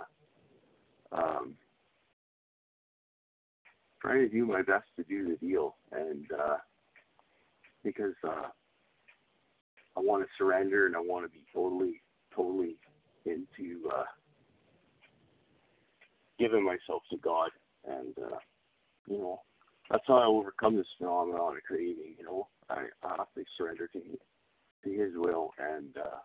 um, 1.12 1.56
trying 4.02 4.20
to 4.20 4.30
do 4.30 4.46
my 4.46 4.62
best 4.62 4.86
to 4.98 5.04
do 5.04 5.28
the 5.28 5.36
deal, 5.46 5.76
and 5.92 6.26
uh, 6.32 6.58
because 7.84 8.14
uh, 8.24 8.50
I 9.98 10.00
want 10.00 10.24
to 10.24 10.30
surrender 10.38 10.86
and 10.88 10.96
I 10.96 11.00
want 11.00 11.26
to 11.26 11.30
be 11.30 11.44
totally, 11.54 12.02
totally 12.36 12.76
into 13.26 13.90
uh, 13.90 14.04
giving 16.38 16.64
myself 16.64 17.04
to 17.12 17.18
God, 17.18 17.50
and 17.88 18.14
uh, 18.20 18.38
you 19.08 19.18
know 19.18 19.42
that's 19.90 20.04
how 20.08 20.16
I 20.16 20.26
overcome 20.26 20.76
this 20.76 20.88
phenomenon 20.98 21.58
of 21.58 21.64
craving. 21.64 22.16
You 22.18 22.26
know, 22.26 22.48
I, 22.70 22.86
I 23.04 23.16
have 23.18 23.34
to 23.36 23.44
surrender 23.58 23.88
to 23.88 24.02
to 24.84 24.90
His 24.90 25.12
will 25.16 25.52
and 25.58 25.96
uh, 25.98 26.20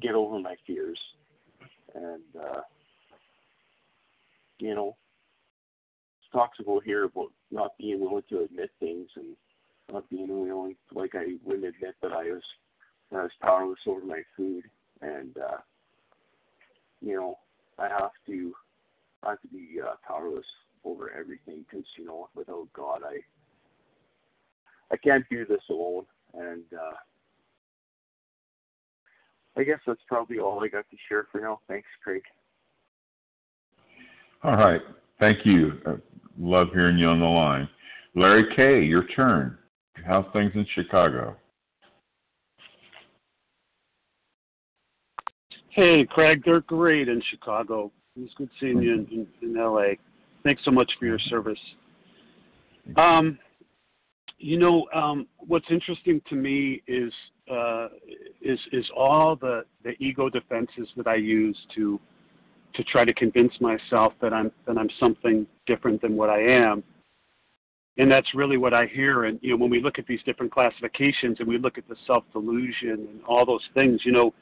get 0.00 0.14
over 0.14 0.38
my 0.38 0.56
fears, 0.66 0.98
and 1.94 2.22
uh, 2.38 2.60
you 4.60 4.74
know 4.74 4.96
talks 6.32 6.58
about 6.60 6.84
here 6.84 7.04
about 7.04 7.32
not 7.50 7.76
being 7.78 8.00
willing 8.00 8.22
to 8.28 8.42
admit 8.42 8.70
things 8.78 9.08
and 9.16 9.36
not 9.92 10.08
being 10.10 10.28
willing, 10.28 10.76
like 10.94 11.14
I 11.14 11.34
wouldn't 11.44 11.64
admit 11.64 11.94
that 12.02 12.12
I 12.12 12.24
was 12.24 12.42
I 13.12 13.22
was 13.22 13.30
powerless 13.42 13.80
over 13.86 14.04
my 14.04 14.22
food, 14.36 14.64
and 15.00 15.36
uh, 15.36 15.58
you 17.00 17.14
know 17.16 17.38
I 17.78 17.88
have 17.88 18.12
to 18.26 18.54
I 19.22 19.30
have 19.30 19.40
to 19.42 19.48
be 19.48 19.80
uh, 19.84 19.94
powerless 20.06 20.44
over 20.84 21.10
everything 21.18 21.64
because 21.68 21.86
you 21.98 22.06
know 22.06 22.28
without 22.34 22.68
God 22.72 23.00
I 23.04 23.18
I 24.92 24.96
can't 24.96 25.24
do 25.30 25.44
this 25.44 25.62
alone, 25.68 26.06
and 26.34 26.64
uh, 26.72 26.96
I 29.56 29.64
guess 29.64 29.80
that's 29.86 30.00
probably 30.06 30.38
all 30.38 30.62
I 30.62 30.68
got 30.68 30.88
to 30.90 30.96
share 31.08 31.26
for 31.32 31.40
now. 31.40 31.60
Thanks, 31.68 31.88
Craig. 32.02 32.22
All 34.42 34.56
right. 34.56 34.80
Thank 35.18 35.44
you. 35.44 35.72
Uh, 35.86 35.96
love 36.38 36.68
hearing 36.72 36.98
you 36.98 37.08
on 37.08 37.20
the 37.20 37.26
line. 37.26 37.68
Larry 38.14 38.46
K., 38.56 38.82
your 38.82 39.04
turn. 39.08 39.58
How's 40.06 40.24
things 40.32 40.52
in 40.54 40.66
Chicago? 40.74 41.36
Hey, 45.70 46.06
Craig, 46.10 46.42
they're 46.44 46.60
great 46.62 47.08
in 47.08 47.22
Chicago. 47.30 47.92
It 48.16 48.22
was 48.22 48.30
good 48.36 48.50
seeing 48.58 48.82
you 48.82 48.94
in, 48.94 49.06
in, 49.12 49.26
in 49.42 49.54
LA. 49.54 49.92
Thanks 50.42 50.62
so 50.64 50.70
much 50.70 50.90
for 50.98 51.06
your 51.06 51.18
service. 51.18 51.58
Um, 52.96 53.38
you 54.38 54.58
know, 54.58 54.86
um, 54.94 55.26
what's 55.38 55.66
interesting 55.70 56.20
to 56.28 56.34
me 56.34 56.82
is 56.88 57.12
uh, 57.52 57.88
is 58.40 58.58
is 58.72 58.84
all 58.96 59.36
the 59.36 59.64
the 59.84 59.90
ego 60.02 60.28
defenses 60.28 60.88
that 60.96 61.06
I 61.06 61.16
use 61.16 61.56
to 61.76 62.00
to 62.74 62.84
try 62.84 63.04
to 63.04 63.12
convince 63.12 63.52
myself 63.60 64.12
that 64.20 64.32
I'm 64.32 64.52
that 64.66 64.78
I'm 64.78 64.90
something 64.98 65.46
different 65.66 66.00
than 66.02 66.16
what 66.16 66.30
I 66.30 66.40
am. 66.40 66.82
And 67.98 68.10
that's 68.10 68.34
really 68.34 68.56
what 68.56 68.72
I 68.72 68.86
hear. 68.86 69.24
And 69.24 69.38
you 69.42 69.50
know, 69.50 69.56
when 69.56 69.70
we 69.70 69.82
look 69.82 69.98
at 69.98 70.06
these 70.06 70.22
different 70.24 70.52
classifications 70.52 71.38
and 71.38 71.48
we 71.48 71.58
look 71.58 71.78
at 71.78 71.88
the 71.88 71.96
self 72.06 72.24
delusion 72.32 73.08
and 73.10 73.20
all 73.26 73.44
those 73.44 73.66
things, 73.74 74.00
you 74.04 74.12
know, 74.12 74.32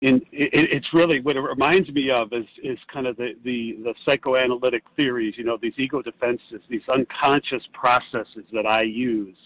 in 0.00 0.16
it, 0.32 0.70
it's 0.72 0.92
really 0.92 1.20
what 1.20 1.36
it 1.36 1.40
reminds 1.40 1.88
me 1.90 2.10
of 2.10 2.32
is 2.32 2.46
is 2.62 2.78
kind 2.92 3.06
of 3.06 3.16
the, 3.16 3.34
the 3.44 3.78
the 3.82 3.94
psychoanalytic 4.04 4.82
theories. 4.96 5.34
You 5.36 5.44
know, 5.44 5.58
these 5.60 5.74
ego 5.78 6.02
defenses, 6.02 6.60
these 6.68 6.82
unconscious 6.92 7.62
processes 7.72 8.44
that 8.52 8.66
I 8.66 8.82
use, 8.82 9.36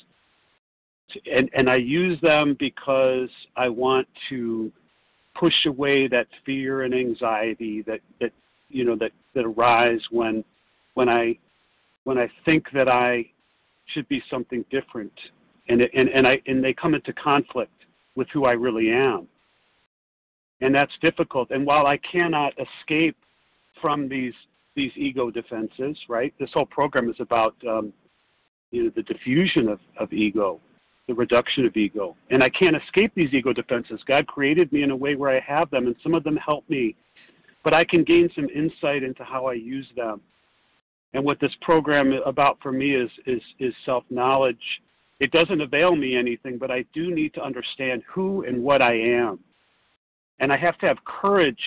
and 1.32 1.50
and 1.54 1.68
I 1.68 1.76
use 1.76 2.20
them 2.20 2.56
because 2.58 3.30
I 3.56 3.68
want 3.68 4.08
to 4.30 4.72
push 5.38 5.66
away 5.66 6.08
that 6.08 6.26
fear 6.44 6.82
and 6.82 6.94
anxiety 6.94 7.82
that 7.82 8.00
that 8.20 8.32
you 8.68 8.84
know 8.84 8.96
that 8.96 9.12
that 9.34 9.44
arise 9.44 10.00
when 10.10 10.44
when 10.94 11.08
I 11.08 11.38
when 12.04 12.18
I 12.18 12.28
think 12.44 12.66
that 12.72 12.88
I 12.88 13.26
should 13.86 14.08
be 14.08 14.22
something 14.30 14.64
different. 14.70 15.12
And 15.68 15.82
and 15.82 16.08
and 16.08 16.26
I 16.26 16.40
and 16.46 16.62
they 16.62 16.72
come 16.72 16.94
into 16.94 17.12
conflict 17.12 17.72
with 18.16 18.28
who 18.32 18.44
I 18.44 18.52
really 18.52 18.90
am. 18.90 19.28
And 20.60 20.74
that's 20.74 20.92
difficult. 21.00 21.50
And 21.50 21.64
while 21.64 21.86
I 21.86 21.98
cannot 21.98 22.52
escape 22.58 23.16
from 23.80 24.08
these 24.08 24.34
these 24.74 24.92
ego 24.96 25.28
defenses 25.30 25.96
right 26.08 26.32
this 26.38 26.50
whole 26.54 26.66
program 26.66 27.10
is 27.10 27.16
about 27.18 27.54
um, 27.68 27.92
you 28.70 28.84
know 28.84 28.90
the 28.94 29.02
diffusion 29.02 29.68
of, 29.68 29.80
of 29.98 30.12
ego 30.12 30.60
the 31.08 31.14
reduction 31.14 31.66
of 31.66 31.76
ego. 31.76 32.14
And 32.30 32.44
I 32.44 32.50
can't 32.50 32.76
escape 32.76 33.12
these 33.16 33.32
ego 33.32 33.52
defenses. 33.52 34.00
God 34.06 34.26
created 34.28 34.70
me 34.70 34.82
in 34.82 34.92
a 34.92 34.96
way 34.96 35.16
where 35.16 35.34
I 35.34 35.40
have 35.40 35.70
them, 35.70 35.86
and 35.86 35.96
some 36.02 36.14
of 36.14 36.22
them 36.22 36.36
help 36.36 36.68
me. 36.68 36.94
But 37.64 37.74
I 37.74 37.84
can 37.84 38.04
gain 38.04 38.30
some 38.36 38.48
insight 38.54 39.02
into 39.02 39.24
how 39.24 39.46
I 39.46 39.54
use 39.54 39.88
them. 39.96 40.20
And 41.14 41.24
what 41.24 41.40
this 41.40 41.52
program 41.62 42.12
is 42.12 42.20
about 42.26 42.58
for 42.62 42.70
me 42.70 42.94
is 42.94 43.10
is 43.26 43.40
is 43.58 43.74
self 43.84 44.04
knowledge. 44.10 44.62
It 45.18 45.32
doesn't 45.32 45.60
avail 45.60 45.96
me 45.96 46.14
anything, 46.14 46.58
but 46.58 46.70
I 46.70 46.84
do 46.92 47.12
need 47.12 47.34
to 47.34 47.42
understand 47.42 48.02
who 48.06 48.44
and 48.44 48.62
what 48.62 48.82
I 48.82 48.92
am. 48.92 49.40
And 50.38 50.52
I 50.52 50.56
have 50.58 50.78
to 50.78 50.86
have 50.86 50.98
courage 51.04 51.58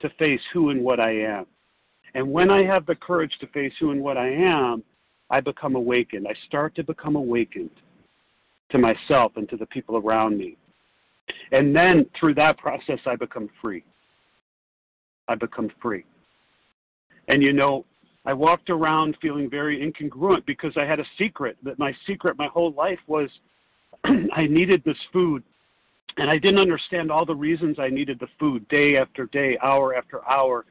to 0.00 0.10
face 0.18 0.40
who 0.52 0.70
and 0.70 0.82
what 0.82 1.00
I 1.00 1.12
am. 1.12 1.46
And 2.14 2.30
when 2.30 2.50
I 2.50 2.64
have 2.64 2.84
the 2.84 2.96
courage 2.96 3.32
to 3.40 3.46
face 3.46 3.72
who 3.80 3.92
and 3.92 4.02
what 4.02 4.18
I 4.18 4.28
am, 4.28 4.82
I 5.30 5.40
become 5.40 5.76
awakened. 5.76 6.26
I 6.28 6.34
start 6.46 6.74
to 6.74 6.84
become 6.84 7.16
awakened 7.16 7.70
to 8.72 8.78
myself 8.78 9.32
and 9.36 9.48
to 9.50 9.56
the 9.56 9.66
people 9.66 9.96
around 9.96 10.36
me. 10.36 10.56
And 11.52 11.74
then 11.74 12.06
through 12.18 12.34
that 12.34 12.58
process, 12.58 12.98
I 13.06 13.16
become 13.16 13.48
free. 13.60 13.84
I 15.28 15.34
become 15.34 15.70
free. 15.80 16.04
And 17.28 17.42
you 17.42 17.52
know, 17.52 17.84
I 18.24 18.32
walked 18.32 18.70
around 18.70 19.16
feeling 19.20 19.48
very 19.48 19.80
incongruent 19.80 20.44
because 20.46 20.72
I 20.76 20.84
had 20.84 21.00
a 21.00 21.04
secret 21.18 21.56
that 21.62 21.78
my 21.78 21.94
secret 22.06 22.36
my 22.38 22.46
whole 22.46 22.72
life 22.72 22.98
was 23.06 23.28
I 24.04 24.46
needed 24.46 24.82
this 24.84 24.96
food. 25.12 25.42
And 26.18 26.28
I 26.28 26.36
didn't 26.38 26.58
understand 26.58 27.10
all 27.10 27.24
the 27.24 27.34
reasons 27.34 27.78
I 27.78 27.88
needed 27.88 28.18
the 28.20 28.28
food 28.38 28.68
day 28.68 28.96
after 28.96 29.26
day, 29.26 29.56
hour 29.62 29.94
after 29.94 30.28
hour. 30.28 30.66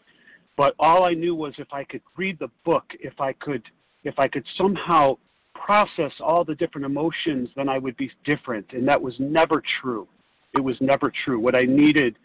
But 0.56 0.76
all 0.78 1.04
I 1.04 1.14
knew 1.14 1.34
was 1.34 1.54
if 1.58 1.74
I 1.74 1.84
could 1.84 2.02
read 2.16 2.38
the 2.40 2.50
book, 2.64 2.84
if 3.00 3.20
I 3.20 3.34
could 3.34 3.64
if 4.04 4.18
I 4.20 4.28
could 4.28 4.46
somehow 4.58 5.18
process 5.63 6.12
all 6.19 6.43
the 6.43 6.56
different 6.56 6.86
emotions, 6.86 7.50
then 7.56 7.69
I 7.69 7.78
would 7.78 7.95
be 7.97 8.12
different. 8.26 8.65
And 8.74 8.88
that 8.88 9.02
was 9.02 9.13
never 9.19 9.62
true. 9.82 10.08
It 10.54 10.60
was 10.60 10.76
never 10.82 11.12
true. 11.24 11.39
What 11.39 11.56
I 11.56 11.63
needed 11.63 12.17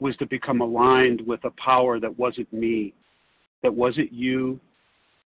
was 0.00 0.16
to 0.16 0.26
become 0.26 0.60
aligned 0.60 1.20
with 1.26 1.44
a 1.44 1.50
power 1.50 2.00
that 2.00 2.18
wasn't 2.18 2.52
me, 2.52 2.94
that 3.62 3.74
wasn't 3.74 4.12
you. 4.12 4.60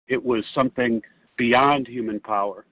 It 0.08 0.24
was 0.24 0.44
something 0.54 1.02
beyond 1.38 1.88
human 1.88 2.20
power. 2.20 2.66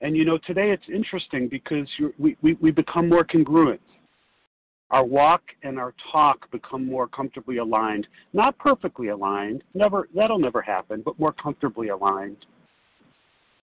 And 0.00 0.16
you 0.16 0.24
know, 0.24 0.38
today 0.38 0.70
it's 0.70 0.84
interesting 0.92 1.48
because 1.48 1.88
we, 2.18 2.36
we, 2.42 2.54
we 2.54 2.70
become 2.70 3.08
more 3.08 3.24
congruent. 3.24 3.80
Our 4.90 5.04
walk 5.04 5.42
and 5.62 5.78
our 5.78 5.94
talk 6.12 6.50
become 6.50 6.86
more 6.86 7.08
comfortably 7.08 7.56
aligned. 7.56 8.06
Not 8.32 8.58
perfectly 8.58 9.08
aligned, 9.08 9.62
never 9.72 10.08
that'll 10.14 10.38
never 10.38 10.60
happen, 10.60 11.02
but 11.04 11.18
more 11.18 11.32
comfortably 11.32 11.88
aligned. 11.88 12.44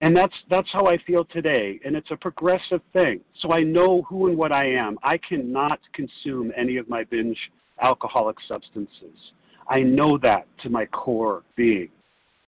And 0.02 0.16
that's 0.16 0.34
that's 0.50 0.68
how 0.72 0.86
I 0.86 0.98
feel 1.08 1.26
today. 1.26 1.80
And 1.84 1.96
it's 1.96 2.12
a 2.12 2.16
progressive 2.16 2.82
thing. 2.94 3.22
So 3.42 3.52
I 3.52 3.64
know 3.64 4.04
who 4.04 4.28
and 4.28 4.38
what 4.38 4.52
I 4.52 4.72
am. 4.72 4.98
I 5.04 5.18
cannot 5.18 5.80
consume 5.94 6.52
any 6.56 6.78
of 6.78 6.88
my 6.88 7.04
binge 7.04 7.38
alcoholic 7.82 8.38
substances. 8.48 9.18
I 9.70 9.82
know 9.82 10.18
that 10.20 10.48
to 10.64 10.70
my 10.70 10.86
core 10.86 11.44
being. 11.56 11.90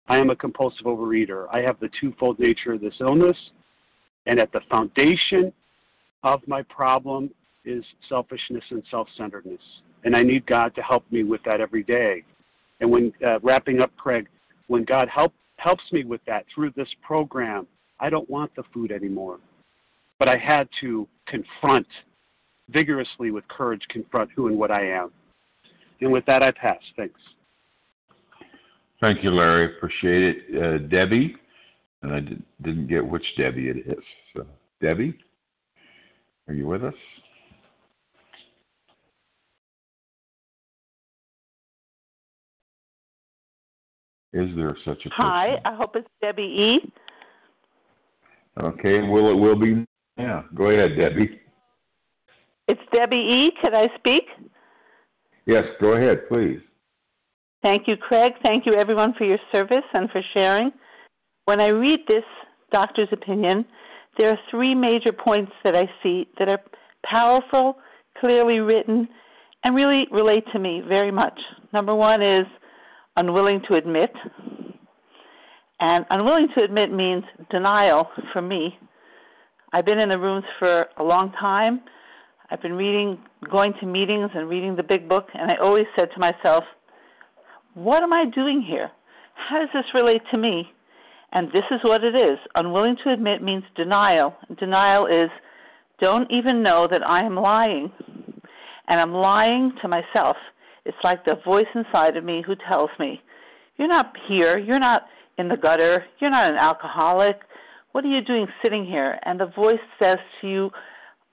I 0.08 0.18
am 0.18 0.30
a 0.30 0.36
compulsive 0.36 0.86
overeater. 0.86 1.46
I 1.52 1.60
have 1.60 1.80
the 1.80 1.88
twofold 2.00 2.38
nature 2.38 2.74
of 2.74 2.80
this 2.80 2.94
illness, 3.00 3.36
and 4.26 4.38
at 4.38 4.52
the 4.52 4.60
foundation 4.70 5.52
of 6.22 6.40
my 6.46 6.62
problem 6.62 7.30
is 7.64 7.84
selfishness 8.08 8.62
and 8.70 8.82
self-centeredness. 8.90 9.60
And 10.04 10.14
I 10.14 10.22
need 10.22 10.46
God 10.46 10.74
to 10.76 10.82
help 10.82 11.04
me 11.10 11.24
with 11.24 11.42
that 11.44 11.60
every 11.60 11.82
day. 11.82 12.22
And 12.80 12.90
when 12.90 13.12
uh, 13.26 13.40
wrapping 13.40 13.80
up, 13.80 13.90
Craig, 13.96 14.28
when 14.68 14.84
God 14.84 15.08
help, 15.08 15.32
helps 15.66 15.82
me 15.90 16.04
with 16.04 16.20
that 16.28 16.46
through 16.54 16.70
this 16.76 16.86
program, 17.04 17.66
I 17.98 18.08
don't 18.08 18.30
want 18.30 18.54
the 18.54 18.62
food 18.72 18.92
anymore. 18.92 19.40
But 20.16 20.28
I 20.28 20.36
had 20.36 20.68
to 20.80 21.08
confront 21.26 21.88
vigorously 22.68 23.32
with 23.32 23.46
courage, 23.48 23.82
confront 23.90 24.30
who 24.36 24.46
and 24.46 24.56
what 24.56 24.70
I 24.70 24.88
am. 24.88 25.10
And 26.00 26.12
with 26.12 26.24
that, 26.26 26.40
I 26.40 26.52
pass. 26.52 26.78
Thanks. 26.96 27.18
Thank 29.00 29.24
you, 29.24 29.32
Larry. 29.32 29.76
Appreciate 29.76 30.22
it. 30.22 30.36
Uh, 30.54 30.78
Debbie, 30.86 31.34
and 32.02 32.12
I 32.14 32.20
did, 32.20 32.42
didn't 32.62 32.86
get 32.86 33.04
which 33.04 33.24
Debbie 33.36 33.68
it 33.68 33.78
is. 33.78 34.04
So, 34.36 34.46
Debbie, 34.80 35.18
are 36.46 36.54
you 36.54 36.68
with 36.68 36.84
us? 36.84 36.94
Is 44.36 44.54
there 44.54 44.76
such 44.84 44.98
a 45.06 45.08
person? 45.08 45.14
Hi, 45.16 45.56
I 45.64 45.74
hope 45.74 45.96
it's 45.96 46.08
Debbie 46.20 46.42
E. 46.42 46.92
Okay, 48.62 49.00
well, 49.00 49.30
it 49.30 49.34
will 49.34 49.58
be. 49.58 49.86
Yeah, 50.18 50.42
go 50.54 50.66
ahead, 50.66 50.90
Debbie. 50.98 51.40
It's 52.68 52.80
Debbie 52.92 53.16
E. 53.16 53.52
Can 53.62 53.74
I 53.74 53.88
speak? 53.98 54.24
Yes, 55.46 55.64
go 55.80 55.94
ahead, 55.94 56.28
please. 56.28 56.60
Thank 57.62 57.88
you, 57.88 57.96
Craig. 57.96 58.34
Thank 58.42 58.66
you, 58.66 58.74
everyone, 58.74 59.14
for 59.16 59.24
your 59.24 59.38
service 59.50 59.84
and 59.94 60.10
for 60.10 60.20
sharing. 60.34 60.70
When 61.46 61.58
I 61.58 61.68
read 61.68 62.00
this 62.06 62.24
doctor's 62.70 63.08
opinion, 63.12 63.64
there 64.18 64.30
are 64.30 64.38
three 64.50 64.74
major 64.74 65.12
points 65.12 65.52
that 65.64 65.74
I 65.74 65.88
see 66.02 66.28
that 66.38 66.48
are 66.48 66.60
powerful, 67.06 67.78
clearly 68.18 68.58
written, 68.58 69.08
and 69.64 69.74
really 69.74 70.06
relate 70.10 70.44
to 70.52 70.58
me 70.58 70.82
very 70.86 71.10
much. 71.10 71.38
Number 71.72 71.94
one 71.94 72.20
is 72.20 72.46
unwilling 73.16 73.62
to 73.68 73.74
admit. 73.74 74.10
And 75.80 76.06
unwilling 76.10 76.48
to 76.56 76.64
admit 76.64 76.92
means 76.92 77.24
denial 77.50 78.08
for 78.32 78.40
me. 78.40 78.78
I've 79.72 79.84
been 79.84 79.98
in 79.98 80.08
the 80.08 80.18
rooms 80.18 80.44
for 80.58 80.86
a 80.98 81.02
long 81.02 81.32
time. 81.32 81.82
I've 82.50 82.62
been 82.62 82.74
reading, 82.74 83.18
going 83.50 83.74
to 83.80 83.86
meetings 83.86 84.30
and 84.34 84.48
reading 84.48 84.76
the 84.76 84.82
big 84.82 85.08
book, 85.08 85.26
and 85.34 85.50
I 85.50 85.56
always 85.56 85.86
said 85.96 86.08
to 86.14 86.20
myself, 86.20 86.64
What 87.74 88.02
am 88.02 88.12
I 88.12 88.24
doing 88.34 88.62
here? 88.62 88.90
How 89.34 89.58
does 89.58 89.68
this 89.74 89.84
relate 89.92 90.22
to 90.30 90.38
me? 90.38 90.70
And 91.32 91.48
this 91.48 91.64
is 91.70 91.80
what 91.82 92.04
it 92.04 92.14
is. 92.14 92.38
Unwilling 92.54 92.96
to 93.04 93.12
admit 93.12 93.42
means 93.42 93.64
denial. 93.74 94.34
Denial 94.58 95.06
is 95.06 95.28
don't 95.98 96.30
even 96.30 96.62
know 96.62 96.86
that 96.90 97.06
I 97.06 97.22
am 97.22 97.36
lying. 97.36 97.90
And 98.88 99.00
I'm 99.00 99.12
lying 99.12 99.72
to 99.82 99.88
myself. 99.88 100.36
It's 100.86 100.96
like 101.04 101.24
the 101.24 101.40
voice 101.44 101.66
inside 101.74 102.16
of 102.16 102.24
me 102.24 102.42
who 102.46 102.54
tells 102.68 102.90
me, 102.98 103.20
You're 103.76 103.88
not 103.88 104.12
here. 104.28 104.56
You're 104.58 104.78
not 104.78 105.06
in 105.38 105.48
the 105.48 105.56
gutter. 105.56 106.04
You're 106.20 106.30
not 106.30 106.48
an 106.48 106.56
alcoholic. 106.56 107.40
What 107.92 108.04
are 108.04 108.08
you 108.08 108.22
doing 108.22 108.46
sitting 108.62 108.84
here? 108.84 109.18
And 109.24 109.40
the 109.40 109.46
voice 109.46 109.80
says 109.98 110.18
to 110.40 110.48
you 110.48 110.70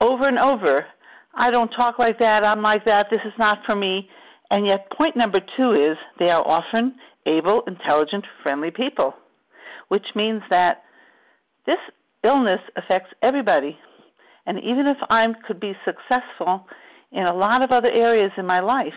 over 0.00 0.28
and 0.28 0.38
over, 0.38 0.86
I 1.34 1.50
don't 1.50 1.68
talk 1.68 1.98
like 1.98 2.18
that. 2.18 2.44
I'm 2.44 2.62
like 2.62 2.84
that. 2.84 3.06
This 3.10 3.20
is 3.24 3.32
not 3.38 3.58
for 3.66 3.74
me. 3.74 4.08
And 4.50 4.66
yet, 4.66 4.90
point 4.92 5.16
number 5.16 5.40
two 5.56 5.72
is 5.72 5.96
they 6.18 6.30
are 6.30 6.46
often 6.46 6.94
able, 7.26 7.62
intelligent, 7.66 8.24
friendly 8.42 8.70
people, 8.70 9.14
which 9.88 10.06
means 10.14 10.42
that 10.50 10.82
this 11.66 11.78
illness 12.22 12.60
affects 12.76 13.10
everybody. 13.22 13.76
And 14.46 14.58
even 14.58 14.86
if 14.86 14.98
I 15.08 15.26
could 15.46 15.60
be 15.60 15.72
successful 15.84 16.66
in 17.12 17.24
a 17.24 17.34
lot 17.34 17.62
of 17.62 17.72
other 17.72 17.90
areas 17.90 18.32
in 18.36 18.46
my 18.46 18.60
life, 18.60 18.92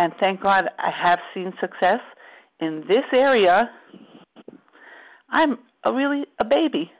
and 0.00 0.14
thank 0.18 0.40
God 0.40 0.64
I 0.78 0.90
have 0.90 1.18
seen 1.34 1.52
success 1.60 2.00
in 2.58 2.82
this 2.88 3.04
area. 3.12 3.70
I'm 5.28 5.58
a 5.84 5.92
really 5.92 6.24
a 6.38 6.44
baby, 6.44 6.90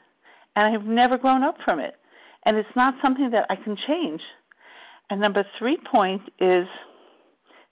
and 0.55 0.75
I've 0.75 0.87
never 0.87 1.17
grown 1.17 1.43
up 1.43 1.57
from 1.65 1.81
it, 1.81 1.95
and 2.45 2.59
it's 2.59 2.77
not 2.77 2.93
something 3.03 3.31
that 3.31 3.47
I 3.49 3.57
can 3.57 3.75
change. 3.89 4.21
And 5.09 5.19
number 5.19 5.47
three 5.59 5.79
point 5.91 6.21
is 6.41 6.67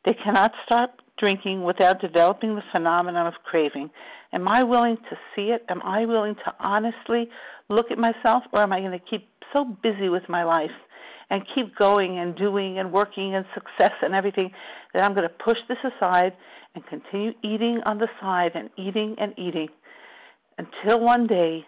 they 0.06 0.14
cannot 0.14 0.52
stop 0.64 0.96
drinking 1.18 1.62
without 1.62 2.00
developing 2.00 2.54
the 2.54 2.62
phenomenon 2.72 3.26
of 3.26 3.34
craving. 3.44 3.90
Am 4.32 4.48
I 4.48 4.62
willing 4.62 4.96
to 4.96 5.16
see 5.36 5.50
it? 5.50 5.62
Am 5.68 5.82
I 5.82 6.06
willing 6.06 6.36
to 6.36 6.54
honestly 6.58 7.28
look 7.68 7.90
at 7.90 7.98
myself, 7.98 8.44
or 8.54 8.62
am 8.62 8.72
I 8.72 8.80
going 8.80 8.98
to 8.98 9.04
keep 9.10 9.28
so 9.52 9.76
busy 9.82 10.08
with 10.08 10.26
my 10.26 10.42
life 10.42 10.70
and 11.30 11.42
keep 11.54 11.76
going 11.76 12.18
and 12.18 12.36
doing 12.36 12.78
and 12.78 12.92
working 12.92 13.34
and 13.34 13.44
success 13.54 13.92
and 14.02 14.14
everything 14.14 14.50
that 14.94 15.02
I'm 15.02 15.14
going 15.14 15.28
to 15.28 15.44
push 15.44 15.58
this 15.68 15.78
aside 15.84 16.32
and 16.74 16.86
continue 16.86 17.32
eating 17.42 17.80
on 17.84 17.98
the 17.98 18.08
side 18.20 18.52
and 18.54 18.70
eating 18.76 19.14
and 19.18 19.34
eating 19.38 19.68
until 20.58 21.00
one 21.00 21.26
day 21.26 21.64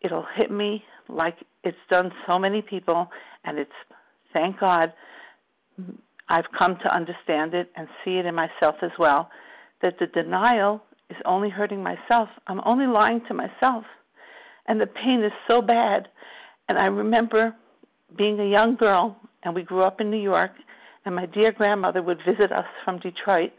it'll 0.00 0.26
hit 0.36 0.50
me 0.50 0.84
like 1.08 1.36
it's 1.64 1.76
done 1.90 2.10
so 2.26 2.38
many 2.38 2.62
people 2.62 3.08
and 3.44 3.58
it's 3.58 3.70
thank 4.32 4.60
God 4.60 4.92
I've 6.28 6.50
come 6.56 6.78
to 6.82 6.94
understand 6.94 7.54
it 7.54 7.70
and 7.76 7.88
see 8.04 8.18
it 8.18 8.26
in 8.26 8.34
myself 8.34 8.76
as 8.82 8.90
well 8.98 9.30
that 9.82 9.98
the 9.98 10.06
denial 10.06 10.82
is 11.10 11.16
only 11.26 11.50
hurting 11.50 11.82
myself. 11.82 12.28
I'm 12.46 12.60
only 12.64 12.86
lying 12.86 13.20
to 13.28 13.34
myself. 13.34 13.84
And 14.66 14.80
the 14.80 14.86
pain 14.86 15.22
is 15.22 15.32
so 15.46 15.60
bad. 15.60 16.08
And 16.68 16.78
I 16.78 16.86
remember 16.86 17.54
being 18.16 18.40
a 18.40 18.48
young 18.48 18.76
girl, 18.76 19.16
and 19.42 19.54
we 19.54 19.62
grew 19.62 19.82
up 19.82 20.00
in 20.00 20.10
New 20.10 20.22
York, 20.22 20.52
and 21.04 21.14
my 21.14 21.26
dear 21.26 21.52
grandmother 21.52 22.02
would 22.02 22.18
visit 22.26 22.52
us 22.52 22.66
from 22.84 22.98
Detroit, 22.98 23.52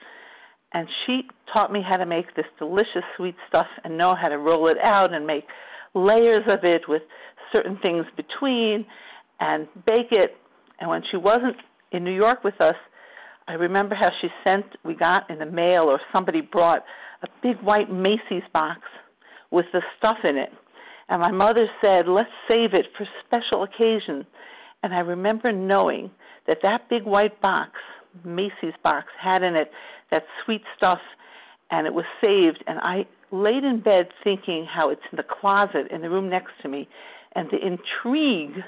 and 0.73 0.87
she 1.05 1.21
taught 1.51 1.71
me 1.71 1.81
how 1.81 1.97
to 1.97 2.05
make 2.05 2.35
this 2.35 2.45
delicious 2.59 3.03
sweet 3.15 3.35
stuff 3.47 3.67
and 3.83 3.97
know 3.97 4.15
how 4.15 4.27
to 4.27 4.37
roll 4.37 4.67
it 4.67 4.77
out 4.79 5.13
and 5.13 5.25
make 5.25 5.45
layers 5.93 6.43
of 6.47 6.63
it 6.63 6.87
with 6.87 7.01
certain 7.51 7.77
things 7.81 8.05
between 8.17 8.85
and 9.39 9.67
bake 9.85 10.11
it. 10.11 10.35
And 10.79 10.89
when 10.89 11.01
she 11.09 11.17
wasn't 11.17 11.55
in 11.91 12.03
New 12.03 12.15
York 12.15 12.43
with 12.43 12.59
us, 12.59 12.75
I 13.47 13.53
remember 13.53 13.95
how 13.95 14.09
she 14.21 14.27
sent, 14.43 14.65
we 14.83 14.95
got 14.95 15.29
in 15.29 15.39
the 15.39 15.45
mail 15.45 15.83
or 15.83 16.01
somebody 16.11 16.41
brought 16.41 16.83
a 17.21 17.27
big 17.41 17.61
white 17.61 17.91
Macy's 17.91 18.43
box 18.51 18.81
with 19.51 19.65
the 19.71 19.81
stuff 19.97 20.17
in 20.23 20.35
it. 20.35 20.51
And 21.09 21.21
my 21.21 21.31
mother 21.31 21.67
said, 21.81 22.07
let's 22.07 22.29
save 22.47 22.73
it 22.73 22.87
for 22.97 23.07
special 23.25 23.63
occasions. 23.63 24.25
And 24.83 24.93
I 24.93 24.99
remember 24.99 25.51
knowing 25.51 26.11
that 26.47 26.59
that 26.63 26.89
big 26.89 27.03
white 27.03 27.39
box, 27.41 27.71
Macy's 28.23 28.73
box, 28.83 29.07
had 29.19 29.43
in 29.43 29.55
it 29.55 29.71
that 30.11 30.25
sweet 30.43 30.61
stuff 30.77 30.99
and 31.71 31.87
it 31.87 31.93
was 31.93 32.05
saved. 32.21 32.63
And 32.67 32.79
I 32.79 33.05
laid 33.31 33.63
in 33.63 33.81
bed 33.81 34.09
thinking 34.23 34.65
how 34.65 34.89
it's 34.89 35.01
in 35.11 35.17
the 35.17 35.23
closet 35.23 35.87
in 35.91 36.01
the 36.01 36.09
room 36.09 36.29
next 36.29 36.51
to 36.61 36.69
me 36.69 36.87
and 37.35 37.49
the 37.51 37.57
intrigue 37.57 38.63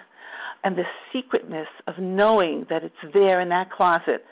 and 0.63 0.75
the 0.75 0.83
secretness 1.13 1.67
of 1.87 1.97
knowing 1.99 2.65
that 2.69 2.83
it's 2.83 3.13
there 3.13 3.39
in 3.39 3.49
that 3.49 3.71
closet. 3.71 4.25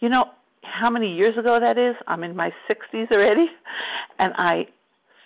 You 0.00 0.08
know 0.08 0.26
how 0.62 0.88
many 0.88 1.14
years 1.14 1.36
ago 1.36 1.58
that 1.60 1.76
is? 1.78 1.94
I'm 2.06 2.24
in 2.24 2.34
my 2.34 2.50
60s 2.68 3.10
already, 3.10 3.46
and 4.18 4.32
I 4.36 4.66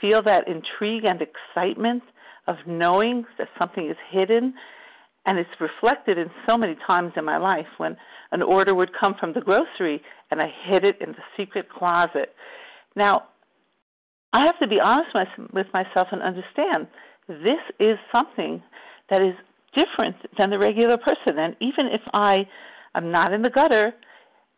feel 0.01 0.23
that 0.23 0.49
intrigue 0.49 1.05
and 1.05 1.21
excitement 1.23 2.03
of 2.49 2.57
knowing 2.67 3.25
that 3.39 3.49
something 3.59 3.89
is 3.89 3.97
hidden. 4.11 4.55
And 5.27 5.39
it's 5.39 5.51
reflected 5.61 6.19
in 6.19 6.31
so 6.47 6.57
many 6.57 6.77
times 6.87 7.13
in 7.17 7.25
my 7.25 7.37
life 7.37 7.67
when 7.77 7.97
an 8.33 8.43
order 8.43 8.75
would 8.75 8.91
come 8.99 9.15
from 9.21 9.35
the 9.35 9.41
grocery 9.41 10.03
and 10.31 10.41
I 10.41 10.51
hid 10.65 10.85
it 10.85 10.97
in 11.01 11.11
the 11.13 11.23
secret 11.37 11.69
closet. 11.71 12.35
Now, 12.97 13.25
I 14.33 14.45
have 14.45 14.59
to 14.59 14.67
be 14.67 14.81
honest 14.81 15.11
with 15.53 15.67
myself 15.73 16.09
and 16.13 16.23
understand 16.23 16.89
this 17.29 17.61
is 17.79 17.99
something 18.11 18.63
that 19.11 19.23
is 19.23 19.35
different 19.75 20.17
than 20.37 20.51
the 20.51 20.59
regular 20.59 20.97
person. 20.97 21.39
And 21.39 21.55
even 21.61 21.87
if 21.87 22.01
I 22.15 22.47
I'm 22.95 23.11
not 23.11 23.33
in 23.33 23.43
the 23.43 23.51
gutter, 23.51 23.93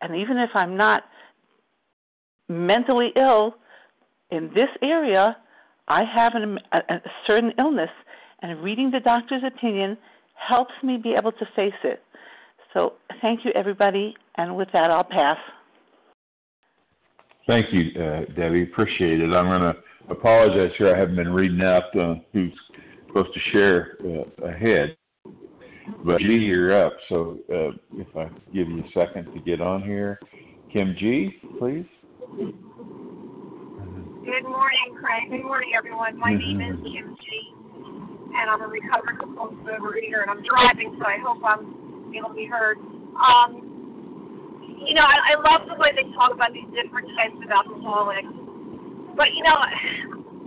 and 0.01 0.15
even 0.15 0.37
if 0.37 0.49
I'm 0.55 0.75
not 0.75 1.03
mentally 2.49 3.11
ill 3.15 3.55
in 4.31 4.49
this 4.55 4.69
area, 4.81 5.37
I 5.91 6.05
have 6.05 6.35
an, 6.35 6.57
a, 6.71 6.77
a 6.77 7.01
certain 7.27 7.51
illness, 7.59 7.89
and 8.41 8.63
reading 8.63 8.91
the 8.91 9.01
doctor's 9.01 9.43
opinion 9.45 9.97
helps 10.35 10.71
me 10.83 10.97
be 10.97 11.15
able 11.17 11.33
to 11.33 11.45
face 11.53 11.73
it. 11.83 12.01
So 12.73 12.93
thank 13.21 13.43
you, 13.43 13.51
everybody, 13.55 14.15
and 14.37 14.55
with 14.55 14.69
that, 14.71 14.89
I'll 14.89 15.03
pass. 15.03 15.37
Thank 17.45 17.73
you, 17.73 17.91
uh, 18.01 18.21
Debbie. 18.37 18.63
Appreciate 18.63 19.19
it. 19.19 19.33
I'm 19.33 19.47
going 19.47 19.73
to 19.73 19.75
apologize 20.09 20.71
here. 20.77 20.95
I 20.95 20.97
haven't 20.97 21.17
been 21.17 21.33
reading 21.33 21.61
out 21.61 21.93
uh, 21.99 22.15
who's 22.31 22.53
supposed 23.07 23.33
to 23.33 23.39
share 23.51 23.97
uh, 24.05 24.45
ahead. 24.47 24.95
But 26.05 26.19
G, 26.19 26.25
you're 26.25 26.85
up. 26.85 26.93
So 27.09 27.37
uh, 27.51 27.71
if 27.95 28.15
I 28.15 28.29
give 28.53 28.69
you 28.69 28.79
a 28.79 28.91
second 28.93 29.33
to 29.33 29.41
get 29.41 29.59
on 29.59 29.83
here, 29.83 30.19
Kim 30.71 30.95
G, 30.97 31.31
please. 31.59 31.85
Good 34.21 34.45
morning, 34.45 34.93
Craig. 35.01 35.33
Good 35.33 35.41
morning, 35.41 35.73
everyone. 35.73 36.13
My 36.13 36.29
name 36.29 36.61
is 36.61 36.77
Kim 36.85 37.17
G, 37.17 37.25
and 38.37 38.45
I'm 38.53 38.61
a 38.61 38.69
recovered 38.69 39.17
compulsive 39.17 39.65
overeater, 39.65 40.21
and 40.21 40.29
I'm 40.29 40.45
driving, 40.45 40.93
so 41.01 41.09
I 41.09 41.17
hope 41.25 41.41
I'm 41.41 42.13
able 42.13 42.29
to 42.29 42.37
be 42.37 42.45
heard. 42.45 42.77
Um, 43.17 43.65
you 44.85 44.93
know, 44.93 45.01
I, 45.01 45.33
I 45.33 45.41
love 45.41 45.65
the 45.65 45.73
way 45.73 45.89
they 45.97 46.05
talk 46.13 46.37
about 46.37 46.53
these 46.53 46.69
different 46.69 47.09
types 47.17 47.33
of 47.33 47.49
alcoholics. 47.49 48.29
But, 49.17 49.33
you 49.33 49.41
know, 49.41 49.57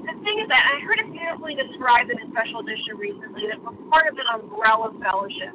the 0.06 0.14
thing 0.22 0.38
is 0.38 0.46
that 0.54 0.62
I 0.70 0.78
heard 0.86 1.02
it 1.02 1.10
beautifully 1.10 1.58
described 1.58 2.14
in 2.14 2.22
a 2.22 2.30
special 2.30 2.62
edition 2.62 2.94
recently 2.94 3.50
that 3.50 3.58
we're 3.58 3.74
part 3.90 4.06
of 4.06 4.14
an 4.14 4.38
umbrella 4.38 4.94
fellowship. 5.02 5.50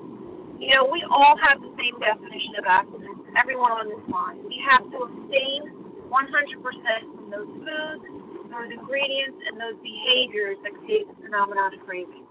You 0.60 0.76
know, 0.76 0.92
we 0.92 1.08
all 1.08 1.40
have 1.40 1.64
the 1.64 1.72
same 1.80 1.96
definition 2.04 2.60
of 2.60 2.68
abstinence, 2.68 3.24
everyone 3.40 3.72
on 3.72 3.88
this 3.88 4.04
line. 4.12 4.44
We 4.44 4.60
have 4.68 4.84
to 4.92 5.08
abstain 5.08 5.88
100% 6.10 7.16
from 7.16 7.30
those 7.30 7.50
foods, 7.62 8.04
those 8.50 8.70
ingredients, 8.74 9.40
and 9.46 9.62
those 9.62 9.78
behaviors 9.86 10.58
that 10.66 10.74
create 10.84 11.06
the 11.06 11.18
phenomenon 11.22 11.74
of 11.74 11.80
craving. 11.86 12.26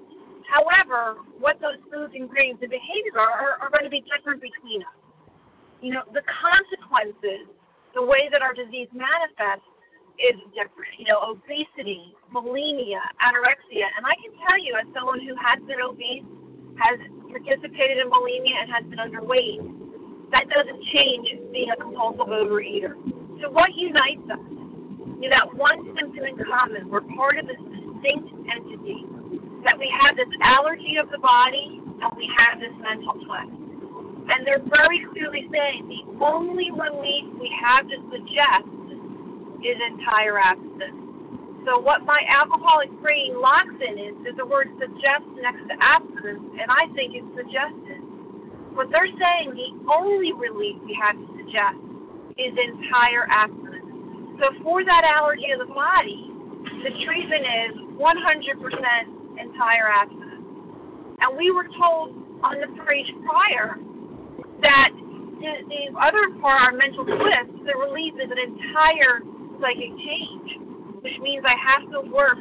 However, 0.50 1.22
what 1.38 1.62
those 1.62 1.78
foods, 1.92 2.12
ingredients, 2.16 2.60
and 2.62 2.70
behaviors 2.70 3.14
are, 3.14 3.30
are, 3.30 3.54
are 3.62 3.70
going 3.70 3.84
to 3.84 3.92
be 3.92 4.02
different 4.02 4.42
between 4.42 4.82
us 4.82 4.98
you 5.80 5.94
know, 5.94 6.02
the 6.12 6.22
consequences, 6.26 7.46
the 7.94 8.02
way 8.02 8.28
that 8.32 8.42
our 8.42 8.54
disease 8.54 8.88
manifests 8.92 9.66
is 10.18 10.34
different. 10.50 10.90
You 10.98 11.06
know, 11.06 11.22
obesity, 11.22 12.14
bulimia, 12.34 13.02
anorexia. 13.22 13.86
And 13.94 14.02
I 14.02 14.14
can 14.18 14.34
tell 14.42 14.58
you, 14.58 14.74
as 14.74 14.86
someone 14.90 15.22
who 15.22 15.34
has 15.38 15.62
been 15.66 15.78
obese, 15.78 16.26
has 16.82 16.98
participated 17.30 18.02
in 18.02 18.10
bulimia, 18.10 18.66
and 18.66 18.68
has 18.70 18.84
been 18.90 18.98
underweight, 18.98 19.62
that 20.34 20.50
doesn't 20.50 20.82
change 20.92 21.26
being 21.52 21.70
a 21.70 21.78
compulsive 21.78 22.26
overeater. 22.26 22.98
So, 23.40 23.50
what 23.50 23.70
unites 23.74 24.26
us? 24.30 24.42
You 25.22 25.30
that 25.30 25.50
one 25.54 25.82
symptom 25.94 26.26
in 26.26 26.38
common. 26.42 26.90
We're 26.90 27.06
part 27.14 27.38
of 27.38 27.46
this 27.46 27.58
distinct 27.58 28.30
entity. 28.50 29.06
That 29.62 29.78
we 29.78 29.90
have 29.90 30.14
this 30.14 30.30
allergy 30.42 30.98
of 30.98 31.10
the 31.10 31.18
body, 31.18 31.82
and 31.82 32.10
we 32.14 32.30
have 32.38 32.58
this 32.58 32.74
mental 32.78 33.14
twist. 33.26 33.54
And 34.30 34.46
they're 34.46 34.62
very 34.62 35.02
clearly 35.10 35.46
saying 35.50 35.90
the 35.90 36.02
only 36.22 36.70
relief 36.70 37.26
we 37.38 37.50
have 37.58 37.86
to 37.90 37.98
suggest 38.10 38.70
is 39.62 39.76
entire 39.90 40.38
abstinence. 40.38 40.98
So 41.66 41.78
what 41.78 42.06
my 42.06 42.22
alcoholic 42.30 42.90
brain 43.02 43.38
locks 43.38 43.74
in 43.82 43.98
is, 43.98 44.14
is 44.26 44.34
the 44.38 44.46
word 44.46 44.70
suggest 44.78 45.26
next 45.42 45.66
to 45.66 45.74
abstinence, 45.82 46.46
and 46.58 46.70
I 46.70 46.86
think 46.94 47.18
it's 47.18 47.28
suggested. 47.34 48.02
But 48.74 48.90
they're 48.94 49.10
saying 49.10 49.58
the 49.58 49.70
only 49.90 50.30
relief 50.32 50.78
we 50.86 50.94
have 51.02 51.18
to 51.18 51.26
suggest 51.34 51.87
is 52.38 52.54
entire 52.54 53.26
abstinence. 53.26 54.38
So 54.38 54.54
for 54.62 54.86
that 54.86 55.02
allergy 55.02 55.50
of 55.50 55.66
the 55.66 55.72
body, 55.74 56.30
the 56.86 56.94
treatment 57.02 57.42
is 57.42 57.72
100% 57.98 59.42
entire 59.42 59.88
abstinence. 59.90 60.46
And 61.18 61.36
we 61.36 61.50
were 61.50 61.66
told 61.74 62.14
on 62.46 62.62
the 62.62 62.70
page 62.86 63.10
prior 63.26 63.74
that 64.62 64.90
the, 65.42 65.52
the 65.66 65.82
other 65.98 66.30
part, 66.38 66.70
our 66.70 66.74
mental 66.74 67.02
twist, 67.02 67.50
the 67.66 67.74
relief 67.74 68.14
is 68.22 68.30
an 68.30 68.38
entire 68.38 69.22
psychic 69.58 69.90
change, 69.98 71.02
which 71.02 71.18
means 71.18 71.42
I 71.42 71.58
have 71.58 71.90
to 71.90 72.06
work 72.06 72.38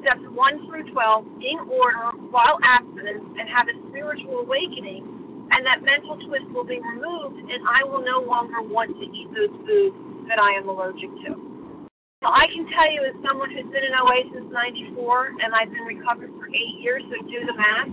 steps 0.00 0.20
1 0.20 0.68
through 0.68 0.92
12 0.92 1.24
in 1.40 1.58
order 1.68 2.12
while 2.28 2.60
abstinent 2.64 3.24
and 3.40 3.48
have 3.48 3.68
a 3.68 3.76
spiritual 3.88 4.44
awakening, 4.44 5.04
and 5.50 5.66
that 5.66 5.84
mental 5.84 6.16
twist 6.24 6.48
will 6.54 6.64
be 6.64 6.80
removed, 6.80 7.38
and 7.38 7.60
I 7.68 7.84
will 7.84 8.00
no 8.00 8.24
longer 8.24 8.62
want 8.62 8.94
to 8.96 9.04
eat 9.04 9.28
those 9.34 9.52
foods 9.66 9.96
that 10.28 10.40
I 10.40 10.56
am 10.56 10.68
allergic 10.68 11.10
to. 11.28 11.32
Now, 12.24 12.32
I 12.32 12.48
can 12.48 12.64
tell 12.72 12.88
you, 12.88 13.04
as 13.04 13.16
someone 13.20 13.52
who's 13.52 13.68
been 13.68 13.84
in 13.84 13.92
OA 13.92 14.24
since 14.32 14.48
94, 14.48 15.44
and 15.44 15.52
I've 15.52 15.68
been 15.68 15.84
recovered 15.84 16.32
for 16.40 16.48
eight 16.48 16.80
years, 16.80 17.04
so 17.12 17.20
do 17.28 17.44
the 17.44 17.52
math, 17.52 17.92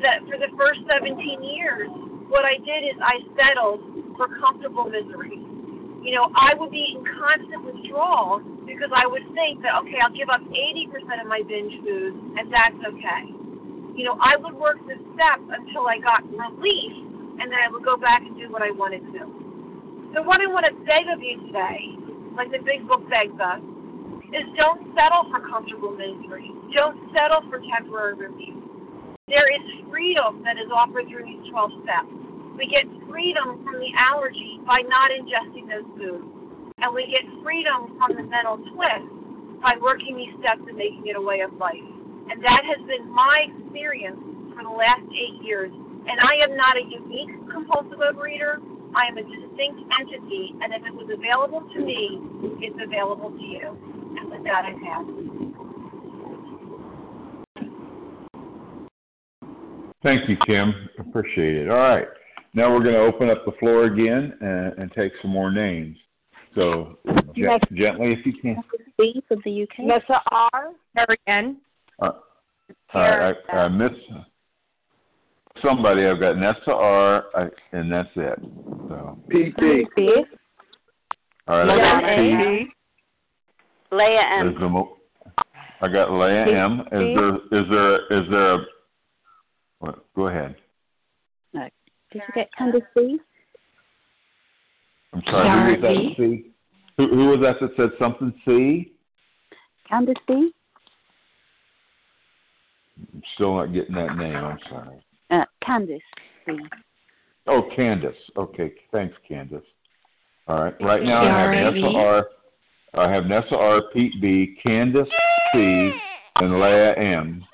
that 0.00 0.24
for 0.30 0.38
the 0.38 0.48
first 0.56 0.80
17 0.88 1.12
years, 1.44 1.90
what 2.30 2.44
I 2.44 2.56
did 2.62 2.88
is 2.88 2.96
I 3.02 3.20
settled 3.36 3.82
for 4.16 4.32
comfortable 4.38 4.88
misery. 4.88 5.36
You 6.00 6.14
know, 6.14 6.30
I 6.36 6.54
would 6.56 6.70
be 6.70 6.94
in 6.94 7.04
constant 7.04 7.64
withdrawal 7.64 8.40
because 8.64 8.88
I 8.94 9.04
would 9.04 9.24
think 9.34 9.60
that, 9.60 9.76
okay, 9.82 9.98
I'll 10.00 10.14
give 10.14 10.30
up 10.30 10.40
80% 10.40 11.20
of 11.20 11.26
my 11.26 11.42
binge 11.44 11.74
food 11.84 12.14
and 12.38 12.48
that's 12.52 12.80
okay. 12.80 13.37
You 13.98 14.06
know, 14.06 14.14
I 14.22 14.38
would 14.38 14.54
work 14.54 14.78
this 14.86 15.02
step 15.18 15.42
until 15.50 15.90
I 15.90 15.98
got 15.98 16.22
relief 16.30 16.94
and 17.42 17.50
then 17.50 17.58
I 17.58 17.66
would 17.66 17.82
go 17.82 17.98
back 17.98 18.22
and 18.22 18.38
do 18.38 18.46
what 18.46 18.62
I 18.62 18.70
wanted 18.70 19.02
to. 19.10 19.26
So, 20.14 20.22
what 20.22 20.38
I 20.38 20.46
want 20.46 20.70
to 20.70 20.74
beg 20.86 21.10
of 21.10 21.18
you 21.18 21.34
today, 21.50 21.98
like 22.38 22.54
the 22.54 22.62
big 22.62 22.86
book 22.86 23.02
begs 23.10 23.34
us, 23.42 23.58
is 24.30 24.46
don't 24.54 24.94
settle 24.94 25.26
for 25.34 25.42
comfortable 25.50 25.98
misery. 25.98 26.46
Don't 26.70 26.94
settle 27.10 27.42
for 27.50 27.58
temporary 27.74 28.30
relief. 28.30 28.54
There 29.26 29.50
is 29.50 29.66
freedom 29.90 30.46
that 30.46 30.62
is 30.62 30.70
offered 30.70 31.10
through 31.10 31.26
these 31.26 31.50
12 31.50 31.82
steps. 31.82 32.14
We 32.54 32.70
get 32.70 32.86
freedom 33.10 33.66
from 33.66 33.82
the 33.82 33.90
allergy 33.98 34.62
by 34.62 34.86
not 34.86 35.10
ingesting 35.10 35.66
those 35.66 35.90
foods. 35.98 36.22
And 36.78 36.94
we 36.94 37.10
get 37.10 37.26
freedom 37.42 37.98
from 37.98 38.14
the 38.14 38.22
mental 38.22 38.62
twist 38.62 39.10
by 39.58 39.74
working 39.82 40.14
these 40.14 40.38
steps 40.38 40.62
and 40.70 40.78
making 40.78 41.10
it 41.10 41.18
a 41.18 41.20
way 41.20 41.42
of 41.42 41.50
life. 41.58 41.97
And 42.30 42.44
that 42.44 42.62
has 42.64 42.80
been 42.86 43.10
my 43.10 43.46
experience 43.48 44.20
for 44.54 44.62
the 44.62 44.74
last 44.74 45.02
eight 45.12 45.42
years. 45.42 45.72
And 45.72 46.20
I 46.20 46.44
am 46.44 46.56
not 46.56 46.76
a 46.76 46.84
unique 46.84 47.30
compulsive 47.50 48.00
overeater. 48.00 48.60
I 48.94 49.06
am 49.08 49.18
a 49.18 49.22
distinct 49.22 49.80
entity, 50.00 50.54
and 50.62 50.72
if 50.72 50.82
it 50.86 50.94
was 50.94 51.08
available 51.12 51.60
to 51.74 51.80
me, 51.84 52.18
it's 52.64 52.78
available 52.82 53.30
to 53.30 53.44
you. 53.44 53.76
And 54.18 54.30
with 54.30 54.44
that, 54.44 54.64
I 54.64 54.72
pass. 54.80 55.04
Thank 60.02 60.28
you, 60.28 60.36
Kim. 60.46 60.72
Appreciate 60.98 61.56
it. 61.56 61.70
All 61.70 61.76
right. 61.76 62.06
Now 62.54 62.72
we're 62.72 62.82
going 62.82 62.94
to 62.94 63.00
open 63.00 63.28
up 63.28 63.44
the 63.44 63.52
floor 63.60 63.84
again 63.84 64.32
and, 64.40 64.72
and 64.78 64.92
take 64.92 65.12
some 65.20 65.30
more 65.30 65.50
names. 65.50 65.96
So 66.54 66.98
ge- 67.34 67.76
gently, 67.76 68.12
if 68.12 68.24
you 68.24 68.32
can. 68.40 68.62
B 68.96 69.22
from 69.28 69.42
the 69.44 69.62
UK. 69.62 69.80
Nessa 69.80 70.22
R. 70.30 70.72
Terry 70.96 71.18
N. 71.26 71.58
Uh, 72.00 72.12
I, 72.94 73.32
I, 73.50 73.52
I 73.52 73.68
miss 73.68 73.92
somebody. 75.62 76.04
I've 76.06 76.20
got 76.20 76.36
Nessa 76.38 76.72
R, 76.72 77.24
I, 77.34 77.48
and 77.72 77.92
that's 77.92 78.08
it. 78.16 78.38
So. 78.88 79.18
PT. 79.30 79.86
B. 79.96 80.24
All 81.48 81.58
right, 81.58 81.70
I 81.70 81.76
got 81.76 82.16
P. 82.16 82.66
Leah 83.90 84.20
M. 84.40 84.48
Is 84.48 84.60
the 84.60 84.68
mo- 84.68 84.96
I 85.80 85.88
got 85.88 86.12
Leah 86.12 86.46
M. 86.46 86.80
Is 86.80 86.88
there 86.90 87.34
is 87.36 87.68
there 87.70 88.20
is 88.20 88.30
there 88.30 88.54
a 88.54 88.58
what, 89.80 90.04
go 90.14 90.28
ahead. 90.28 90.56
Did 92.12 92.22
you 92.26 92.34
get 92.34 92.48
Candice 92.58 92.80
B? 92.96 93.18
I'm 95.12 95.22
sorry, 95.26 95.76
who 95.76 95.82
was 95.82 95.82
that 95.82 96.16
C? 96.16 96.52
Who, 96.96 97.08
who 97.08 97.26
was 97.28 97.40
that 97.40 97.60
that 97.60 97.76
said 97.76 97.90
something 97.98 98.32
C? 98.46 98.92
Candice 99.90 100.16
B? 100.26 100.52
I'm 103.14 103.22
still 103.34 103.56
not 103.56 103.72
getting 103.72 103.94
that 103.94 104.16
name, 104.16 104.36
I'm 104.36 104.58
sorry. 104.68 104.96
Uh, 105.30 105.44
Candice 105.66 106.00
B. 106.46 106.58
Oh, 107.46 107.68
Candice. 107.76 108.12
Okay, 108.36 108.72
thanks, 108.92 109.14
Candice. 109.30 109.62
All 110.46 110.64
right. 110.64 110.74
Right 110.80 111.02
now 111.02 111.22
I 111.22 111.54
have 111.54 111.74
Nessa 111.74 111.86
R. 111.86 112.26
I 112.94 113.12
have 113.12 113.26
Nessa 113.26 113.54
R, 113.54 113.82
Pete 113.92 114.14
B, 114.20 114.56
Candice 114.64 115.06
C, 115.52 115.90
and 116.36 116.54
Leah 116.58 116.94
M. 116.94 117.44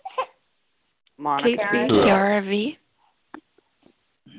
Monica. 1.19 1.57
Kate 1.73 1.89
B. 1.89 1.95
Who 1.95 2.49
V. 2.49 2.79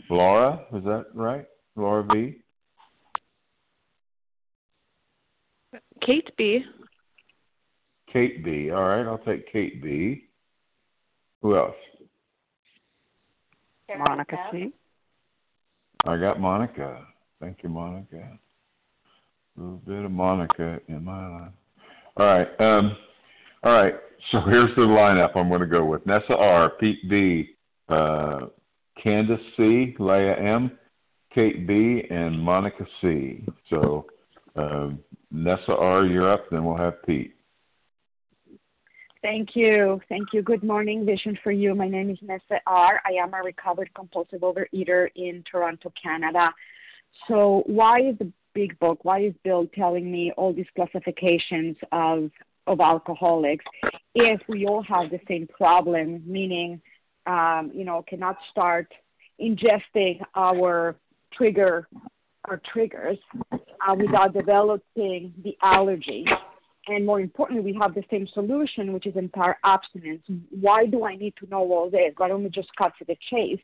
Laura, 0.09 0.65
is 0.73 0.83
that 0.83 1.05
right? 1.13 1.45
Laura 1.75 2.05
V. 2.13 2.37
Kate 6.01 6.31
B. 6.37 6.63
Kate 8.11 8.43
B. 8.43 8.71
All 8.71 8.83
right, 8.83 9.05
I'll 9.05 9.17
take 9.17 9.51
Kate 9.51 9.81
B. 9.83 10.25
Who 11.45 11.55
else? 11.55 11.75
Monica 13.99 14.35
C. 14.51 14.73
I 16.03 16.17
got 16.17 16.39
Monica. 16.39 17.05
Thank 17.39 17.59
you, 17.61 17.69
Monica. 17.69 18.39
A 19.55 19.61
little 19.61 19.79
bit 19.85 20.05
of 20.05 20.09
Monica 20.09 20.79
in 20.87 21.05
my 21.05 21.27
life. 21.27 21.51
All 22.17 22.25
right. 22.25 22.47
Um, 22.59 22.97
all 23.63 23.73
right. 23.73 23.93
So 24.31 24.39
here's 24.39 24.73
the 24.75 24.81
lineup 24.81 25.37
I'm 25.37 25.49
going 25.49 25.61
to 25.61 25.67
go 25.67 25.85
with: 25.85 26.03
Nessa 26.07 26.35
R, 26.35 26.71
Pete 26.79 27.07
B, 27.07 27.51
uh, 27.89 28.47
Candace 29.03 29.39
C, 29.55 29.95
Leah 29.99 30.37
M, 30.37 30.71
Kate 31.31 31.67
B, 31.67 32.05
and 32.09 32.41
Monica 32.41 32.87
C. 33.01 33.45
So 33.69 34.07
um, 34.55 34.97
Nessa 35.29 35.75
R, 35.75 36.07
you're 36.07 36.27
up. 36.27 36.49
Then 36.49 36.65
we'll 36.65 36.75
have 36.75 37.03
Pete. 37.03 37.34
Thank 39.25 39.55
you. 39.55 39.99
Thank 40.07 40.33
you. 40.33 40.43
Good 40.43 40.63
morning, 40.63 41.03
Vision 41.03 41.35
for 41.43 41.51
You. 41.51 41.73
My 41.73 41.87
name 41.87 42.11
is 42.11 42.19
Nessa 42.21 42.61
R. 42.67 43.01
I 43.03 43.13
am 43.13 43.33
a 43.33 43.41
recovered 43.41 43.91
compulsive 43.95 44.41
overeater 44.41 45.07
in 45.15 45.43
Toronto, 45.51 45.91
Canada. 45.99 46.53
So, 47.27 47.63
why 47.65 48.01
is 48.01 48.15
the 48.19 48.31
big 48.53 48.77
book? 48.77 48.99
Why 49.01 49.21
is 49.21 49.33
Bill 49.43 49.65
telling 49.73 50.11
me 50.11 50.31
all 50.37 50.53
these 50.53 50.67
classifications 50.75 51.75
of 51.91 52.29
of 52.67 52.79
alcoholics 52.79 53.65
if 54.13 54.41
we 54.47 54.67
all 54.67 54.83
have 54.83 55.09
the 55.09 55.19
same 55.27 55.47
problem, 55.47 56.21
meaning, 56.27 56.79
um, 57.25 57.71
you 57.73 57.83
know, 57.83 58.05
cannot 58.07 58.37
start 58.51 58.93
ingesting 59.41 60.21
our 60.35 60.97
trigger, 61.33 61.87
our 62.47 62.61
triggers, 62.71 63.17
uh, 63.51 63.95
without 63.97 64.33
developing 64.35 65.33
the 65.43 65.57
allergy 65.63 66.27
and 66.87 67.05
more 67.05 67.19
importantly, 67.19 67.71
we 67.71 67.77
have 67.79 67.95
the 67.95 68.03
same 68.11 68.27
solution, 68.33 68.93
which 68.93 69.07
is 69.07 69.15
entire 69.15 69.57
abstinence. 69.63 70.21
Why 70.49 70.85
do 70.85 71.03
I 71.05 71.15
need 71.15 71.33
to 71.37 71.49
know 71.49 71.59
all 71.59 71.89
this? 71.89 72.13
Why 72.17 72.27
don't 72.27 72.43
we 72.43 72.49
just 72.49 72.75
cut 72.77 72.93
to 72.99 73.05
the 73.05 73.17
chase? 73.29 73.59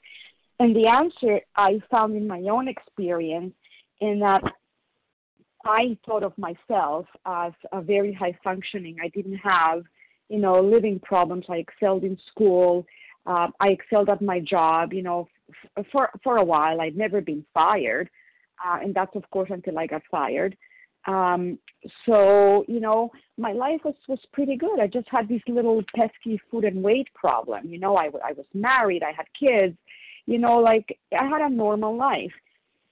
And 0.59 0.75
the 0.75 0.87
answer 0.87 1.39
I 1.55 1.81
found 1.89 2.15
in 2.15 2.27
my 2.27 2.41
own 2.41 2.67
experience 2.67 3.53
in 3.99 4.19
that 4.19 4.43
I 5.65 5.97
thought 6.05 6.23
of 6.23 6.37
myself 6.37 7.05
as 7.25 7.53
a 7.71 7.81
very 7.81 8.13
high 8.13 8.37
functioning. 8.43 8.97
I 9.01 9.09
didn't 9.09 9.37
have, 9.37 9.83
you 10.29 10.39
know, 10.39 10.59
living 10.59 10.99
problems. 10.99 11.45
I 11.49 11.57
excelled 11.57 12.03
in 12.03 12.17
school. 12.29 12.85
Uh, 13.25 13.47
I 13.59 13.69
excelled 13.69 14.09
at 14.09 14.21
my 14.21 14.39
job. 14.39 14.93
You 14.93 15.03
know, 15.03 15.27
f- 15.77 15.85
for 15.91 16.09
for 16.23 16.37
a 16.37 16.43
while, 16.43 16.81
I'd 16.81 16.97
never 16.97 17.21
been 17.21 17.45
fired, 17.53 18.09
uh, 18.65 18.79
and 18.81 18.95
that's 18.95 19.15
of 19.15 19.29
course 19.29 19.49
until 19.51 19.77
I 19.77 19.85
got 19.85 20.01
fired. 20.09 20.57
Um, 21.07 21.57
so 22.05 22.63
you 22.67 22.79
know, 22.79 23.11
my 23.37 23.53
life 23.53 23.81
was 23.83 23.95
was 24.07 24.19
pretty 24.33 24.55
good. 24.55 24.79
I 24.79 24.87
just 24.87 25.07
had 25.09 25.27
this 25.27 25.41
little 25.47 25.81
pesky 25.95 26.39
food 26.49 26.65
and 26.65 26.83
weight 26.83 27.07
problem. 27.13 27.67
You 27.67 27.79
know, 27.79 27.95
I 27.97 28.05
I 28.05 28.33
was 28.33 28.45
married, 28.53 29.03
I 29.03 29.11
had 29.11 29.25
kids. 29.37 29.77
You 30.27 30.37
know, 30.37 30.57
like 30.57 30.97
I 31.17 31.25
had 31.25 31.41
a 31.41 31.49
normal 31.49 31.95
life. 31.95 32.33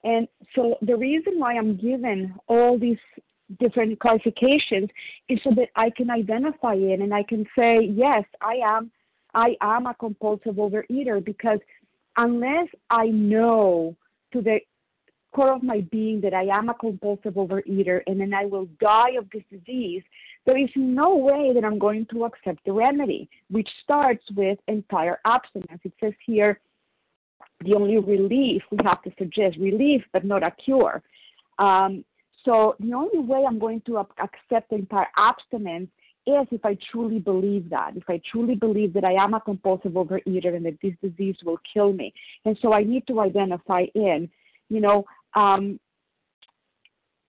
And 0.02 0.26
so 0.54 0.76
the 0.82 0.96
reason 0.96 1.38
why 1.38 1.54
I'm 1.56 1.76
given 1.76 2.34
all 2.48 2.78
these 2.78 2.98
different 3.58 3.98
qualifications 3.98 4.88
is 5.28 5.38
so 5.42 5.50
that 5.56 5.68
I 5.76 5.90
can 5.90 6.10
identify 6.10 6.74
it 6.74 7.00
and 7.00 7.12
I 7.12 7.22
can 7.22 7.44
say, 7.56 7.80
yes, 7.92 8.24
I 8.40 8.54
am 8.64 8.90
I 9.34 9.56
am 9.60 9.86
a 9.86 9.94
compulsive 9.94 10.56
overeater 10.56 11.24
because 11.24 11.60
unless 12.16 12.68
I 12.90 13.06
know 13.06 13.96
to 14.32 14.42
the 14.42 14.60
core 15.32 15.52
of 15.52 15.62
my 15.62 15.80
being 15.92 16.20
that 16.22 16.34
I 16.34 16.44
am 16.44 16.68
a 16.68 16.74
compulsive 16.74 17.34
overeater 17.34 18.00
and 18.06 18.20
then 18.20 18.34
I 18.34 18.46
will 18.46 18.66
die 18.80 19.12
of 19.18 19.26
this 19.32 19.44
disease, 19.50 20.02
there 20.46 20.58
is 20.58 20.70
no 20.74 21.16
way 21.16 21.52
that 21.54 21.64
I'm 21.64 21.78
going 21.78 22.06
to 22.12 22.24
accept 22.24 22.64
the 22.64 22.72
remedy, 22.72 23.28
which 23.50 23.68
starts 23.82 24.24
with 24.34 24.58
entire 24.68 25.18
abstinence. 25.24 25.80
It 25.84 25.92
says 26.00 26.14
here, 26.24 26.60
the 27.64 27.74
only 27.74 27.98
relief 27.98 28.62
we 28.70 28.78
have 28.84 29.02
to 29.02 29.12
suggest 29.18 29.58
relief, 29.58 30.02
but 30.12 30.24
not 30.24 30.42
a 30.42 30.50
cure. 30.50 31.02
Um, 31.58 32.04
so 32.44 32.74
the 32.80 32.94
only 32.94 33.18
way 33.18 33.44
I'm 33.46 33.58
going 33.58 33.82
to 33.82 33.98
accept 33.98 34.72
entire 34.72 35.08
abstinence 35.16 35.90
is 36.26 36.46
if 36.50 36.64
I 36.64 36.76
truly 36.90 37.18
believe 37.18 37.68
that, 37.70 37.92
if 37.96 38.08
I 38.08 38.20
truly 38.30 38.54
believe 38.54 38.92
that 38.94 39.04
I 39.04 39.12
am 39.12 39.34
a 39.34 39.40
compulsive 39.40 39.92
overeater 39.92 40.54
and 40.54 40.64
that 40.64 40.78
this 40.82 40.94
disease 41.02 41.36
will 41.44 41.58
kill 41.72 41.92
me. 41.92 42.12
And 42.44 42.58
so 42.62 42.72
I 42.72 42.82
need 42.82 43.06
to 43.08 43.20
identify 43.20 43.84
in, 43.94 44.30
you 44.68 44.80
know, 44.80 45.04
um, 45.34 45.78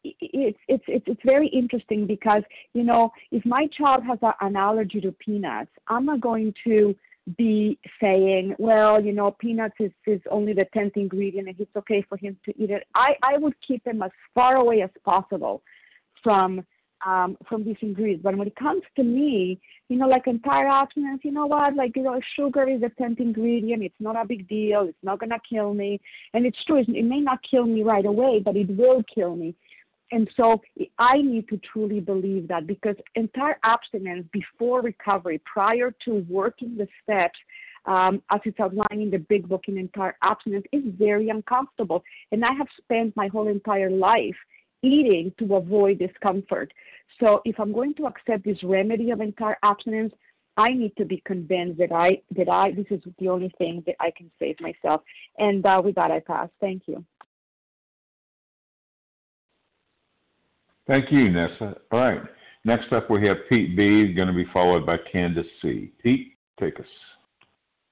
it's 0.03 0.57
it's 0.67 0.83
it's 0.87 1.05
it's 1.07 1.21
very 1.23 1.47
interesting 1.49 2.07
because 2.07 2.41
you 2.73 2.83
know 2.83 3.11
if 3.31 3.45
my 3.45 3.67
child 3.67 4.03
has 4.03 4.17
a, 4.23 4.33
an 4.41 4.55
allergy 4.55 4.99
to 5.01 5.11
peanuts, 5.13 5.71
I'm 5.87 6.05
not 6.05 6.21
going 6.21 6.53
to 6.63 6.95
be 7.37 7.77
saying, 8.01 8.55
well, 8.57 8.99
you 8.99 9.13
know, 9.13 9.29
peanuts 9.39 9.75
is, 9.79 9.91
is 10.07 10.19
only 10.31 10.53
the 10.53 10.65
tenth 10.73 10.93
ingredient 10.97 11.47
and 11.47 11.59
it's 11.59 11.75
okay 11.75 12.03
for 12.09 12.17
him 12.17 12.35
to 12.45 12.51
eat 12.61 12.71
it. 12.71 12.83
I 12.95 13.15
I 13.23 13.37
would 13.37 13.53
keep 13.65 13.85
him 13.85 14.01
as 14.01 14.11
far 14.33 14.55
away 14.55 14.81
as 14.81 14.89
possible 15.05 15.61
from 16.23 16.65
um, 17.05 17.37
from 17.47 17.63
these 17.63 17.77
ingredients. 17.81 18.23
But 18.23 18.37
when 18.37 18.47
it 18.47 18.55
comes 18.55 18.83
to 18.95 19.03
me, 19.03 19.59
you 19.89 19.97
know, 19.97 20.07
like 20.07 20.27
entire 20.27 20.67
abstinence, 20.67 21.21
you 21.23 21.31
know 21.31 21.47
what? 21.47 21.75
Like, 21.75 21.95
you 21.95 22.03
know, 22.03 22.19
sugar 22.35 22.67
is 22.67 22.81
a 22.83 22.89
tenth 22.89 23.19
ingredient. 23.19 23.83
It's 23.83 23.95
not 23.99 24.15
a 24.15 24.25
big 24.25 24.47
deal. 24.47 24.83
It's 24.83 25.03
not 25.03 25.19
gonna 25.19 25.39
kill 25.49 25.73
me. 25.73 25.99
And 26.33 26.45
it's 26.45 26.63
true. 26.65 26.77
It 26.77 27.05
may 27.05 27.19
not 27.19 27.39
kill 27.49 27.65
me 27.65 27.83
right 27.83 28.05
away, 28.05 28.39
but 28.43 28.55
it 28.55 28.69
will 28.75 29.03
kill 29.13 29.35
me. 29.35 29.55
And 30.11 30.29
so 30.35 30.61
I 30.99 31.21
need 31.21 31.47
to 31.49 31.59
truly 31.71 32.01
believe 32.01 32.47
that 32.49 32.67
because 32.67 32.95
entire 33.15 33.57
abstinence 33.63 34.27
before 34.33 34.81
recovery, 34.81 35.41
prior 35.45 35.93
to 36.05 36.25
working 36.29 36.75
the 36.75 36.87
steps, 37.01 37.39
um, 37.85 38.21
as 38.29 38.41
it's 38.45 38.59
outlined 38.59 39.01
in 39.01 39.09
the 39.09 39.17
big 39.17 39.47
book 39.47 39.63
in 39.67 39.77
entire 39.77 40.15
abstinence, 40.21 40.65
is 40.71 40.83
very 40.99 41.29
uncomfortable. 41.29 42.03
And 42.31 42.43
I 42.43 42.51
have 42.53 42.67
spent 42.77 43.15
my 43.15 43.27
whole 43.27 43.47
entire 43.47 43.89
life 43.89 44.35
eating 44.83 45.33
to 45.39 45.55
avoid 45.55 45.99
discomfort. 45.99 46.73
So 47.19 47.41
if 47.45 47.59
I'm 47.59 47.73
going 47.73 47.93
to 47.95 48.05
accept 48.07 48.45
this 48.45 48.61
remedy 48.63 49.11
of 49.11 49.21
entire 49.21 49.57
abstinence, 49.63 50.13
I 50.57 50.73
need 50.73 50.95
to 50.97 51.05
be 51.05 51.21
convinced 51.25 51.79
that 51.79 51.91
I 51.91 52.21
that 52.35 52.49
I 52.49 52.71
this 52.71 52.85
is 52.89 53.01
the 53.19 53.29
only 53.29 53.51
thing 53.57 53.83
that 53.85 53.95
I 53.99 54.11
can 54.15 54.29
save 54.37 54.57
myself. 54.59 55.01
And 55.37 55.65
uh, 55.65 55.81
with 55.83 55.95
that, 55.95 56.11
I 56.11 56.19
pass. 56.19 56.49
Thank 56.59 56.83
you. 56.87 57.03
Thank 60.87 61.11
you, 61.11 61.29
Nessa. 61.29 61.77
All 61.91 61.99
right. 61.99 62.21
Next 62.63 62.91
up, 62.91 63.09
we 63.09 63.25
have 63.27 63.37
Pete 63.49 63.75
B. 63.75 64.13
Going 64.13 64.27
to 64.27 64.33
be 64.33 64.45
followed 64.51 64.85
by 64.85 64.97
Candace 65.11 65.47
C. 65.61 65.91
Pete, 66.03 66.33
take 66.59 66.79
us. 66.79 66.85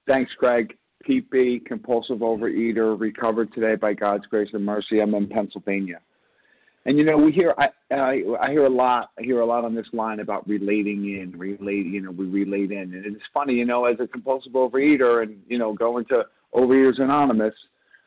Thanks, 0.06 0.32
Craig. 0.38 0.76
Pete 1.02 1.28
B. 1.30 1.60
Compulsive 1.64 2.18
overeater, 2.18 2.98
recovered 2.98 3.52
today 3.54 3.74
by 3.74 3.94
God's 3.94 4.26
grace 4.26 4.50
and 4.52 4.64
mercy. 4.64 5.00
I'm 5.00 5.14
in 5.14 5.28
Pennsylvania. 5.28 6.00
And 6.86 6.96
you 6.96 7.04
know, 7.04 7.18
we 7.18 7.30
hear 7.30 7.54
I, 7.58 7.68
I 7.94 8.22
I 8.40 8.50
hear 8.50 8.64
a 8.64 8.70
lot 8.70 9.10
I 9.18 9.22
hear 9.22 9.40
a 9.40 9.46
lot 9.46 9.64
on 9.64 9.74
this 9.74 9.86
line 9.92 10.20
about 10.20 10.48
relating 10.48 11.04
in, 11.20 11.34
relate 11.38 11.86
you 11.86 12.00
know, 12.00 12.10
we 12.10 12.26
relate 12.26 12.72
in. 12.72 12.94
And 12.94 13.04
it's 13.04 13.24
funny, 13.34 13.54
you 13.54 13.66
know, 13.66 13.84
as 13.84 14.00
a 14.00 14.06
compulsive 14.06 14.52
overeater 14.52 15.22
and, 15.22 15.36
you 15.46 15.58
know, 15.58 15.74
going 15.74 16.06
to 16.06 16.24
Overeaters 16.54 17.00
Anonymous, 17.00 17.54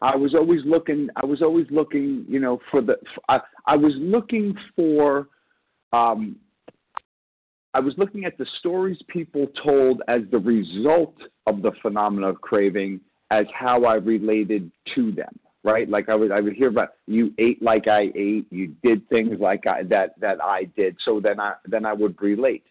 I 0.02 0.16
was 0.16 0.34
always 0.34 0.62
looking 0.66 1.08
I 1.16 1.26
was 1.26 1.42
always 1.44 1.68
looking, 1.70 2.26
you 2.28 2.40
know, 2.40 2.60
for 2.72 2.82
the 2.82 2.96
I, 3.30 3.42
I 3.68 3.76
was 3.76 3.94
looking 3.98 4.56
for 4.76 5.28
um 5.92 6.38
I 7.76 7.80
was 7.80 7.94
looking 7.98 8.26
at 8.26 8.38
the 8.40 8.46
stories 8.60 8.98
people 9.08 9.48
told 9.64 10.02
as 10.08 10.22
the 10.32 10.40
result 10.40 11.16
of 11.46 11.62
the 11.62 11.72
phenomena 11.82 12.28
of 12.28 12.42
craving 12.42 13.02
as 13.30 13.46
how 13.54 13.86
I 13.86 13.96
related 13.96 14.72
to 14.96 15.12
them 15.12 15.40
right? 15.64 15.90
Like 15.90 16.10
I 16.10 16.16
would 16.16 16.32
I 16.32 16.42
would 16.42 16.54
hear 16.54 16.70
about 16.70 16.96
you 17.08 17.34
ate 17.38 17.62
like 17.62 17.88
I 17.88 18.12
ate, 18.16 18.48
you 18.52 18.76
did 18.84 19.08
things 19.10 19.40
like 19.40 19.66
I 19.68 19.84
that 19.84 20.20
that 20.20 20.44
I 20.44 20.66
did. 20.76 20.98
So 21.06 21.20
then 21.20 21.40
I 21.40 21.54
then 21.66 21.86
I 21.86 21.94
would 21.94 22.22
relate. 22.22 22.66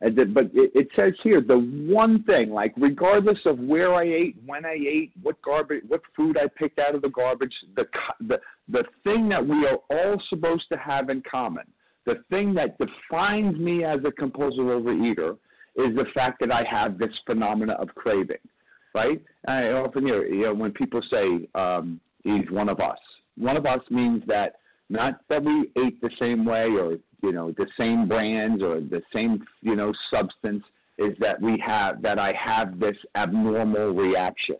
And 0.00 0.16
the, 0.16 0.24
but 0.26 0.46
it, 0.52 0.72
it 0.74 0.88
says 0.94 1.14
here 1.22 1.40
the 1.40 1.58
one 1.88 2.22
thing, 2.24 2.50
like 2.50 2.74
regardless 2.76 3.38
of 3.46 3.58
where 3.58 3.94
I 3.94 4.04
ate, 4.04 4.36
when 4.44 4.66
I 4.66 4.74
ate, 4.74 5.12
what 5.22 5.40
garbage, 5.40 5.84
what 5.88 6.02
food 6.14 6.36
I 6.36 6.48
picked 6.58 6.78
out 6.78 6.94
of 6.94 7.02
the 7.02 7.08
garbage, 7.08 7.54
the 7.76 7.84
the 8.20 8.40
the 8.68 8.84
thing 9.04 9.28
that 9.30 9.46
we 9.46 9.66
are 9.66 9.78
all 9.90 10.20
supposed 10.28 10.68
to 10.72 10.78
have 10.78 11.08
in 11.08 11.22
common, 11.30 11.64
the 12.04 12.22
thing 12.28 12.54
that 12.54 12.76
defines 12.78 13.58
me 13.58 13.84
as 13.84 14.00
a 14.04 14.10
compulsive 14.10 14.64
overeater, 14.64 15.38
is 15.76 15.94
the 15.96 16.06
fact 16.12 16.38
that 16.40 16.52
I 16.52 16.64
have 16.64 16.98
this 16.98 17.12
phenomena 17.26 17.74
of 17.74 17.88
craving, 17.94 18.36
right? 18.94 19.22
I 19.46 19.68
often 19.68 20.04
hear, 20.06 20.26
you 20.26 20.44
know, 20.44 20.54
when 20.54 20.72
people 20.72 21.02
say, 21.10 21.48
um, 21.54 22.00
he's 22.24 22.50
one 22.50 22.68
of 22.68 22.80
us. 22.80 22.98
One 23.36 23.56
of 23.56 23.66
us 23.66 23.80
means 23.90 24.22
that 24.26 24.56
not 24.90 25.20
that 25.28 25.42
we 25.42 25.70
ate 25.76 26.00
the 26.00 26.10
same 26.18 26.44
way 26.44 26.66
or 26.66 26.98
you 27.22 27.32
know 27.32 27.52
the 27.52 27.66
same 27.78 28.06
brands 28.08 28.62
or 28.62 28.80
the 28.80 29.02
same 29.12 29.44
you 29.62 29.76
know 29.76 29.92
substance 30.10 30.64
is 30.98 31.16
that 31.20 31.40
we 31.40 31.62
have 31.64 32.02
that 32.02 32.18
I 32.18 32.32
have 32.32 32.78
this 32.78 32.96
abnormal 33.16 33.90
reaction. 33.90 34.56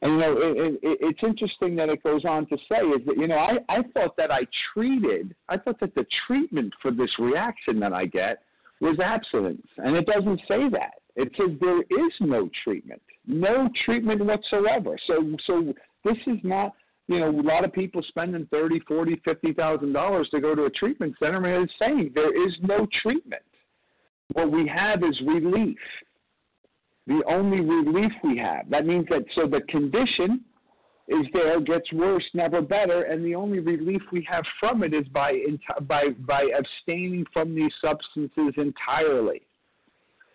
And 0.00 0.12
you 0.12 0.18
know 0.18 0.32
it, 0.38 0.74
it, 0.82 0.98
it's 1.00 1.22
interesting 1.22 1.76
that 1.76 1.88
it 1.88 2.02
goes 2.02 2.24
on 2.24 2.46
to 2.46 2.56
say 2.68 2.78
is 2.78 3.04
that 3.06 3.16
you 3.16 3.26
know 3.26 3.36
I, 3.36 3.58
I 3.68 3.82
thought 3.94 4.16
that 4.16 4.30
I 4.30 4.42
treated 4.72 5.34
I 5.48 5.58
thought 5.58 5.80
that 5.80 5.94
the 5.94 6.06
treatment 6.26 6.72
for 6.80 6.90
this 6.90 7.10
reaction 7.18 7.80
that 7.80 7.92
I 7.92 8.06
get 8.06 8.42
was 8.80 8.98
abstinence, 9.00 9.66
and 9.78 9.96
it 9.96 10.06
doesn't 10.06 10.40
say 10.46 10.68
that. 10.70 11.00
It 11.16 11.32
says 11.36 11.56
there 11.60 11.80
is 11.80 12.12
no 12.20 12.48
treatment, 12.62 13.02
no 13.26 13.68
treatment 13.84 14.24
whatsoever. 14.24 14.96
So 15.06 15.36
so 15.46 15.74
this 16.04 16.16
is 16.28 16.38
not 16.44 16.74
you 17.08 17.18
know, 17.18 17.30
a 17.30 17.42
lot 17.42 17.64
of 17.64 17.72
people 17.72 18.02
spending 18.08 18.46
thirty, 18.50 18.80
forty, 18.80 19.20
fifty 19.24 19.52
thousand 19.52 19.94
dollars 19.94 20.28
to 20.30 20.40
go 20.40 20.54
to 20.54 20.64
a 20.64 20.70
treatment 20.70 21.14
center, 21.18 21.44
and 21.44 21.64
it's 21.64 21.72
saying 21.78 22.12
there 22.14 22.46
is 22.46 22.54
no 22.62 22.86
treatment. 23.02 23.42
What 24.34 24.52
we 24.52 24.68
have 24.68 25.02
is 25.02 25.18
relief. 25.26 25.78
The 27.06 27.22
only 27.26 27.60
relief 27.60 28.12
we 28.22 28.36
have. 28.38 28.68
That 28.68 28.84
means 28.84 29.06
that 29.08 29.24
so 29.34 29.46
the 29.46 29.62
condition 29.62 30.44
is 31.08 31.26
there, 31.32 31.58
gets 31.60 31.90
worse, 31.94 32.24
never 32.34 32.60
better, 32.60 33.04
and 33.04 33.24
the 33.24 33.34
only 33.34 33.60
relief 33.60 34.02
we 34.12 34.26
have 34.30 34.44
from 34.60 34.82
it 34.82 34.92
is 34.92 35.08
by 35.08 35.38
by 35.82 36.10
by 36.26 36.50
abstaining 36.56 37.24
from 37.32 37.54
these 37.54 37.72
substances 37.80 38.52
entirely. 38.58 39.40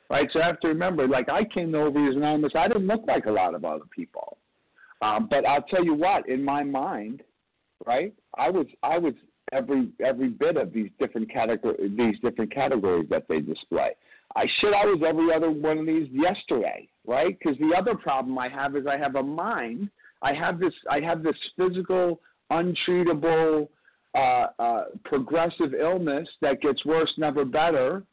Right. 0.10 0.28
So 0.34 0.42
I 0.42 0.48
have 0.48 0.60
to 0.62 0.68
remember, 0.68 1.08
like 1.08 1.30
I 1.30 1.44
came 1.44 1.72
to 1.72 1.78
Overeaters 1.78 2.18
Anonymous, 2.18 2.54
I 2.56 2.68
didn't 2.68 2.88
look 2.88 3.04
like 3.08 3.26
a 3.26 3.32
lot 3.32 3.54
of 3.56 3.64
other 3.64 3.86
people. 3.96 4.38
Um, 5.04 5.28
but 5.30 5.46
I'll 5.46 5.64
tell 5.64 5.84
you 5.84 5.94
what, 5.94 6.30
in 6.30 6.44
my 6.44 6.64
mind, 6.64 7.24
right, 7.86 8.14
I 8.38 8.50
was 8.50 8.68
I 8.84 8.98
was 8.98 9.14
every 9.52 9.90
every 10.04 10.30
bit 10.30 10.56
of 10.56 10.72
these 10.72 10.90
different 10.98 11.30
category 11.32 11.76
these 11.90 12.18
different 12.22 12.54
categories 12.54 13.08
that 13.10 13.28
they 13.28 13.42
display. 13.42 13.92
I 14.36 14.46
should 14.60 14.74
I 14.74 14.86
was 14.86 15.02
every 15.06 15.34
other 15.34 15.52
one 15.52 15.80
of 15.80 15.86
these 15.86 16.08
yesterday, 16.10 16.88
right? 17.06 17.38
Because 17.38 17.58
the 17.60 17.76
other 17.78 17.96
problem 17.96 18.38
I 18.40 18.48
have 18.48 18.78
is 18.78 18.88
I 18.88 18.98
have 18.98 19.16
a 19.16 19.24
mind. 19.24 19.90
I 20.22 20.34
have 20.34 20.58
this 20.58 20.74
I 20.90 21.02
have 21.02 21.22
this 21.22 21.36
physical, 21.58 22.22
untreatable, 22.50 23.68
uh, 24.16 24.48
uh, 24.58 24.84
progressive 25.04 25.74
illness 25.74 26.30
that 26.40 26.62
gets 26.62 26.86
worse, 26.86 27.12
never 27.18 27.44
better, 27.44 28.04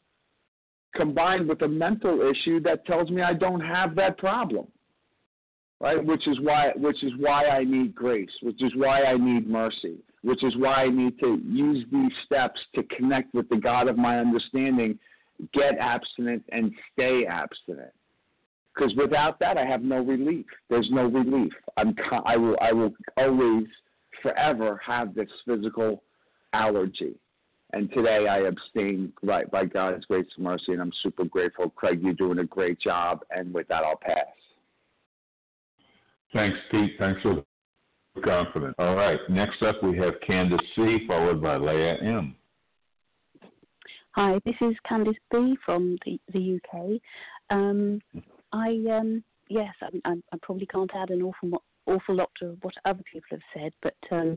combined 0.96 1.48
with 1.48 1.62
a 1.62 1.68
mental 1.68 2.28
issue 2.28 2.58
that 2.62 2.84
tells 2.84 3.10
me 3.10 3.22
I 3.22 3.34
don't 3.34 3.60
have 3.60 3.94
that 3.94 4.18
problem 4.18 4.66
right? 5.80 6.04
Which 6.04 6.26
is 6.28 6.38
why 6.40 6.72
which 6.76 7.02
is 7.02 7.12
why 7.18 7.46
I 7.46 7.64
need 7.64 7.94
grace, 7.94 8.30
which 8.42 8.62
is 8.62 8.72
why 8.76 9.02
I 9.02 9.16
need 9.16 9.48
mercy, 9.48 9.98
which 10.22 10.44
is 10.44 10.56
why 10.56 10.84
I 10.84 10.88
need 10.88 11.18
to 11.20 11.40
use 11.44 11.84
these 11.90 12.12
steps 12.26 12.60
to 12.74 12.82
connect 12.84 13.34
with 13.34 13.48
the 13.48 13.56
God 13.56 13.88
of 13.88 13.96
my 13.96 14.18
understanding, 14.18 14.98
get 15.52 15.78
abstinent 15.78 16.44
and 16.52 16.72
stay 16.92 17.24
abstinent. 17.26 17.92
Because 18.74 18.94
without 18.96 19.40
that, 19.40 19.58
I 19.58 19.64
have 19.64 19.82
no 19.82 19.98
relief. 19.98 20.46
There's 20.68 20.88
no 20.90 21.04
relief. 21.04 21.52
I'm 21.76 21.94
I 22.24 22.36
will 22.36 22.56
I 22.60 22.72
will 22.72 22.92
always 23.16 23.66
forever 24.22 24.80
have 24.86 25.14
this 25.14 25.28
physical 25.46 26.02
allergy. 26.52 27.14
And 27.72 27.90
today 27.92 28.26
I 28.28 28.48
abstain 28.48 29.12
right 29.22 29.48
by 29.48 29.64
God's 29.64 30.04
grace 30.06 30.26
and 30.36 30.44
mercy, 30.44 30.72
and 30.72 30.80
I'm 30.80 30.92
super 31.04 31.24
grateful. 31.24 31.70
Craig, 31.70 32.00
you're 32.02 32.14
doing 32.14 32.40
a 32.40 32.44
great 32.44 32.80
job. 32.80 33.20
And 33.30 33.54
with 33.54 33.68
that, 33.68 33.84
I'll 33.84 33.96
pass. 33.96 34.26
Thanks, 36.32 36.58
Pete. 36.70 36.92
Thanks 36.98 37.20
for 37.22 37.44
the 38.14 38.20
confidence. 38.20 38.74
All 38.78 38.94
right. 38.94 39.18
Next 39.28 39.62
up, 39.62 39.82
we 39.82 39.96
have 39.98 40.14
Candace 40.26 40.60
C, 40.76 41.04
followed 41.06 41.42
by 41.42 41.56
Leah 41.56 41.96
M. 42.02 42.36
Hi, 44.16 44.40
this 44.44 44.56
is 44.60 44.74
Candice 44.90 45.14
B 45.30 45.56
from 45.64 45.96
the, 46.04 46.18
the 46.32 46.58
UK. 46.58 47.00
Um, 47.50 48.00
I 48.52 48.70
um, 48.90 49.22
yes, 49.48 49.72
I, 49.80 49.86
I, 50.04 50.14
I, 50.32 50.36
probably 50.42 50.66
can't 50.66 50.90
add 50.96 51.10
an 51.10 51.22
awful 51.22 51.62
awful 51.86 52.16
lot 52.16 52.30
to 52.40 52.56
what 52.62 52.74
other 52.84 53.02
people 53.12 53.28
have 53.30 53.40
said, 53.54 53.72
but 53.82 53.94
um, 54.10 54.36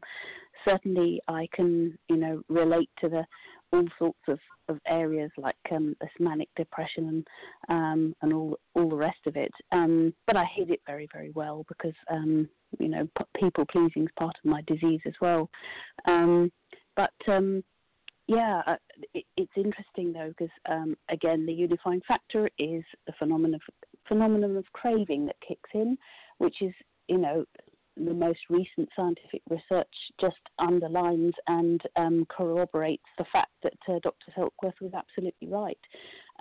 certainly 0.64 1.20
I 1.28 1.48
can 1.54 1.98
you 2.08 2.18
know 2.18 2.44
relate 2.50 2.89
to 3.02 3.10
the 3.10 3.26
all 3.74 3.86
sorts 3.97 4.19
of, 4.28 4.39
of 4.69 4.80
areas 4.88 5.32
like 5.38 5.55
um, 5.71 5.95
this 5.99 6.09
manic 6.19 6.49
depression 6.55 7.09
and 7.09 7.28
um, 7.69 8.15
and 8.21 8.32
all 8.34 8.57
all 8.76 8.88
the 8.88 8.95
rest 8.95 9.19
of 9.26 9.36
it. 9.36 9.51
Um, 9.71 10.13
but 10.28 10.38
I 10.38 10.45
hid 10.55 10.69
it 10.69 10.82
very 10.86 11.09
very 11.11 11.32
well 11.32 11.65
because 11.67 11.95
um, 12.09 12.47
you 12.80 12.88
know 12.88 13.07
p- 13.17 13.41
people 13.41 13.65
pleasing 13.71 14.03
is 14.03 14.09
part 14.17 14.36
of 14.43 14.49
my 14.49 14.61
disease 14.67 15.01
as 15.05 15.13
well. 15.19 15.49
Um, 16.05 16.51
but 16.95 17.13
um, 17.28 17.63
yeah, 18.28 18.61
uh, 18.67 18.76
it, 19.13 19.26
it's 19.36 19.51
interesting 19.57 20.13
though 20.13 20.30
because 20.38 20.53
um, 20.69 20.95
again 21.09 21.45
the 21.45 21.53
unifying 21.53 22.01
factor 22.07 22.49
is 22.59 22.84
the 23.07 23.13
phenomenon 23.17 23.55
of 23.55 23.61
phenomenon 24.07 24.55
of 24.55 24.65
craving 24.74 25.26
that 25.26 25.36
kicks 25.45 25.69
in, 25.74 25.97
which 26.38 26.61
is 26.61 26.74
you 27.07 27.17
know 27.17 27.43
the 27.98 28.14
most 28.14 28.39
recent 28.50 28.89
scientific 28.96 29.41
research 29.50 29.94
just 30.20 30.38
underlines 30.60 31.34
and 31.48 31.82
um, 31.96 32.26
corroborates 32.30 33.04
the 33.18 33.26
fact 33.32 33.52
that 33.62 33.74
uh, 33.88 34.00
Dr. 34.02 34.32
Silkworth 34.36 34.80
was 34.82 34.94
absolutely 34.94 35.48
right. 35.48 35.78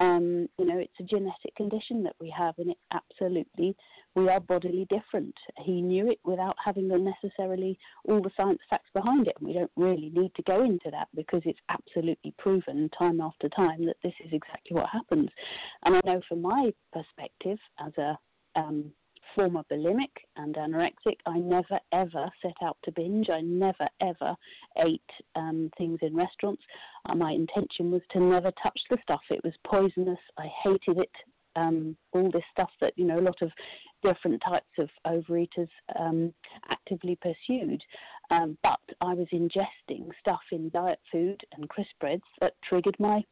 Um, 0.01 0.49
you 0.59 0.65
know, 0.65 0.79
it's 0.79 0.93
a 1.01 1.05
genetic 1.05 1.55
condition 1.57 2.03
that 2.05 2.17
we 2.19 2.33
have, 2.37 2.55
and 2.59 2.71
it 2.71 2.79
absolutely 2.93 3.77
we 4.15 4.29
are 4.29 4.41
bodily 4.41 4.87
different. 4.91 5.35
He 5.59 5.81
knew 5.81 6.11
it 6.11 6.19
without 6.25 6.57
having 6.63 6.89
necessarily 6.89 7.79
all 8.05 8.21
the 8.21 8.31
science 8.37 8.61
facts 8.69 8.91
behind 8.95 9.27
it, 9.27 9.37
and 9.39 9.49
we 9.49 9.55
don't 9.55 9.71
really 9.77 10.11
need 10.15 10.35
to 10.35 10.43
go 10.43 10.65
into 10.65 10.91
that 10.91 11.09
because 11.15 11.43
it's 11.45 11.61
absolutely 11.69 12.35
proven 12.39 12.91
time 12.99 13.21
after 13.21 13.49
time 13.51 13.87
that 13.87 13.97
this 14.03 14.15
is 14.25 14.33
exactly 14.33 14.75
what 14.75 14.89
happens. 14.91 15.29
And 15.85 15.97
I 15.97 16.01
know 16.05 16.21
from 16.29 16.43
my 16.43 16.73
perspective 16.93 17.59
as 17.85 17.93
a 17.99 18.19
um, 18.55 18.93
former 19.35 19.63
bulimic 19.71 20.11
and 20.37 20.55
anorexic. 20.55 21.17
I 21.27 21.39
never 21.39 21.79
ever 21.93 22.31
set 22.43 22.55
out 22.63 22.77
to 22.85 22.93
binge. 22.93 23.29
I 23.31 23.41
never 23.41 23.89
ever 24.01 24.35
ate 24.79 25.01
um, 25.35 25.71
things 25.79 25.99
in 26.03 26.15
restaurants. 26.15 26.63
Uh, 27.09 27.15
my 27.15 27.33
intention 27.33 27.91
was 27.91 28.03
to 28.13 28.21
never 28.21 28.53
touch 28.63 28.81
the 28.91 28.99
stuff. 29.03 29.21
It 29.31 29.45
was 29.45 29.55
poisonous. 29.67 30.19
I 30.39 30.49
hated 30.63 30.99
it. 30.99 31.13
Um, 31.55 31.97
all 32.13 32.31
this 32.31 32.45
stuff 32.51 32.71
that 32.81 32.95
you 32.97 33.05
know 33.05 33.19
a 33.19 33.21
lot 33.21 33.43
of 33.43 33.51
different 34.03 34.43
types 34.43 34.71
of 34.79 34.89
overeaters 35.07 35.69
um, 35.99 36.33
actively 36.71 37.17
pursued. 37.17 37.83
Um, 38.31 38.57
but 38.63 38.81
I 39.01 39.15
was 39.15 39.29
ingesting 39.33 40.09
stuff 40.21 40.41
in 40.51 40.71
diet 40.71 41.01
food 41.11 41.41
and 41.53 41.69
crisp 41.69 41.91
breads 42.01 42.23
that 42.41 42.55
triggered 42.67 42.97
my 42.99 43.23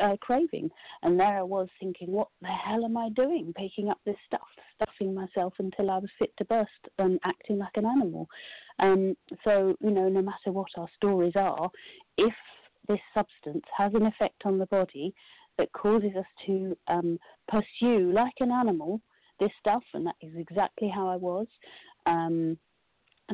uh, 0.00 0.16
craving. 0.20 0.70
And 1.02 1.18
there 1.18 1.38
I 1.38 1.42
was 1.42 1.68
thinking, 1.80 2.12
what 2.12 2.28
the 2.40 2.48
hell 2.48 2.84
am 2.84 2.96
I 2.96 3.10
doing? 3.10 3.52
Picking 3.56 3.90
up 3.90 3.98
this 4.04 4.16
stuff, 4.26 4.46
stuffing 4.76 5.14
myself 5.14 5.54
until 5.58 5.90
I 5.90 5.98
was 5.98 6.10
fit 6.18 6.32
to 6.38 6.44
burst 6.44 6.70
and 6.98 7.18
acting 7.24 7.58
like 7.58 7.76
an 7.76 7.86
animal. 7.86 8.28
Um, 8.78 9.16
so, 9.44 9.76
you 9.80 9.90
know, 9.90 10.08
no 10.08 10.22
matter 10.22 10.52
what 10.52 10.68
our 10.76 10.88
stories 10.96 11.34
are, 11.36 11.70
if 12.16 12.34
this 12.88 13.00
substance 13.14 13.64
has 13.76 13.92
an 13.94 14.06
effect 14.06 14.42
on 14.44 14.58
the 14.58 14.66
body 14.66 15.14
that 15.58 15.72
causes 15.72 16.12
us 16.16 16.24
to 16.46 16.76
um, 16.86 17.18
pursue, 17.48 18.12
like 18.12 18.34
an 18.40 18.52
animal, 18.52 19.00
this 19.40 19.50
stuff, 19.60 19.82
and 19.94 20.06
that 20.06 20.14
is 20.22 20.32
exactly 20.36 20.90
how 20.92 21.08
I 21.08 21.16
was. 21.16 21.46
Um, 22.06 22.58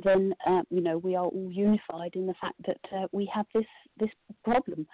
then 0.02 0.34
uh, 0.46 0.62
you 0.70 0.80
know 0.80 0.98
we 0.98 1.14
are 1.14 1.26
all 1.26 1.50
unified 1.52 2.10
in 2.14 2.26
the 2.26 2.34
fact 2.40 2.56
that 2.66 2.80
uh, 2.96 3.06
we 3.12 3.30
have 3.32 3.46
this 3.54 3.64
this 3.98 4.10
problem, 4.42 4.86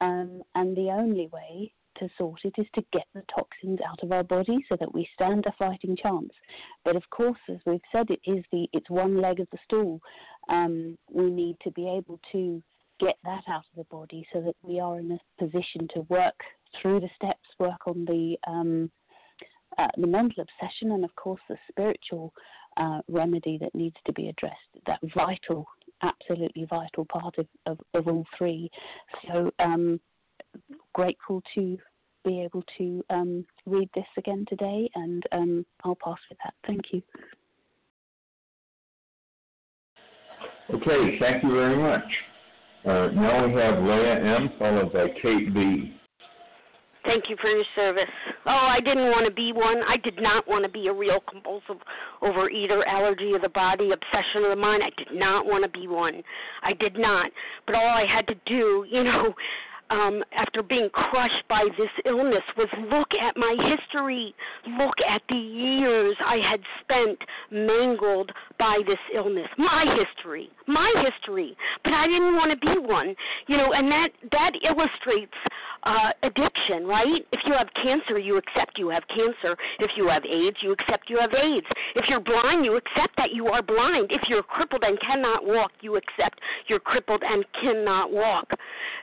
um, 0.00 0.42
and 0.54 0.76
the 0.76 0.90
only 0.90 1.28
way 1.32 1.72
to 1.98 2.08
sort 2.16 2.40
it 2.44 2.54
is 2.56 2.66
to 2.74 2.84
get 2.92 3.04
the 3.14 3.22
toxins 3.34 3.78
out 3.86 4.02
of 4.02 4.12
our 4.12 4.22
body 4.22 4.58
so 4.68 4.76
that 4.78 4.92
we 4.94 5.08
stand 5.14 5.44
a 5.46 5.52
fighting 5.58 5.96
chance. 5.96 6.32
But 6.84 6.96
of 6.96 7.02
course, 7.10 7.38
as 7.48 7.58
we've 7.66 7.80
said, 7.92 8.08
it 8.10 8.20
is 8.24 8.44
the 8.52 8.66
it's 8.72 8.88
one 8.90 9.20
leg 9.20 9.40
of 9.40 9.48
the 9.52 9.58
stool. 9.64 10.00
Um, 10.48 10.96
we 11.12 11.30
need 11.30 11.56
to 11.62 11.70
be 11.72 11.88
able 11.88 12.20
to 12.32 12.62
get 12.98 13.16
that 13.24 13.42
out 13.48 13.64
of 13.72 13.76
the 13.76 13.84
body 13.84 14.26
so 14.32 14.40
that 14.40 14.56
we 14.62 14.78
are 14.78 14.98
in 14.98 15.12
a 15.12 15.44
position 15.44 15.88
to 15.94 16.00
work 16.08 16.38
through 16.80 17.00
the 17.00 17.10
steps, 17.16 17.46
work 17.58 17.86
on 17.86 18.04
the 18.04 18.36
um, 18.46 18.90
uh, 19.78 19.88
the 19.96 20.06
mental 20.06 20.44
obsession, 20.44 20.92
and 20.92 21.04
of 21.04 21.14
course 21.16 21.40
the 21.48 21.56
spiritual 21.68 22.32
uh, 22.76 23.00
remedy 23.08 23.58
that 23.58 23.74
needs 23.74 23.96
to 24.06 24.12
be 24.12 24.28
addressed. 24.28 24.56
That 24.86 25.00
vital 25.14 25.66
absolutely 26.02 26.64
vital 26.64 27.04
part 27.06 27.38
of, 27.38 27.46
of, 27.66 27.78
of 27.94 28.08
all 28.08 28.24
three. 28.36 28.70
So 29.26 29.50
um, 29.58 30.00
grateful 30.94 31.42
to 31.54 31.78
be 32.24 32.42
able 32.42 32.62
to 32.78 33.04
um, 33.10 33.46
read 33.66 33.88
this 33.94 34.04
again 34.18 34.44
today, 34.48 34.90
and 34.94 35.22
um, 35.32 35.66
I'll 35.84 35.96
pass 35.96 36.18
with 36.28 36.38
that. 36.44 36.54
Thank 36.66 36.82
you. 36.92 37.02
Okay, 40.74 41.18
thank 41.18 41.42
you 41.42 41.50
very 41.50 41.76
much. 41.76 42.04
Uh, 42.84 43.08
now 43.14 43.46
we 43.46 43.52
have 43.54 43.82
Leah 43.82 44.36
M. 44.36 44.50
followed 44.58 44.92
by 44.92 45.08
Kate 45.20 45.52
B. 45.52 45.99
Thank 47.04 47.30
you 47.30 47.36
for 47.40 47.48
your 47.48 47.64
service. 47.74 48.10
Oh, 48.46 48.50
I 48.50 48.80
didn't 48.80 49.10
want 49.10 49.26
to 49.26 49.32
be 49.32 49.52
one. 49.52 49.80
I 49.88 49.96
did 49.96 50.20
not 50.20 50.46
want 50.46 50.64
to 50.64 50.70
be 50.70 50.88
a 50.88 50.92
real 50.92 51.20
compulsive 51.30 51.78
overeater, 52.22 52.86
allergy 52.86 53.32
of 53.32 53.42
the 53.42 53.48
body, 53.48 53.90
obsession 53.92 54.44
of 54.44 54.50
the 54.50 54.56
mind. 54.56 54.82
I 54.82 54.90
did 54.96 55.18
not 55.18 55.46
want 55.46 55.64
to 55.64 55.70
be 55.70 55.86
one. 55.88 56.22
I 56.62 56.74
did 56.74 56.98
not. 56.98 57.30
But 57.66 57.74
all 57.74 57.86
I 57.86 58.04
had 58.04 58.26
to 58.28 58.34
do, 58.44 58.84
you 58.90 59.02
know, 59.02 59.34
um, 59.90 60.22
after 60.32 60.62
being 60.62 60.88
crushed 60.90 61.46
by 61.48 61.64
this 61.76 61.90
illness 62.06 62.42
was 62.56 62.68
look 62.90 63.08
at 63.20 63.36
my 63.36 63.56
history. 63.68 64.34
Look 64.78 64.94
at 65.06 65.22
the 65.28 65.36
years 65.36 66.16
I 66.24 66.36
had 66.36 66.60
spent 66.80 67.18
mangled 67.50 68.30
by 68.58 68.78
this 68.86 68.98
illness. 69.14 69.48
My 69.58 69.84
history, 69.98 70.48
my 70.66 70.92
history. 71.04 71.56
But 71.82 71.92
I 71.92 72.06
didn't 72.06 72.36
want 72.36 72.52
to 72.52 72.66
be 72.66 72.78
one, 72.78 73.14
you 73.48 73.56
know. 73.56 73.72
And 73.72 73.90
that 73.90 74.08
that 74.32 74.52
illustrates 74.62 75.34
uh, 75.82 76.10
addiction, 76.22 76.86
right? 76.86 77.26
If 77.32 77.40
you 77.46 77.54
have 77.56 77.68
cancer, 77.82 78.18
you 78.18 78.36
accept 78.36 78.78
you 78.78 78.88
have 78.90 79.02
cancer. 79.08 79.56
If 79.78 79.90
you 79.96 80.08
have 80.08 80.24
AIDS, 80.24 80.56
you 80.62 80.72
accept 80.72 81.08
you 81.08 81.18
have 81.18 81.32
AIDS. 81.34 81.66
If 81.96 82.06
you're 82.08 82.20
blind, 82.20 82.64
you 82.64 82.76
accept 82.76 83.16
that 83.16 83.32
you 83.32 83.46
are 83.46 83.62
blind. 83.62 84.10
If 84.10 84.22
you're 84.28 84.42
crippled 84.42 84.84
and 84.84 84.98
cannot 85.00 85.44
walk, 85.44 85.72
you 85.80 85.96
accept 85.96 86.40
you're 86.68 86.80
crippled 86.80 87.22
and 87.24 87.44
cannot 87.60 88.12
walk. 88.12 88.50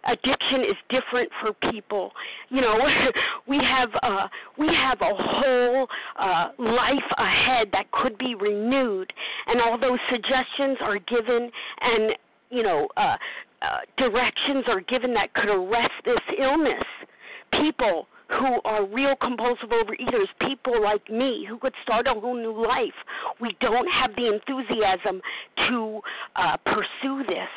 Addiction 0.08 0.62
is 0.62 0.76
different 0.90 1.30
for 1.42 1.54
people. 1.72 2.12
You 2.50 2.62
know, 2.62 2.78
we 3.48 3.58
have 3.58 3.90
uh, 4.02 4.28
we 4.58 4.68
have 4.68 5.00
a 5.02 5.14
whole 5.14 5.88
uh, 6.18 6.50
life 6.58 7.10
ahead 7.18 7.68
that 7.74 7.92
could 7.92 8.18
be 8.18 8.36
renewed, 8.36 9.12
and 9.48 9.62
all 9.62 9.78
those 9.78 10.00
suggestions 10.10 10.78
are 10.82 11.00
given 11.00 11.52
and 11.82 12.14
you 12.50 12.64
know 12.64 12.88
uh, 12.98 13.18
uh, 13.62 13.80
directions 13.98 14.66
are 14.68 14.82
given 14.82 15.14
that 15.14 15.34
could 15.34 15.50
arrest 15.50 15.92
this 16.06 16.20
illness. 16.40 16.84
People 17.52 18.08
who 18.30 18.60
are 18.66 18.86
real 18.86 19.16
compulsive 19.16 19.70
overeaters, 19.70 20.28
people 20.42 20.82
like 20.84 21.10
me 21.10 21.46
who 21.48 21.58
could 21.58 21.74
start 21.84 22.08
a 22.08 22.14
whole 22.14 22.36
new 22.36 22.66
life. 22.66 22.94
We 23.40 23.56
don't 23.62 23.88
have 23.88 24.12
the 24.16 24.28
enthusiasm 24.28 25.22
to 25.70 26.02
uh, 26.36 26.58
pursue 26.66 27.24
this. 27.28 27.50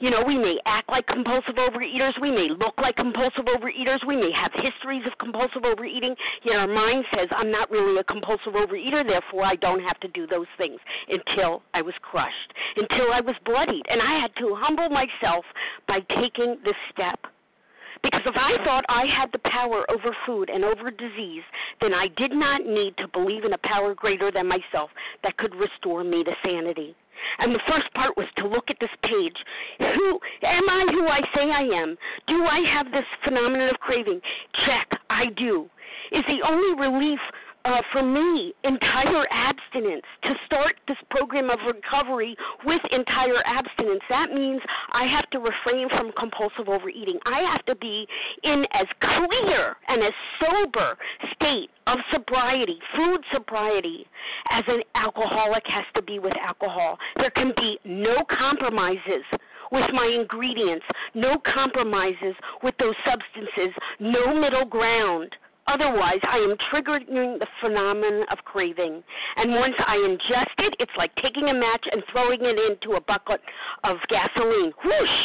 You 0.00 0.10
know, 0.10 0.22
we 0.24 0.38
may 0.38 0.58
act 0.64 0.88
like 0.88 1.08
compulsive 1.08 1.56
overeaters, 1.56 2.12
we 2.20 2.30
may 2.30 2.48
look 2.50 2.74
like 2.80 2.94
compulsive 2.94 3.46
overeaters, 3.46 3.98
we 4.06 4.14
may 4.14 4.30
have 4.30 4.52
histories 4.54 5.02
of 5.06 5.18
compulsive 5.18 5.64
overeating, 5.64 6.14
yet 6.44 6.54
our 6.54 6.68
mind 6.68 7.04
says, 7.12 7.26
I'm 7.32 7.50
not 7.50 7.68
really 7.68 7.98
a 7.98 8.04
compulsive 8.04 8.52
overeater, 8.52 9.04
therefore 9.04 9.44
I 9.44 9.56
don't 9.56 9.82
have 9.82 9.98
to 10.00 10.08
do 10.08 10.28
those 10.28 10.46
things 10.56 10.78
until 11.08 11.62
I 11.74 11.82
was 11.82 11.94
crushed, 12.00 12.54
until 12.76 13.12
I 13.12 13.20
was 13.20 13.34
bloodied. 13.44 13.82
And 13.90 14.00
I 14.00 14.20
had 14.20 14.30
to 14.38 14.54
humble 14.56 14.88
myself 14.88 15.44
by 15.88 15.98
taking 16.20 16.58
this 16.64 16.78
step. 16.92 17.18
Because 18.00 18.22
if 18.24 18.36
I 18.36 18.64
thought 18.64 18.84
I 18.88 19.06
had 19.06 19.32
the 19.32 19.40
power 19.50 19.84
over 19.90 20.16
food 20.24 20.48
and 20.48 20.64
over 20.64 20.92
disease, 20.92 21.42
then 21.80 21.92
I 21.92 22.06
did 22.16 22.30
not 22.30 22.64
need 22.64 22.96
to 22.98 23.08
believe 23.08 23.44
in 23.44 23.52
a 23.52 23.58
power 23.64 23.94
greater 23.94 24.30
than 24.30 24.46
myself 24.46 24.90
that 25.24 25.36
could 25.38 25.56
restore 25.56 26.04
me 26.04 26.22
to 26.22 26.30
sanity. 26.44 26.94
And 27.38 27.54
the 27.54 27.60
first 27.68 27.92
part 27.94 28.16
was 28.16 28.26
to 28.38 28.46
look 28.46 28.70
at 28.70 28.76
this 28.80 28.90
page. 29.02 29.36
Who 29.78 30.20
am 30.42 30.68
I 30.68 30.86
who 30.90 31.08
I 31.08 31.20
say 31.34 31.50
I 31.50 31.62
am? 31.80 31.96
Do 32.26 32.44
I 32.44 32.60
have 32.72 32.90
this 32.90 33.04
phenomenon 33.24 33.70
of 33.70 33.80
craving? 33.80 34.20
Check, 34.66 34.88
I 35.10 35.26
do. 35.36 35.68
Is 36.12 36.24
the 36.26 36.46
only 36.46 36.80
relief 36.80 37.20
uh, 37.64 37.82
for 37.92 38.02
me, 38.02 38.52
entire 38.64 39.26
abstinence, 39.30 40.04
to 40.22 40.30
start 40.46 40.76
this 40.86 40.96
program 41.10 41.50
of 41.50 41.58
recovery 41.66 42.36
with 42.64 42.80
entire 42.92 43.42
abstinence, 43.44 44.02
that 44.08 44.32
means 44.32 44.60
I 44.92 45.04
have 45.06 45.28
to 45.30 45.38
refrain 45.38 45.88
from 45.88 46.12
compulsive 46.18 46.68
overeating. 46.68 47.18
I 47.26 47.40
have 47.52 47.64
to 47.66 47.74
be 47.74 48.06
in 48.44 48.64
as 48.72 48.86
clear 49.00 49.76
and 49.88 50.02
as 50.02 50.12
sober 50.40 50.96
state 51.34 51.70
of 51.86 51.98
sobriety, 52.12 52.78
food 52.96 53.20
sobriety, 53.32 54.06
as 54.50 54.64
an 54.68 54.82
alcoholic 54.94 55.64
has 55.66 55.84
to 55.94 56.02
be 56.02 56.18
with 56.18 56.34
alcohol. 56.36 56.98
There 57.16 57.30
can 57.30 57.52
be 57.56 57.78
no 57.84 58.24
compromises 58.30 59.24
with 59.70 59.90
my 59.92 60.06
ingredients, 60.06 60.84
no 61.14 61.36
compromises 61.54 62.34
with 62.62 62.74
those 62.78 62.94
substances, 63.04 63.74
no 64.00 64.34
middle 64.38 64.64
ground. 64.64 65.34
Otherwise, 65.68 66.20
I 66.24 66.38
am 66.38 66.56
triggering 66.72 67.38
the 67.38 67.46
phenomenon 67.60 68.24
of 68.32 68.38
craving. 68.44 69.02
And 69.36 69.52
once 69.52 69.74
I 69.86 69.96
ingest 69.96 70.56
it, 70.58 70.74
it's 70.80 70.96
like 70.96 71.14
taking 71.22 71.48
a 71.50 71.54
match 71.54 71.84
and 71.92 72.02
throwing 72.10 72.40
it 72.42 72.56
into 72.58 72.96
a 72.96 73.00
bucket 73.00 73.40
of 73.84 73.98
gasoline. 74.08 74.72
Whoosh! 74.82 75.18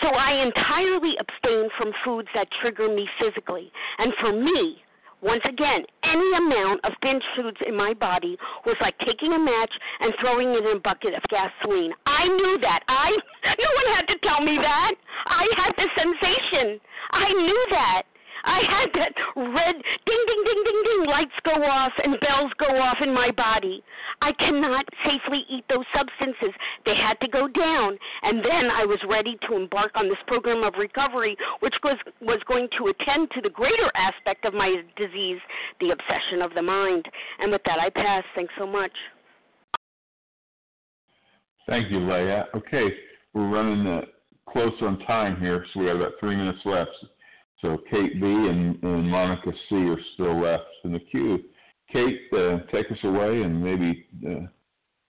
So 0.00 0.08
I 0.08 0.46
entirely 0.46 1.14
abstain 1.18 1.68
from 1.76 1.92
foods 2.04 2.28
that 2.34 2.48
trigger 2.60 2.88
me 2.88 3.08
physically. 3.20 3.70
And 3.98 4.12
for 4.20 4.32
me, 4.32 4.82
once 5.22 5.42
again, 5.48 5.84
any 6.02 6.30
amount 6.34 6.84
of 6.84 6.92
binge 7.02 7.22
foods 7.36 7.58
in 7.66 7.76
my 7.76 7.94
body 7.94 8.36
was 8.66 8.76
like 8.80 8.98
taking 9.06 9.32
a 9.32 9.38
match 9.38 9.70
and 10.00 10.12
throwing 10.20 10.50
it 10.50 10.66
in 10.66 10.76
a 10.76 10.80
bucket 10.80 11.14
of 11.14 11.22
gasoline. 11.30 11.92
I 12.06 12.26
knew 12.26 12.58
that. 12.62 12.80
I 12.88 13.10
no 13.58 13.70
one 13.74 13.96
had 13.96 14.06
to 14.06 14.18
tell 14.26 14.42
me 14.42 14.58
that. 14.60 14.94
I 15.26 15.46
had 15.56 15.72
the 15.76 15.86
sensation. 15.94 16.80
I 17.12 17.28
knew 17.28 17.66
that. 17.70 18.02
I 18.44 18.60
had 18.68 18.88
that 18.94 19.14
red 19.36 19.76
ding 20.06 20.24
ding 20.26 20.42
ding 20.44 20.62
ding 20.64 20.82
ding 20.84 21.06
lights 21.06 21.38
go 21.44 21.62
off 21.62 21.92
and 22.02 22.18
bells 22.20 22.52
go 22.58 22.80
off 22.80 22.98
in 23.00 23.14
my 23.14 23.30
body. 23.30 23.82
I 24.20 24.32
cannot 24.32 24.84
safely 25.04 25.44
eat 25.48 25.64
those 25.68 25.84
substances. 25.96 26.54
They 26.84 26.94
had 26.96 27.20
to 27.20 27.28
go 27.28 27.48
down 27.48 27.98
and 28.22 28.38
then 28.44 28.70
I 28.70 28.84
was 28.84 28.98
ready 29.08 29.36
to 29.48 29.56
embark 29.56 29.92
on 29.94 30.08
this 30.08 30.18
program 30.26 30.62
of 30.62 30.74
recovery 30.78 31.36
which 31.60 31.74
was 31.84 31.98
was 32.20 32.40
going 32.46 32.68
to 32.78 32.88
attend 32.88 33.30
to 33.32 33.40
the 33.40 33.50
greater 33.50 33.90
aspect 33.94 34.44
of 34.44 34.54
my 34.54 34.82
disease, 34.96 35.38
the 35.80 35.90
obsession 35.90 36.42
of 36.42 36.54
the 36.54 36.62
mind. 36.62 37.04
And 37.38 37.52
with 37.52 37.62
that 37.64 37.78
I 37.78 37.90
pass. 37.90 38.24
Thanks 38.34 38.52
so 38.58 38.66
much. 38.66 38.92
Thank 41.66 41.90
you, 41.90 42.00
Leah. 42.00 42.46
Okay, 42.56 42.88
we're 43.34 43.48
running 43.48 43.86
uh, 43.86 44.00
close 44.48 44.72
on 44.82 44.98
time 45.00 45.40
here, 45.40 45.64
so 45.72 45.80
we 45.80 45.86
have 45.86 45.96
about 45.96 46.12
three 46.18 46.34
minutes 46.34 46.58
left. 46.64 46.90
So 47.62 47.78
Kate 47.90 48.20
B 48.20 48.26
and, 48.26 48.82
and 48.82 49.08
Monica 49.08 49.52
C 49.68 49.76
are 49.76 49.96
still 50.14 50.42
left 50.42 50.64
in 50.84 50.92
the 50.92 50.98
queue. 50.98 51.38
Kate, 51.92 52.20
uh, 52.32 52.58
take 52.72 52.90
us 52.90 52.98
away 53.04 53.42
and 53.42 53.62
maybe 53.62 54.06
uh, 54.26 54.46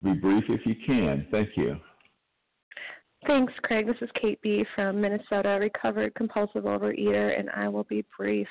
be 0.04 0.14
brief 0.14 0.44
if 0.50 0.66
you 0.66 0.76
can. 0.86 1.28
Thank 1.32 1.50
you. 1.56 1.80
Thanks, 3.28 3.54
Craig. 3.64 3.86
This 3.86 3.98
is 4.02 4.10
Kate 4.20 4.42
B 4.42 4.66
from 4.76 5.02
Minnesota, 5.02 5.58
recovered 5.60 6.16
compulsive 6.16 6.64
overeater, 6.64 7.38
and 7.38 7.50
I 7.50 7.68
will 7.68 7.84
be 7.84 8.06
brief. 8.18 8.48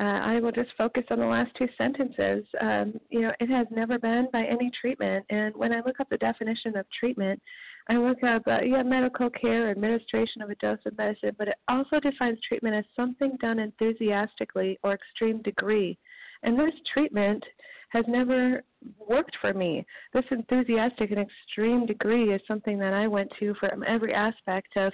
Uh, 0.00 0.04
I 0.04 0.40
will 0.40 0.52
just 0.52 0.70
focus 0.78 1.04
on 1.10 1.18
the 1.18 1.26
last 1.26 1.50
two 1.58 1.68
sentences. 1.76 2.44
Um, 2.60 2.94
you 3.10 3.22
know, 3.22 3.32
it 3.40 3.50
has 3.50 3.66
never 3.70 3.98
been 3.98 4.28
by 4.32 4.44
any 4.44 4.70
treatment, 4.80 5.24
and 5.30 5.54
when 5.56 5.72
I 5.72 5.82
look 5.84 5.98
up 5.98 6.08
the 6.10 6.16
definition 6.18 6.76
of 6.76 6.86
treatment, 6.98 7.42
I 7.88 7.98
work 7.98 8.22
up 8.24 8.42
uh, 8.46 8.60
yeah 8.62 8.82
medical 8.82 9.28
care, 9.30 9.70
administration 9.70 10.42
of 10.42 10.50
a 10.50 10.54
dose 10.56 10.78
of 10.86 10.96
medicine, 10.96 11.34
but 11.38 11.48
it 11.48 11.56
also 11.68 12.00
defines 12.00 12.38
treatment 12.46 12.74
as 12.76 12.84
something 12.96 13.36
done 13.40 13.58
enthusiastically 13.58 14.78
or 14.82 14.92
extreme 14.92 15.42
degree. 15.42 15.98
And 16.42 16.58
this 16.58 16.74
treatment 16.92 17.44
has 17.90 18.04
never 18.08 18.64
worked 18.98 19.36
for 19.40 19.54
me. 19.54 19.84
This 20.12 20.24
enthusiastic 20.30 21.10
and 21.10 21.20
extreme 21.20 21.86
degree 21.86 22.34
is 22.34 22.40
something 22.46 22.78
that 22.78 22.92
I 22.92 23.06
went 23.06 23.30
to 23.38 23.54
from 23.54 23.84
every 23.86 24.12
aspect 24.12 24.76
of 24.76 24.92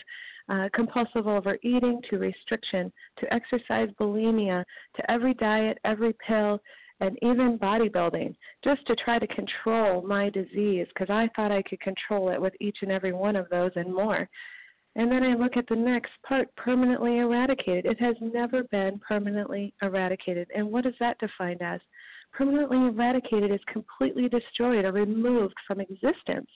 uh, 0.48 0.68
compulsive 0.74 1.26
overeating 1.26 2.00
to 2.10 2.18
restriction 2.18 2.92
to 3.18 3.32
exercise 3.32 3.88
bulimia 4.00 4.64
to 4.96 5.10
every 5.10 5.34
diet, 5.34 5.78
every 5.84 6.14
pill, 6.26 6.60
and 7.00 7.18
even 7.22 7.58
bodybuilding 7.58 8.34
just 8.62 8.86
to 8.86 8.96
try 8.96 9.18
to 9.18 9.26
control 9.26 10.02
my 10.02 10.30
disease 10.30 10.86
because 10.88 11.10
I 11.10 11.28
thought 11.34 11.52
I 11.52 11.62
could 11.62 11.80
control 11.80 12.30
it 12.30 12.40
with 12.40 12.52
each 12.60 12.78
and 12.82 12.92
every 12.92 13.12
one 13.12 13.36
of 13.36 13.48
those 13.48 13.72
and 13.76 13.94
more. 13.94 14.28
And 14.96 15.10
then 15.10 15.22
I 15.22 15.34
look 15.34 15.56
at 15.56 15.68
the 15.68 15.76
next 15.76 16.10
part 16.26 16.54
permanently 16.56 17.18
eradicated. 17.18 17.86
It 17.86 18.00
has 18.00 18.16
never 18.20 18.64
been 18.64 19.00
permanently 19.06 19.72
eradicated. 19.82 20.48
And 20.54 20.70
what 20.70 20.84
is 20.84 20.94
that 21.00 21.18
defined 21.18 21.62
as? 21.62 21.80
Permanently 22.32 22.78
eradicated 22.78 23.52
is 23.52 23.60
completely 23.72 24.28
destroyed 24.28 24.84
or 24.84 24.92
removed 24.92 25.54
from 25.66 25.80
existence. 25.80 26.50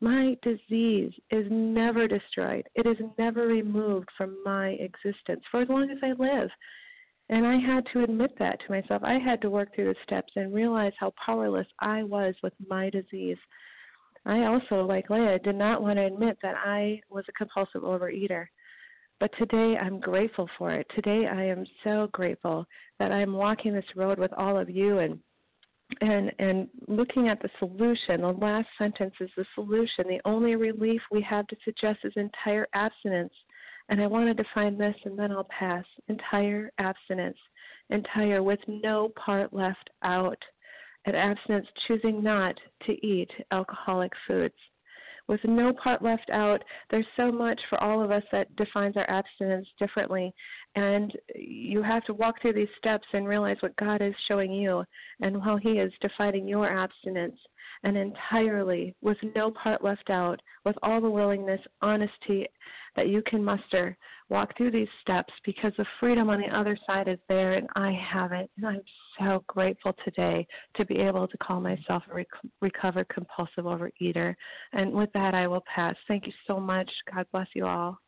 My 0.00 0.36
disease 0.42 1.12
is 1.30 1.46
never 1.50 2.08
destroyed. 2.08 2.66
It 2.74 2.86
is 2.86 2.96
never 3.18 3.46
removed 3.46 4.08
from 4.16 4.36
my 4.44 4.70
existence 4.80 5.42
for 5.50 5.62
as 5.62 5.68
long 5.68 5.90
as 5.90 5.98
I 6.02 6.12
live. 6.12 6.50
And 7.32 7.46
I 7.46 7.56
had 7.56 7.86
to 7.94 8.04
admit 8.04 8.38
that 8.38 8.60
to 8.60 8.70
myself. 8.70 9.00
I 9.02 9.14
had 9.14 9.40
to 9.40 9.48
work 9.48 9.74
through 9.74 9.86
the 9.86 9.94
steps 10.02 10.34
and 10.36 10.52
realize 10.52 10.92
how 11.00 11.14
powerless 11.24 11.66
I 11.78 12.02
was 12.02 12.34
with 12.42 12.52
my 12.68 12.90
disease. 12.90 13.38
I 14.26 14.44
also, 14.44 14.84
like 14.84 15.08
Leah, 15.08 15.38
did 15.38 15.56
not 15.56 15.80
want 15.80 15.96
to 15.96 16.04
admit 16.04 16.36
that 16.42 16.56
I 16.62 17.00
was 17.08 17.24
a 17.30 17.32
compulsive 17.32 17.84
overeater. 17.84 18.48
But 19.18 19.30
today 19.38 19.78
I'm 19.80 19.98
grateful 19.98 20.46
for 20.58 20.72
it. 20.72 20.86
Today 20.94 21.26
I 21.26 21.44
am 21.44 21.64
so 21.84 22.10
grateful 22.12 22.66
that 22.98 23.12
I'm 23.12 23.32
walking 23.32 23.72
this 23.72 23.96
road 23.96 24.18
with 24.18 24.32
all 24.34 24.58
of 24.58 24.68
you 24.68 24.98
and 24.98 25.18
and 26.02 26.32
and 26.38 26.68
looking 26.86 27.28
at 27.28 27.40
the 27.40 27.48
solution. 27.58 28.20
The 28.20 28.36
last 28.42 28.68
sentence 28.76 29.14
is 29.20 29.30
the 29.38 29.46
solution. 29.54 30.04
The 30.06 30.20
only 30.26 30.56
relief 30.56 31.00
we 31.10 31.22
have 31.22 31.46
to 31.46 31.56
suggest 31.64 32.00
is 32.04 32.12
entire 32.16 32.66
abstinence 32.74 33.32
and 33.88 34.00
I 34.00 34.06
wanted 34.06 34.36
to 34.38 34.44
find 34.54 34.78
this, 34.78 34.94
and 35.04 35.18
then 35.18 35.32
I'll 35.32 35.48
pass. 35.58 35.84
Entire 36.08 36.70
abstinence, 36.78 37.38
entire 37.90 38.42
with 38.42 38.60
no 38.66 39.10
part 39.16 39.52
left 39.52 39.90
out. 40.02 40.38
At 41.04 41.14
abstinence, 41.16 41.66
choosing 41.86 42.22
not 42.22 42.56
to 42.86 43.06
eat 43.06 43.30
alcoholic 43.50 44.12
foods. 44.26 44.54
with 45.28 45.40
no 45.44 45.72
part 45.72 46.02
left 46.02 46.28
out. 46.30 46.62
There's 46.90 47.06
so 47.16 47.30
much 47.32 47.60
for 47.68 47.82
all 47.82 48.02
of 48.02 48.10
us 48.10 48.22
that 48.32 48.54
defines 48.56 48.96
our 48.96 49.08
abstinence 49.08 49.68
differently. 49.78 50.34
And 50.74 51.12
you 51.34 51.82
have 51.82 52.04
to 52.06 52.14
walk 52.14 52.40
through 52.40 52.54
these 52.54 52.68
steps 52.78 53.06
and 53.12 53.28
realize 53.28 53.58
what 53.60 53.76
God 53.76 54.00
is 54.00 54.14
showing 54.26 54.52
you 54.52 54.84
and 55.20 55.42
how 55.42 55.56
He 55.56 55.72
is 55.72 55.92
defining 56.00 56.48
your 56.48 56.66
abstinence. 56.66 57.38
And 57.84 57.96
entirely, 57.96 58.94
with 59.02 59.18
no 59.34 59.50
part 59.50 59.82
left 59.82 60.08
out, 60.08 60.40
with 60.64 60.76
all 60.82 61.00
the 61.00 61.10
willingness, 61.10 61.60
honesty 61.82 62.46
that 62.96 63.08
you 63.08 63.22
can 63.26 63.42
muster, 63.42 63.96
walk 64.28 64.56
through 64.56 64.70
these 64.70 64.88
steps 65.02 65.32
because 65.44 65.72
the 65.76 65.84
freedom 66.00 66.30
on 66.30 66.40
the 66.40 66.56
other 66.56 66.76
side 66.86 67.08
is 67.08 67.18
there 67.28 67.54
and 67.54 67.68
I 67.76 67.92
have 67.92 68.32
it. 68.32 68.50
And 68.56 68.66
I'm 68.66 68.82
so 69.18 69.44
grateful 69.46 69.94
today 70.04 70.46
to 70.76 70.84
be 70.86 70.98
able 70.98 71.28
to 71.28 71.38
call 71.38 71.60
myself 71.60 72.02
a 72.10 72.14
rec- 72.14 72.26
recovered 72.60 73.08
compulsive 73.08 73.64
overeater. 73.64 74.34
And 74.72 74.92
with 74.92 75.12
that, 75.12 75.34
I 75.34 75.46
will 75.46 75.64
pass. 75.74 75.94
Thank 76.08 76.26
you 76.26 76.32
so 76.46 76.58
much. 76.58 76.90
God 77.14 77.26
bless 77.32 77.48
you 77.54 77.66
all. 77.66 77.98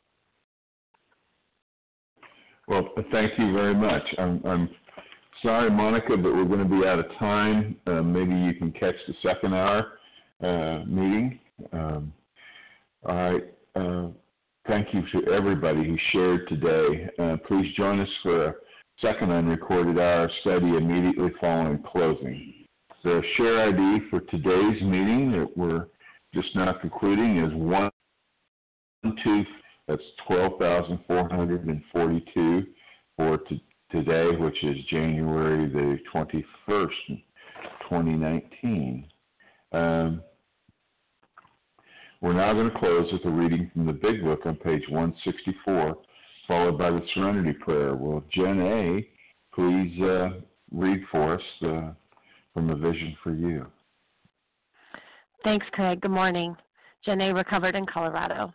Well, 2.67 2.89
thank 3.13 3.39
you 3.39 3.53
very 3.53 3.75
much. 3.75 4.03
I'm, 4.19 4.41
I'm 4.47 4.71
sorry, 5.43 5.71
Monica, 5.71 6.17
but 6.17 6.33
we're 6.35 6.47
going 6.47 6.67
to 6.67 6.81
be 6.81 6.87
out 6.87 6.99
of 6.99 7.07
time. 7.19 7.77
Uh, 7.87 8.03
maybe 8.03 8.35
you 8.35 8.55
can 8.55 8.73
catch 8.73 8.95
the 9.07 9.15
second 9.23 9.55
hour 9.55 9.99
uh, 10.43 10.85
meeting. 10.87 11.39
Um, 11.73 12.13
uh, 13.07 13.35
thank 14.67 14.89
you 14.95 15.03
to 15.13 15.31
everybody 15.33 15.85
who 15.85 15.97
shared 16.13 16.49
today. 16.49 17.09
Uh, 17.19 17.37
please 17.47 17.73
join 17.77 18.01
us 18.01 18.09
for 18.23 18.47
a 18.47 18.55
second 19.03 19.31
unrecorded 19.31 19.99
hour 19.99 20.31
study 20.41 20.77
immediately 20.77 21.31
following 21.41 21.83
closing. 21.83 22.55
The 23.03 23.23
share 23.37 23.69
ID 23.69 24.09
for 24.09 24.21
today's 24.21 24.81
meeting 24.83 25.33
that 25.33 25.49
we're 25.57 25.87
just 26.33 26.49
now 26.57 26.73
concluding 26.81 27.45
is 27.45 27.53
one 27.53 27.91
two. 29.23 29.45
That's 29.87 30.03
twelve 30.27 30.59
thousand 30.59 31.01
four 31.07 31.29
hundred 31.29 31.67
and 31.67 31.83
forty-two 31.93 32.65
for 33.17 33.39
t- 33.39 33.63
today, 33.91 34.31
which 34.37 34.63
is 34.65 34.77
January 34.91 35.69
the 35.69 35.99
twenty-first, 36.11 36.95
twenty 37.89 38.13
nineteen. 38.13 39.07
Um, 39.73 40.23
we're 42.25 42.33
now 42.33 42.55
going 42.55 42.71
to 42.71 42.79
close 42.79 43.13
with 43.13 43.25
a 43.27 43.31
reading 43.31 43.71
from 43.75 43.85
the 43.85 43.93
Big 43.93 44.23
Book 44.23 44.47
on 44.47 44.57
page 44.57 44.83
164, 44.89 45.99
followed 46.49 46.79
by 46.79 46.91
the 46.91 47.03
Serenity 47.13 47.53
Prayer. 47.53 47.95
Will 47.95 48.25
Jen 48.33 48.61
A. 48.63 49.07
please 49.55 50.01
uh, 50.01 50.29
read 50.73 51.03
for 51.11 51.35
us 51.35 51.43
uh, 51.67 51.91
from 52.55 52.71
A 52.71 52.77
Vision 52.77 53.15
for 53.23 53.35
You? 53.35 53.67
Thanks, 55.43 55.67
Craig. 55.73 56.01
Good 56.01 56.13
morning. 56.13 56.57
Jen 57.05 57.21
A. 57.21 57.35
recovered 57.35 57.75
in 57.75 57.85
Colorado. 57.85 58.55